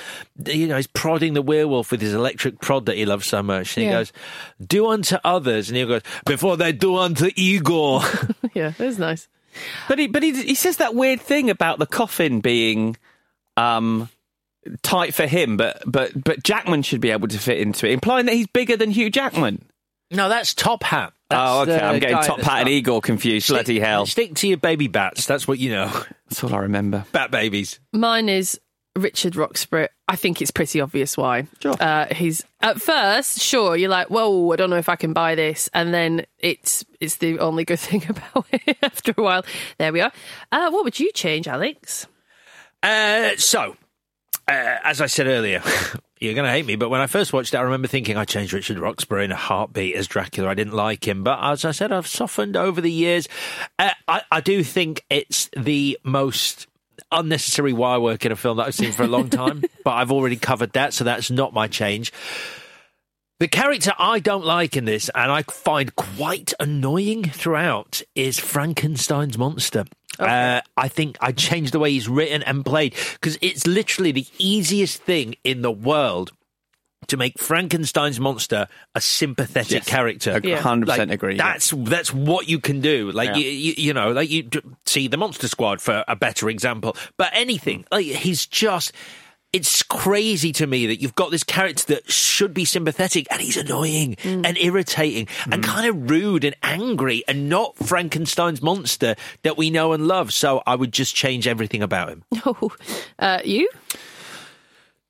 you 0.46 0.66
know, 0.66 0.76
he's 0.76 0.86
prodding 0.86 1.34
the 1.34 1.42
werewolf 1.42 1.90
with 1.90 2.00
his 2.00 2.14
electric 2.14 2.60
prod 2.60 2.86
that 2.86 2.96
he 2.96 3.04
loves 3.04 3.26
so 3.26 3.42
much, 3.42 3.76
and 3.76 3.84
Yeah. 3.84 3.90
he 3.90 3.96
goes, 3.96 4.12
"Do 4.66 4.86
unto 4.88 5.16
others," 5.24 5.68
and 5.68 5.76
he 5.76 5.84
goes, 5.84 6.02
"Before 6.24 6.56
they 6.56 6.72
do 6.72 6.96
unto 6.96 7.30
Igor." 7.36 8.02
yeah, 8.54 8.72
it 8.78 8.84
was 8.84 8.98
nice. 8.98 9.28
But 9.88 9.98
he, 9.98 10.06
but 10.08 10.22
he, 10.22 10.32
he 10.42 10.54
says 10.54 10.78
that 10.78 10.94
weird 10.94 11.20
thing 11.20 11.48
about 11.50 11.78
the 11.78 11.86
coffin 11.86 12.40
being 12.40 12.96
um, 13.56 14.08
tight 14.82 15.14
for 15.14 15.26
him, 15.26 15.56
but 15.56 15.82
but 15.86 16.12
but 16.22 16.42
Jackman 16.42 16.82
should 16.82 17.00
be 17.00 17.10
able 17.10 17.28
to 17.28 17.38
fit 17.38 17.58
into 17.58 17.86
it, 17.88 17.92
implying 17.92 18.26
that 18.26 18.34
he's 18.34 18.46
bigger 18.48 18.76
than 18.76 18.90
Hugh 18.90 19.10
Jackman. 19.10 19.64
no, 20.10 20.28
that's 20.28 20.54
Top 20.54 20.82
Hat. 20.82 21.12
That's 21.30 21.50
oh, 21.50 21.62
okay. 21.62 21.80
I'm 21.80 21.98
getting 21.98 22.16
Top 22.18 22.40
Hat 22.40 22.60
and 22.60 22.66
got- 22.66 22.72
Igor 22.72 23.00
confused. 23.00 23.48
Bloody 23.48 23.80
hell! 23.80 24.06
Stick 24.06 24.34
to 24.36 24.48
your 24.48 24.58
baby 24.58 24.88
bats. 24.88 25.26
That's 25.26 25.48
what 25.48 25.58
you 25.58 25.70
know. 25.70 25.90
That's 26.28 26.44
all 26.44 26.54
I 26.54 26.58
remember. 26.58 27.04
Bat 27.12 27.30
babies. 27.30 27.80
Mine 27.92 28.28
is 28.28 28.60
Richard 28.96 29.34
Roxburgh. 29.36 29.88
I 30.06 30.16
think 30.16 30.40
it's 30.42 30.50
pretty 30.50 30.80
obvious 30.80 31.16
why. 31.16 31.46
Sure. 31.60 31.74
Uh, 31.80 32.12
he's 32.14 32.44
at 32.60 32.80
first, 32.80 33.40
sure, 33.40 33.74
you're 33.74 33.88
like, 33.90 34.08
whoa, 34.08 34.52
I 34.52 34.56
don't 34.56 34.68
know 34.70 34.76
if 34.76 34.88
I 34.88 34.96
can 34.96 35.12
buy 35.14 35.34
this, 35.34 35.68
and 35.72 35.92
then 35.94 36.26
it's 36.38 36.84
it's 37.00 37.16
the 37.16 37.38
only 37.38 37.64
good 37.64 37.78
thing 37.80 38.04
about 38.08 38.46
it. 38.52 38.76
After 38.82 39.14
a 39.16 39.22
while, 39.22 39.44
there 39.78 39.92
we 39.92 40.00
are. 40.00 40.12
Uh, 40.52 40.70
what 40.70 40.84
would 40.84 41.00
you 41.00 41.10
change, 41.12 41.48
Alex? 41.48 42.06
Uh, 42.82 43.30
so, 43.36 43.76
uh, 44.48 44.78
as 44.84 45.00
I 45.00 45.06
said 45.06 45.26
earlier, 45.26 45.62
you're 46.20 46.34
going 46.34 46.46
to 46.46 46.50
hate 46.50 46.66
me, 46.66 46.76
but 46.76 46.88
when 46.88 47.00
I 47.00 47.06
first 47.06 47.32
watched 47.32 47.54
it, 47.54 47.58
I 47.58 47.62
remember 47.62 47.88
thinking 47.88 48.16
I 48.16 48.24
changed 48.24 48.52
Richard 48.52 48.78
Roxburgh 48.78 49.24
in 49.24 49.32
a 49.32 49.36
heartbeat 49.36 49.96
as 49.96 50.06
Dracula. 50.06 50.50
I 50.50 50.54
didn't 50.54 50.74
like 50.74 51.06
him, 51.06 51.24
but 51.24 51.38
as 51.42 51.64
I 51.64 51.70
said, 51.70 51.92
I've 51.92 52.06
softened 52.06 52.56
over 52.56 52.80
the 52.80 52.90
years. 52.90 53.28
Uh, 53.78 53.90
I, 54.08 54.22
I 54.30 54.40
do 54.40 54.62
think 54.62 55.04
it's 55.10 55.50
the 55.56 55.98
most 56.04 56.66
unnecessary 57.10 57.72
wire 57.72 58.00
work 58.00 58.24
in 58.24 58.32
a 58.32 58.36
film 58.36 58.56
that 58.58 58.66
I've 58.66 58.74
seen 58.74 58.92
for 58.92 59.02
a 59.02 59.08
long 59.08 59.30
time, 59.30 59.62
but 59.84 59.92
I've 59.92 60.12
already 60.12 60.36
covered 60.36 60.72
that, 60.72 60.94
so 60.94 61.04
that's 61.04 61.30
not 61.30 61.52
my 61.52 61.68
change. 61.68 62.12
The 63.40 63.48
character 63.48 63.92
I 63.98 64.20
don't 64.20 64.44
like 64.44 64.76
in 64.76 64.84
this, 64.84 65.10
and 65.14 65.30
I 65.30 65.42
find 65.42 65.94
quite 65.96 66.52
annoying 66.60 67.24
throughout, 67.24 68.00
is 68.14 68.38
Frankenstein's 68.38 69.36
monster. 69.36 69.84
Uh, 70.18 70.60
I 70.76 70.88
think 70.88 71.16
I 71.20 71.32
changed 71.32 71.72
the 71.72 71.78
way 71.78 71.90
he's 71.92 72.08
written 72.08 72.42
and 72.42 72.64
played 72.64 72.94
because 73.14 73.38
it's 73.42 73.66
literally 73.66 74.12
the 74.12 74.26
easiest 74.38 75.02
thing 75.02 75.34
in 75.44 75.62
the 75.62 75.72
world 75.72 76.32
to 77.08 77.16
make 77.18 77.38
Frankenstein's 77.38 78.18
monster 78.18 78.66
a 78.94 79.00
sympathetic 79.00 79.72
Yes. 79.72 79.86
character. 79.86 80.40
Yeah. 80.42 80.58
100% 80.62 80.86
Like, 80.86 81.10
agree, 81.10 81.36
yeah. 81.36 81.52
That's 81.52 81.70
that's 81.76 82.14
what 82.14 82.48
you 82.48 82.60
can 82.60 82.80
do. 82.80 83.12
Like 83.12 83.28
Yeah. 83.30 83.36
you, 83.36 83.50
you, 83.50 83.74
you 83.76 83.92
know, 83.92 84.10
like 84.12 84.30
you 84.30 84.48
see 84.86 85.06
the 85.08 85.18
Monster 85.18 85.48
Squad 85.48 85.82
for 85.82 86.02
a 86.08 86.16
better 86.16 86.48
example. 86.48 86.96
But 87.18 87.30
anything, 87.34 87.84
like 87.92 88.06
he's 88.06 88.46
just. 88.46 88.92
It's 89.54 89.84
crazy 89.84 90.50
to 90.52 90.66
me 90.66 90.86
that 90.88 91.00
you've 91.00 91.14
got 91.14 91.30
this 91.30 91.44
character 91.44 91.84
that 91.94 92.10
should 92.10 92.52
be 92.52 92.64
sympathetic 92.64 93.28
and 93.30 93.40
he's 93.40 93.56
annoying 93.56 94.16
and 94.24 94.58
irritating 94.58 95.28
and 95.50 95.62
kind 95.62 95.88
of 95.88 96.10
rude 96.10 96.44
and 96.44 96.56
angry 96.62 97.22
and 97.28 97.48
not 97.48 97.76
Frankenstein's 97.76 98.60
monster 98.60 99.14
that 99.44 99.56
we 99.56 99.70
know 99.70 99.92
and 99.92 100.08
love. 100.08 100.32
So 100.32 100.60
I 100.66 100.74
would 100.74 100.92
just 100.92 101.14
change 101.14 101.46
everything 101.46 101.82
about 101.82 102.08
him. 102.08 102.24
Oh, 102.44 102.72
uh, 103.20 103.38
you? 103.44 103.68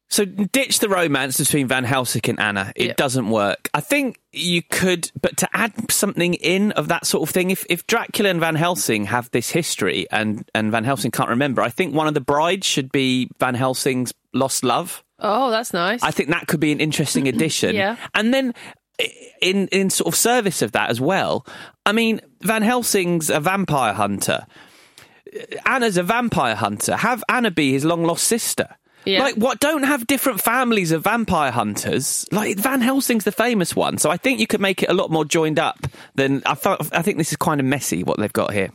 So 0.08 0.24
ditch 0.26 0.78
the 0.78 0.88
romance 0.88 1.38
between 1.38 1.66
Van 1.66 1.82
Helsing 1.82 2.20
and 2.28 2.38
Anna. 2.38 2.72
It 2.76 2.86
Yeah. 2.88 2.92
doesn't 2.96 3.30
work. 3.30 3.68
I 3.74 3.80
think 3.80 4.20
you 4.32 4.62
could, 4.62 5.10
but 5.20 5.36
to 5.38 5.48
add 5.52 5.90
something 5.90 6.34
in 6.34 6.70
of 6.72 6.88
that 6.88 7.06
sort 7.06 7.28
of 7.28 7.34
thing, 7.34 7.50
if, 7.50 7.64
if 7.68 7.86
Dracula 7.86 8.30
and 8.30 8.38
Van 8.40 8.54
Helsing 8.54 9.06
have 9.06 9.28
this 9.32 9.50
history 9.50 10.06
and, 10.12 10.48
and 10.54 10.70
Van 10.70 10.84
Helsing 10.84 11.10
can't 11.10 11.30
remember, 11.30 11.62
I 11.62 11.70
think 11.70 11.94
one 11.94 12.06
of 12.06 12.14
the 12.14 12.20
brides 12.20 12.66
should 12.66 12.92
be 12.92 13.28
Van 13.40 13.54
Helsing's 13.54 14.12
lost 14.34 14.64
love. 14.64 15.02
Oh, 15.18 15.50
that's 15.50 15.72
nice. 15.72 16.02
I 16.02 16.10
think 16.10 16.30
that 16.30 16.46
could 16.46 16.60
be 16.60 16.72
an 16.72 16.80
interesting 16.80 17.28
addition. 17.28 17.74
Yeah. 17.74 17.96
And 18.14 18.34
then 18.34 18.54
in 19.40 19.68
in 19.68 19.90
sort 19.90 20.12
of 20.12 20.18
service 20.18 20.62
of 20.62 20.72
that 20.72 20.90
as 20.90 21.00
well. 21.00 21.46
I 21.86 21.92
mean, 21.92 22.20
Van 22.40 22.62
Helsing's 22.62 23.30
a 23.30 23.40
vampire 23.40 23.92
hunter. 23.92 24.46
Anna's 25.66 25.96
a 25.96 26.02
vampire 26.02 26.54
hunter. 26.54 26.96
Have 26.96 27.24
Anna 27.28 27.50
be 27.50 27.72
his 27.72 27.84
long 27.84 28.04
lost 28.04 28.24
sister. 28.24 28.76
Yeah. 29.04 29.20
Like, 29.20 29.34
what? 29.34 29.60
Don't 29.60 29.82
have 29.82 30.06
different 30.06 30.40
families 30.40 30.90
of 30.90 31.04
vampire 31.04 31.50
hunters. 31.50 32.24
Like 32.32 32.56
Van 32.56 32.80
Helsing's 32.80 33.24
the 33.24 33.32
famous 33.32 33.76
one, 33.76 33.98
so 33.98 34.10
I 34.10 34.16
think 34.16 34.40
you 34.40 34.46
could 34.46 34.60
make 34.60 34.82
it 34.82 34.88
a 34.88 34.94
lot 34.94 35.10
more 35.10 35.24
joined 35.24 35.58
up 35.58 35.86
than 36.14 36.42
I 36.46 36.54
thought. 36.54 36.88
I 36.94 37.02
think 37.02 37.18
this 37.18 37.30
is 37.30 37.36
kind 37.36 37.60
of 37.60 37.66
messy 37.66 38.02
what 38.02 38.18
they've 38.18 38.32
got 38.32 38.52
here. 38.54 38.70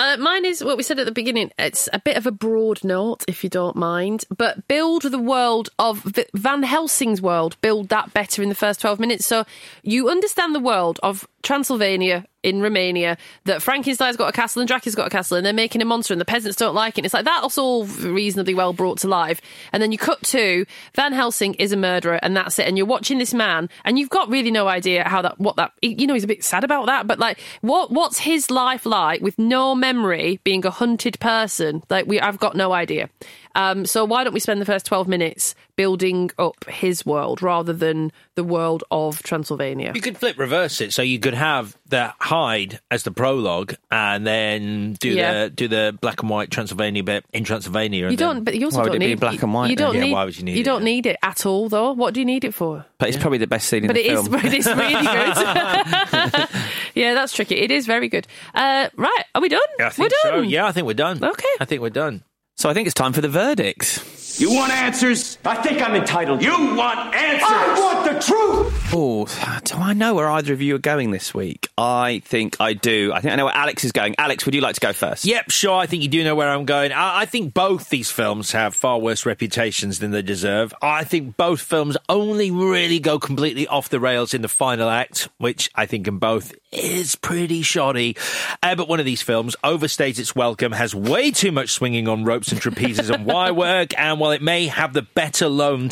Uh, 0.00 0.16
mine 0.16 0.46
is 0.46 0.64
what 0.64 0.78
we 0.78 0.82
said 0.82 0.98
at 0.98 1.04
the 1.04 1.12
beginning. 1.12 1.52
It's 1.58 1.86
a 1.92 1.98
bit 1.98 2.16
of 2.16 2.26
a 2.26 2.30
broad 2.30 2.82
note, 2.82 3.22
if 3.28 3.44
you 3.44 3.50
don't 3.50 3.76
mind, 3.76 4.24
but 4.34 4.66
build 4.66 5.02
the 5.02 5.18
world 5.18 5.68
of 5.78 6.02
Van 6.32 6.62
Helsing's 6.62 7.20
world. 7.20 7.60
Build 7.60 7.90
that 7.90 8.14
better 8.14 8.42
in 8.42 8.48
the 8.48 8.54
first 8.54 8.80
twelve 8.80 8.98
minutes, 8.98 9.26
so 9.26 9.44
you 9.82 10.08
understand 10.08 10.54
the 10.54 10.58
world 10.58 11.00
of 11.02 11.28
Transylvania 11.42 12.26
in 12.42 12.62
Romania. 12.62 13.18
That 13.44 13.62
Frankenstein's 13.62 14.16
got 14.16 14.28
a 14.28 14.32
castle 14.32 14.60
and 14.60 14.68
Dracula's 14.68 14.94
got 14.94 15.06
a 15.06 15.10
castle, 15.10 15.36
and 15.36 15.44
they're 15.44 15.52
making 15.52 15.82
a 15.82 15.84
monster, 15.84 16.14
and 16.14 16.20
the 16.20 16.24
peasants 16.24 16.56
don't 16.56 16.74
like 16.74 16.98
it. 16.98 17.04
It's 17.04 17.14
like 17.14 17.24
that's 17.24 17.58
all 17.58 17.84
reasonably 17.84 18.54
well 18.54 18.72
brought 18.72 18.98
to 18.98 19.08
life. 19.08 19.40
And 19.72 19.82
then 19.82 19.92
you 19.92 19.98
cut 19.98 20.22
to 20.24 20.66
Van 20.94 21.12
Helsing 21.12 21.54
is 21.54 21.72
a 21.72 21.76
murderer, 21.76 22.18
and 22.22 22.36
that's 22.36 22.58
it. 22.58 22.66
And 22.66 22.76
you're 22.76 22.86
watching 22.86 23.18
this 23.18 23.34
man, 23.34 23.68
and 23.84 23.98
you've 23.98 24.10
got 24.10 24.28
really 24.28 24.50
no 24.50 24.68
idea 24.68 25.08
how 25.08 25.22
that, 25.22 25.38
what 25.38 25.56
that, 25.56 25.72
you 25.82 26.06
know, 26.06 26.14
he's 26.14 26.24
a 26.24 26.28
bit 26.28 26.44
sad 26.44 26.64
about 26.64 26.86
that, 26.86 27.06
but 27.06 27.18
like, 27.18 27.40
what, 27.60 27.90
what's 27.90 28.18
his 28.18 28.50
life 28.50 28.86
like 28.86 29.20
with 29.20 29.38
no 29.38 29.74
memory, 29.74 30.40
being 30.44 30.64
a 30.64 30.70
hunted 30.70 31.18
person? 31.20 31.82
Like, 31.90 32.06
we, 32.06 32.20
I've 32.20 32.38
got 32.38 32.56
no 32.56 32.72
idea. 32.72 33.10
Um, 33.54 33.84
so 33.86 34.04
why 34.04 34.24
don't 34.24 34.32
we 34.34 34.40
spend 34.40 34.60
the 34.60 34.64
first 34.66 34.86
12 34.86 35.08
minutes 35.08 35.54
building 35.76 36.30
up 36.38 36.64
his 36.68 37.04
world 37.04 37.42
rather 37.42 37.72
than 37.72 38.12
the 38.34 38.44
world 38.44 38.84
of 38.90 39.22
Transylvania? 39.22 39.92
You 39.94 40.00
could 40.00 40.16
flip 40.18 40.38
reverse 40.38 40.80
it, 40.80 40.92
so 40.92 41.02
you 41.02 41.18
could 41.18 41.34
have 41.34 41.76
the 41.86 42.12
Hyde 42.20 42.80
as 42.90 43.02
the 43.02 43.10
prologue, 43.10 43.74
and 43.90 44.26
then 44.26 44.92
do 45.00 45.08
Yeah. 45.10 45.44
the 45.44 45.50
do 45.50 45.66
the 45.68 45.98
black 46.00 46.20
and 46.22 46.30
white 46.30 46.50
Transylvania 46.50 47.02
bit 47.02 47.24
in 47.32 47.42
Transylvania. 47.44 48.04
And 48.04 48.12
You 48.12 48.16
don't, 48.16 48.44
but 48.44 48.54
you 48.56 48.66
also 48.66 48.78
Why 48.78 48.84
don't 48.86 48.94
it 48.96 48.98
be 49.00 49.06
need 49.06 49.12
in 49.12 49.18
black 49.18 49.42
and 49.42 49.52
white 49.52 49.70
You 49.70 49.76
don't 49.76 49.94
then? 49.94 50.02
Yeah, 50.02 50.06
need. 50.06 50.12
why 50.12 50.24
would 50.26 50.36
you 50.38 50.44
need 50.44 50.58
it, 50.58 50.62
don't 50.64 50.84
need 50.84 51.06
it 51.06 51.16
at 51.22 51.44
all, 51.44 51.68
though. 51.68 51.92
What 51.92 52.14
do 52.14 52.20
you 52.20 52.26
need 52.26 52.44
it 52.44 52.54
for? 52.54 52.84
But 52.98 53.08
it's 53.08 53.18
probably 53.18 53.38
the 53.38 53.46
best 53.48 53.68
scene 53.68 53.82
in 53.84 53.88
But 53.88 53.94
the 53.94 54.06
it 54.06 54.12
is, 54.12 54.20
film. 54.20 54.30
but 54.30 54.44
it 54.44 54.54
is 54.54 54.66
really 54.76 54.92
good. 54.92 56.48
yeah, 56.94 57.14
that's 57.14 57.32
tricky. 57.32 57.56
It 57.56 57.70
is 57.70 57.86
very 57.86 58.08
good. 58.08 58.26
Uh, 58.54 58.88
right, 58.96 59.24
are 59.34 59.40
we 59.40 59.48
done? 59.48 59.60
Yeah, 59.78 59.86
I 59.88 59.92
we're 60.02 60.08
done. 60.08 60.18
so. 60.22 60.40
Yeah, 60.42 60.66
I 60.66 60.72
think 60.72 60.86
we're 60.86 60.94
done. 60.94 61.22
Okay. 61.24 61.48
I 61.60 61.64
think 61.64 61.82
we're 61.82 61.90
done. 61.90 62.22
So 62.60 62.68
I 62.68 62.74
think 62.74 62.86
it's 62.86 62.94
time 62.94 63.14
for 63.14 63.22
the 63.22 63.28
verdict. 63.30 64.04
You 64.38 64.52
want 64.52 64.70
answers? 64.70 65.38
I 65.46 65.56
think 65.62 65.80
I'm 65.80 65.94
entitled. 65.94 66.42
You 66.42 66.52
want 66.76 67.14
answers? 67.14 67.48
I 67.48 67.74
want 67.78 68.04
the 68.04 68.20
truth! 68.20 68.90
Oh, 68.92 69.60
do 69.64 69.76
I 69.76 69.94
know 69.94 70.14
where 70.14 70.28
either 70.28 70.52
of 70.52 70.60
you 70.60 70.74
are 70.74 70.78
going 70.78 71.10
this 71.10 71.32
week? 71.32 71.68
I 71.78 72.20
think 72.26 72.58
I 72.60 72.74
do. 72.74 73.12
I 73.14 73.20
think 73.22 73.32
I 73.32 73.36
know 73.36 73.46
where 73.46 73.56
Alex 73.56 73.82
is 73.82 73.92
going. 73.92 74.14
Alex, 74.18 74.44
would 74.44 74.54
you 74.54 74.60
like 74.60 74.74
to 74.74 74.80
go 74.80 74.92
first? 74.92 75.24
Yep, 75.24 75.50
sure. 75.50 75.78
I 75.78 75.86
think 75.86 76.02
you 76.02 76.10
do 76.10 76.22
know 76.22 76.34
where 76.34 76.50
I'm 76.50 76.66
going. 76.66 76.92
I, 76.92 77.20
I 77.20 77.24
think 77.24 77.54
both 77.54 77.88
these 77.88 78.10
films 78.10 78.52
have 78.52 78.74
far 78.74 78.98
worse 78.98 79.24
reputations 79.24 79.98
than 80.00 80.10
they 80.10 80.20
deserve. 80.20 80.74
I 80.82 81.04
think 81.04 81.38
both 81.38 81.62
films 81.62 81.96
only 82.10 82.50
really 82.50 82.98
go 82.98 83.18
completely 83.18 83.68
off 83.68 83.88
the 83.88 84.00
rails 84.00 84.34
in 84.34 84.42
the 84.42 84.48
final 84.48 84.90
act, 84.90 85.30
which 85.38 85.70
I 85.74 85.86
think 85.86 86.06
in 86.06 86.18
both 86.18 86.52
is 86.72 87.16
pretty 87.16 87.62
shoddy. 87.62 88.16
Uh, 88.62 88.74
but 88.74 88.88
one 88.88 89.00
of 89.00 89.06
these 89.06 89.22
films 89.22 89.56
overstays 89.64 90.18
its 90.18 90.34
welcome, 90.34 90.72
has 90.72 90.94
way 90.94 91.30
too 91.30 91.52
much 91.52 91.70
swinging 91.70 92.08
on 92.08 92.24
ropes 92.24 92.52
and 92.52 92.60
trapezes 92.60 93.12
and 93.12 93.26
wire 93.26 93.54
work, 93.54 93.98
and 93.98 94.20
while 94.20 94.30
it 94.30 94.42
may 94.42 94.66
have 94.66 94.92
the 94.92 95.02
better 95.02 95.48
lone, 95.48 95.90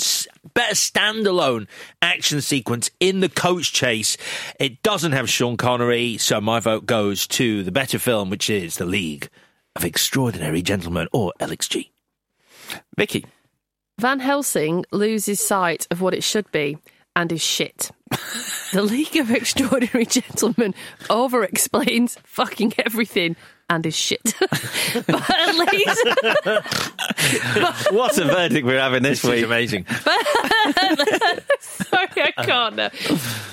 better 0.54 0.74
standalone 0.74 1.66
action 2.02 2.40
sequence 2.40 2.90
in 3.00 3.20
the 3.20 3.28
coach 3.28 3.72
chase, 3.72 4.16
it 4.58 4.82
doesn't 4.82 5.12
have 5.12 5.28
Sean 5.28 5.56
Connery. 5.56 6.16
So 6.18 6.40
my 6.40 6.60
vote 6.60 6.86
goes 6.86 7.26
to 7.28 7.62
the 7.62 7.72
better 7.72 7.98
film, 7.98 8.30
which 8.30 8.48
is 8.50 8.76
The 8.76 8.86
League 8.86 9.28
of 9.76 9.84
Extraordinary 9.84 10.62
Gentlemen, 10.62 11.08
or 11.12 11.32
LXG. 11.40 11.90
Vicky. 12.96 13.24
Van 13.98 14.20
Helsing 14.20 14.84
loses 14.92 15.40
sight 15.40 15.86
of 15.90 16.00
what 16.00 16.14
it 16.14 16.22
should 16.22 16.50
be 16.52 16.78
and 17.16 17.32
is 17.32 17.42
shit. 17.42 17.90
the 18.72 18.82
League 18.82 19.16
of 19.16 19.30
Extraordinary 19.30 20.06
Gentlemen 20.06 20.74
over 21.10 21.42
explains 21.44 22.16
fucking 22.24 22.74
everything 22.84 23.36
and 23.70 23.84
is 23.84 23.94
shit. 23.96 24.34
but 25.06 25.30
at 25.30 25.54
least. 25.54 26.08
What 27.92 28.16
a 28.16 28.24
verdict 28.24 28.64
we're 28.66 28.80
having 28.80 29.02
this 29.02 29.20
This 29.22 29.30
is 29.30 29.36
week. 29.36 29.44
amazing. 29.44 29.84
Sorry, 31.60 32.08
I 32.16 32.32
can't 32.44 32.76
now. 32.76 32.90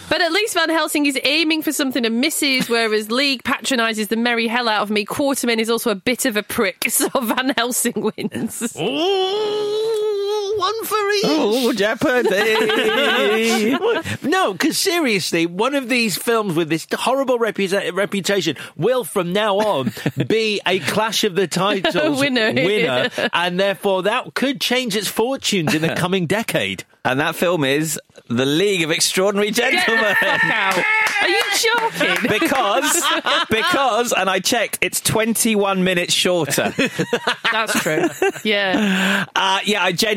But 0.10 0.22
at 0.22 0.32
least 0.32 0.54
Van 0.54 0.70
Helsing 0.70 1.06
is 1.06 1.20
aiming 1.24 1.64
for 1.64 1.72
something 1.74 2.06
and 2.06 2.22
misses, 2.22 2.70
whereas 2.70 3.12
League 3.12 3.44
patronises 3.44 4.08
the 4.08 4.16
merry 4.16 4.48
hell 4.48 4.70
out 4.70 4.84
of 4.84 4.90
me. 4.92 5.06
Quatermain 5.06 5.58
is 5.58 5.70
also 5.70 5.90
a 5.92 5.96
bit 5.96 6.26
of 6.26 6.38
a 6.38 6.44
prick, 6.44 6.86
so 6.90 7.10
Van 7.22 7.50
Helsing 7.58 7.94
wins. 7.96 8.76
Ooh, 8.80 10.15
one 10.58 10.84
for 10.86 11.12
each. 11.12 11.24
Oh, 11.26 11.74
Jeopardy! 11.74 13.76
no, 14.28 14.54
because 14.54 14.78
seriously, 14.78 15.46
one 15.46 15.76
of 15.76 15.90
these 15.90 16.18
films 16.18 16.56
with 16.56 16.70
this 16.70 16.88
horrible 16.94 17.38
reputa- 17.40 17.94
reputation 17.94 18.56
will, 18.76 19.04
from 19.04 19.34
now 19.34 19.58
on, 19.58 19.92
be 20.28 20.62
a 20.66 20.80
Clash 20.80 21.24
of 21.24 21.36
the 21.36 21.48
Titles 21.48 21.96
Winner. 22.20 22.54
winner, 22.54 23.10
and 23.34 23.60
therefore 23.60 24.04
that 24.04 24.34
could 24.34 24.62
change 24.62 24.96
its 24.96 25.08
fortunes 25.08 25.74
in 25.74 25.82
the 25.82 25.90
coming 25.96 26.26
decade. 26.28 26.84
and 27.04 27.20
that 27.20 27.36
film 27.36 27.64
is 27.64 28.00
The 28.30 28.46
League 28.46 28.84
of 28.84 28.92
Extraordinary 28.92 29.52
Gentlemen. 29.52 30.16
Are 30.22 31.30
you 31.30 31.42
joking? 31.58 32.30
because, 32.30 33.04
because, 33.50 34.12
and 34.14 34.30
I 34.30 34.40
checked, 34.40 34.80
it's 34.82 35.02
21 35.02 35.84
minutes 35.84 36.14
shorter. 36.14 36.74
That's 37.52 37.80
true. 37.82 38.08
Yeah. 38.44 39.26
Uh, 39.36 39.60
yeah, 39.66 39.84
I 39.84 39.92
genuinely, 39.92 40.15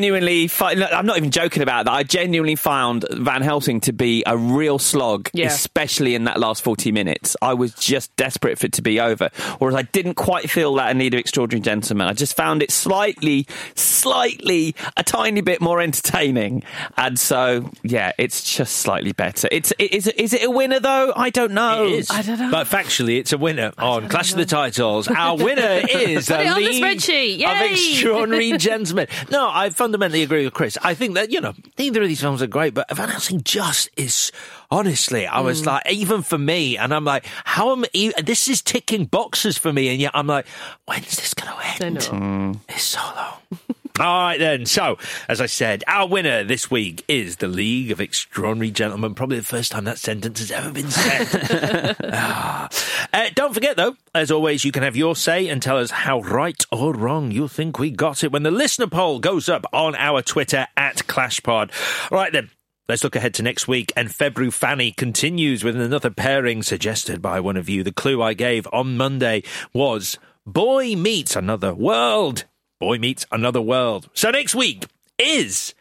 fi- 0.48 0.74
no, 0.74 0.86
I'm 0.86 1.06
not 1.06 1.16
even 1.16 1.30
joking 1.30 1.62
about 1.62 1.84
that. 1.86 1.92
I 1.92 2.02
genuinely 2.02 2.54
found 2.56 3.04
Van 3.10 3.42
Helsing 3.42 3.80
to 3.82 3.92
be 3.92 4.22
a 4.26 4.36
real 4.36 4.78
slog, 4.78 5.30
Yeah. 5.32 5.46
especially 5.46 6.14
in 6.14 6.24
that 6.24 6.38
last 6.40 6.62
40 6.62 6.92
minutes. 6.92 7.36
I 7.42 7.54
was 7.54 7.72
just 7.74 8.14
desperate 8.16 8.58
for 8.58 8.66
it 8.66 8.72
to 8.74 8.82
be 8.82 9.00
over. 9.00 9.30
Whereas 9.58 9.74
I 9.74 9.82
didn't 9.82 10.14
quite 10.14 10.50
feel 10.50 10.74
that 10.76 10.90
in 10.90 10.98
Need 10.98 11.14
of 11.14 11.20
Extraordinary 11.20 11.60
Gentlemen. 11.62 12.06
I 12.06 12.12
just 12.12 12.36
found 12.36 12.62
it 12.62 12.70
slightly, 12.70 13.46
slightly, 13.74 14.74
a 14.96 15.02
tiny 15.02 15.40
bit 15.40 15.60
more 15.60 15.80
entertaining. 15.80 16.62
And 16.96 17.18
so, 17.18 17.70
yeah, 17.82 18.12
it's 18.18 18.56
just 18.56 18.76
slightly 18.78 19.12
better. 19.12 19.48
It's, 19.50 19.72
it, 19.78 19.92
is, 19.92 20.06
it- 20.06 20.18
is 20.18 20.32
it 20.32 20.42
a 20.44 20.50
winner 20.50 20.80
though? 20.80 21.12
I 21.16 21.30
don't 21.30 21.52
know. 21.52 21.84
It 21.86 21.92
is. 21.92 22.10
I 22.10 22.22
don't 22.22 22.38
know. 22.38 22.50
But 22.50 22.66
factually, 22.66 23.18
it's 23.18 23.32
a 23.32 23.38
winner 23.38 23.72
on 23.78 24.08
Clash 24.08 24.32
of 24.32 24.38
the 24.38 24.44
Titles. 24.46 25.08
Our 25.08 25.36
winner 25.36 25.62
is 25.90 26.26
Put 26.26 26.38
the 26.38 26.42
it 26.44 26.48
on 26.48 26.62
the 26.62 27.44
of 27.44 27.70
Extraordinary 27.72 28.56
Gentlemen. 28.58 29.06
No, 29.30 29.48
I 29.52 29.70
fundamentally 29.88 30.22
agree 30.22 30.44
with 30.44 30.52
Chris. 30.52 30.76
I 30.82 30.92
think 30.92 31.14
that, 31.14 31.30
you 31.30 31.40
know, 31.40 31.54
neither 31.78 32.02
of 32.02 32.08
these 32.08 32.20
films 32.20 32.42
are 32.42 32.46
great, 32.46 32.74
but 32.74 32.94
Van 32.94 33.08
Helsing 33.08 33.40
just 33.42 33.88
is, 33.96 34.30
honestly, 34.70 35.26
I 35.26 35.38
Hmm. 35.40 35.46
was 35.46 35.64
like, 35.64 35.82
even 35.90 36.20
for 36.20 36.36
me, 36.36 36.76
and 36.76 36.92
I'm 36.92 37.04
like, 37.06 37.24
how 37.44 37.72
am 37.72 37.86
I, 37.94 38.12
this 38.22 38.48
is 38.48 38.60
ticking 38.60 39.06
boxes 39.06 39.56
for 39.56 39.72
me, 39.72 39.88
and 39.88 39.98
yet 39.98 40.10
I'm 40.12 40.26
like, 40.26 40.46
when's 40.84 41.16
this 41.16 41.32
going 41.32 41.50
to 41.50 41.84
end? 41.86 41.98
I 41.98 42.10
know. 42.10 42.60
It's 42.68 42.82
so 42.82 43.00
long. 43.00 43.34
All 44.00 44.20
right, 44.22 44.38
then. 44.38 44.64
So, 44.64 44.96
as 45.28 45.40
I 45.40 45.46
said, 45.46 45.82
our 45.88 46.06
winner 46.06 46.44
this 46.44 46.70
week 46.70 47.04
is 47.08 47.36
the 47.36 47.48
League 47.48 47.90
of 47.90 48.00
Extraordinary 48.00 48.70
Gentlemen. 48.70 49.14
Probably 49.14 49.38
the 49.38 49.44
first 49.44 49.72
time 49.72 49.84
that 49.84 49.98
sentence 49.98 50.38
has 50.38 50.50
ever 50.52 50.70
been 50.70 50.90
said. 50.90 51.96
Ah. 52.10 52.68
Uh, 53.12 53.30
don't 53.34 53.54
forget, 53.54 53.76
though, 53.76 53.96
as 54.14 54.30
always, 54.30 54.64
you 54.64 54.72
can 54.72 54.82
have 54.82 54.96
your 54.96 55.16
say 55.16 55.48
and 55.48 55.60
tell 55.62 55.78
us 55.78 55.90
how 55.90 56.20
right 56.20 56.64
or 56.70 56.92
wrong 56.94 57.30
you 57.30 57.48
think 57.48 57.78
we 57.78 57.90
got 57.90 58.22
it 58.22 58.32
when 58.32 58.42
the 58.42 58.50
listener 58.50 58.86
poll 58.86 59.18
goes 59.18 59.48
up 59.48 59.64
on 59.72 59.94
our 59.96 60.22
Twitter 60.22 60.66
at 60.76 60.98
ClashPod. 61.06 61.70
All 62.10 62.18
right, 62.18 62.32
then. 62.32 62.50
Let's 62.88 63.04
look 63.04 63.16
ahead 63.16 63.34
to 63.34 63.42
next 63.42 63.68
week, 63.68 63.92
and 63.96 64.14
February 64.14 64.50
Fanny 64.50 64.92
continues 64.92 65.62
with 65.62 65.78
another 65.78 66.08
pairing 66.10 66.62
suggested 66.62 67.20
by 67.20 67.38
one 67.38 67.58
of 67.58 67.68
you. 67.68 67.82
The 67.82 67.92
clue 67.92 68.22
I 68.22 68.32
gave 68.32 68.66
on 68.72 68.96
Monday 68.96 69.42
was 69.74 70.18
Boy 70.46 70.94
Meets 70.96 71.36
Another 71.36 71.74
World. 71.74 72.46
Boy 72.80 72.98
Meets 72.98 73.26
Another 73.32 73.60
World. 73.60 74.08
So 74.14 74.30
next 74.30 74.54
week 74.54 74.84
is 75.18 75.74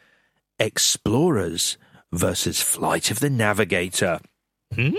Explorers 0.58 1.78
versus 2.12 2.60
Flight 2.62 3.12
of 3.12 3.20
the 3.20 3.30
Navigator. 3.30 4.20
Hmm. 4.74 4.96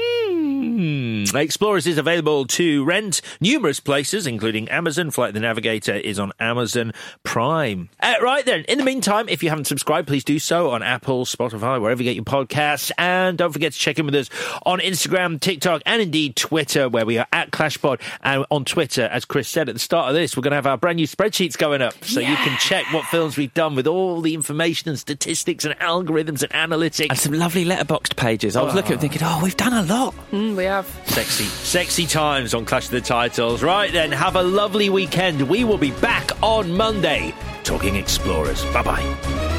Hmm. 0.79 1.25
Explorers 1.35 1.89
is 1.89 1.99
available 1.99 2.47
to 2.47 2.85
rent 2.85 3.21
numerous 3.41 3.81
places, 3.81 4.29
including 4.29 4.69
Amazon. 4.69 5.11
Flight 5.11 5.35
the 5.35 5.41
Navigator 5.41 5.95
is 5.95 6.21
on 6.21 6.31
Amazon 6.39 6.93
Prime. 7.25 7.89
Uh, 7.99 8.15
right 8.23 8.47
then, 8.47 8.65
in 8.69 8.79
the 8.79 8.85
meantime, 8.85 9.29
if 9.29 9.43
you 9.43 9.49
haven't 9.49 9.65
subscribed, 9.65 10.07
please 10.07 10.23
do 10.23 10.39
so 10.39 10.71
on 10.71 10.85
Apple, 10.85 11.25
Spotify, 11.25 11.81
wherever 11.83 12.01
you 12.01 12.09
get 12.09 12.15
your 12.15 12.25
podcasts. 12.25 12.93
And 12.97 13.37
don't 13.37 13.51
forget 13.51 13.73
to 13.73 13.79
check 13.79 13.99
in 13.99 14.07
with 14.07 14.15
us 14.15 14.31
on 14.65 14.79
Instagram, 14.79 15.41
TikTok, 15.41 15.83
and 15.85 16.01
indeed 16.01 16.37
Twitter, 16.37 16.89
where 16.89 17.05
we 17.05 17.19
are 17.19 17.27
at 17.33 17.51
ClashPod. 17.51 18.01
And 18.23 18.47
on 18.49 18.65
Twitter, 18.65 19.07
as 19.07 19.25
Chris 19.25 19.49
said 19.49 19.69
at 19.69 19.75
the 19.75 19.81
start 19.81 20.11
of 20.11 20.15
this, 20.15 20.37
we're 20.37 20.43
going 20.43 20.53
to 20.53 20.59
have 20.59 20.67
our 20.69 20.79
brand 20.79 20.99
new 20.99 21.09
spreadsheets 21.09 21.59
going 21.59 21.83
up. 21.83 22.05
So 22.05 22.21
you 22.21 22.37
can 22.37 22.57
check 22.61 22.85
what 22.93 23.05
films 23.07 23.37
we've 23.37 23.53
done 23.53 23.75
with 23.75 23.89
all 23.89 24.21
the 24.21 24.33
information 24.33 24.91
and 24.91 24.99
statistics 24.99 25.65
and 25.65 25.77
algorithms 25.81 26.45
and 26.45 26.53
analytics. 26.53 27.09
And 27.11 27.19
some 27.19 27.33
lovely 27.33 27.65
Letterboxd 27.65 28.15
pages. 28.15 28.55
I 28.55 28.63
was 28.63 28.77
looking 28.77 28.93
at 28.93 28.99
it 28.99 29.01
thinking, 29.01 29.23
oh, 29.25 29.41
we've 29.43 29.57
done 29.57 29.73
a 29.73 29.83
lot. 29.83 30.15
Mm, 30.31 30.55
we 30.55 30.68
have. 30.69 30.87
Sexy, 31.07 31.45
sexy 31.45 32.07
times 32.07 32.55
on 32.55 32.65
Clash 32.65 32.87
of 32.87 32.93
the 32.93 33.01
Titles. 33.01 33.63
Right 33.63 33.93
then, 33.93 34.13
have 34.13 34.37
a 34.37 34.43
lovely 34.43 34.91
weekend. 34.91 35.43
We 35.49 35.65
will 35.65 35.79
be 35.79 35.91
back 35.91 36.31
on 36.43 36.73
Monday 36.77 37.35
talking 37.65 37.97
Explorers. 37.97 38.65
Bye 38.73 38.83
bye. 38.83 39.59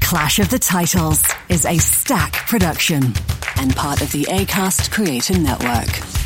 Clash 0.00 0.38
of 0.38 0.48
the 0.50 0.58
Titles 0.58 1.24
is 1.48 1.64
a 1.66 1.76
Stak 1.78 2.32
production 2.46 3.12
and 3.56 3.74
part 3.74 4.00
of 4.02 4.12
the 4.12 4.22
ACAST 4.24 4.90
Creator 4.92 5.38
Network. 5.38 6.25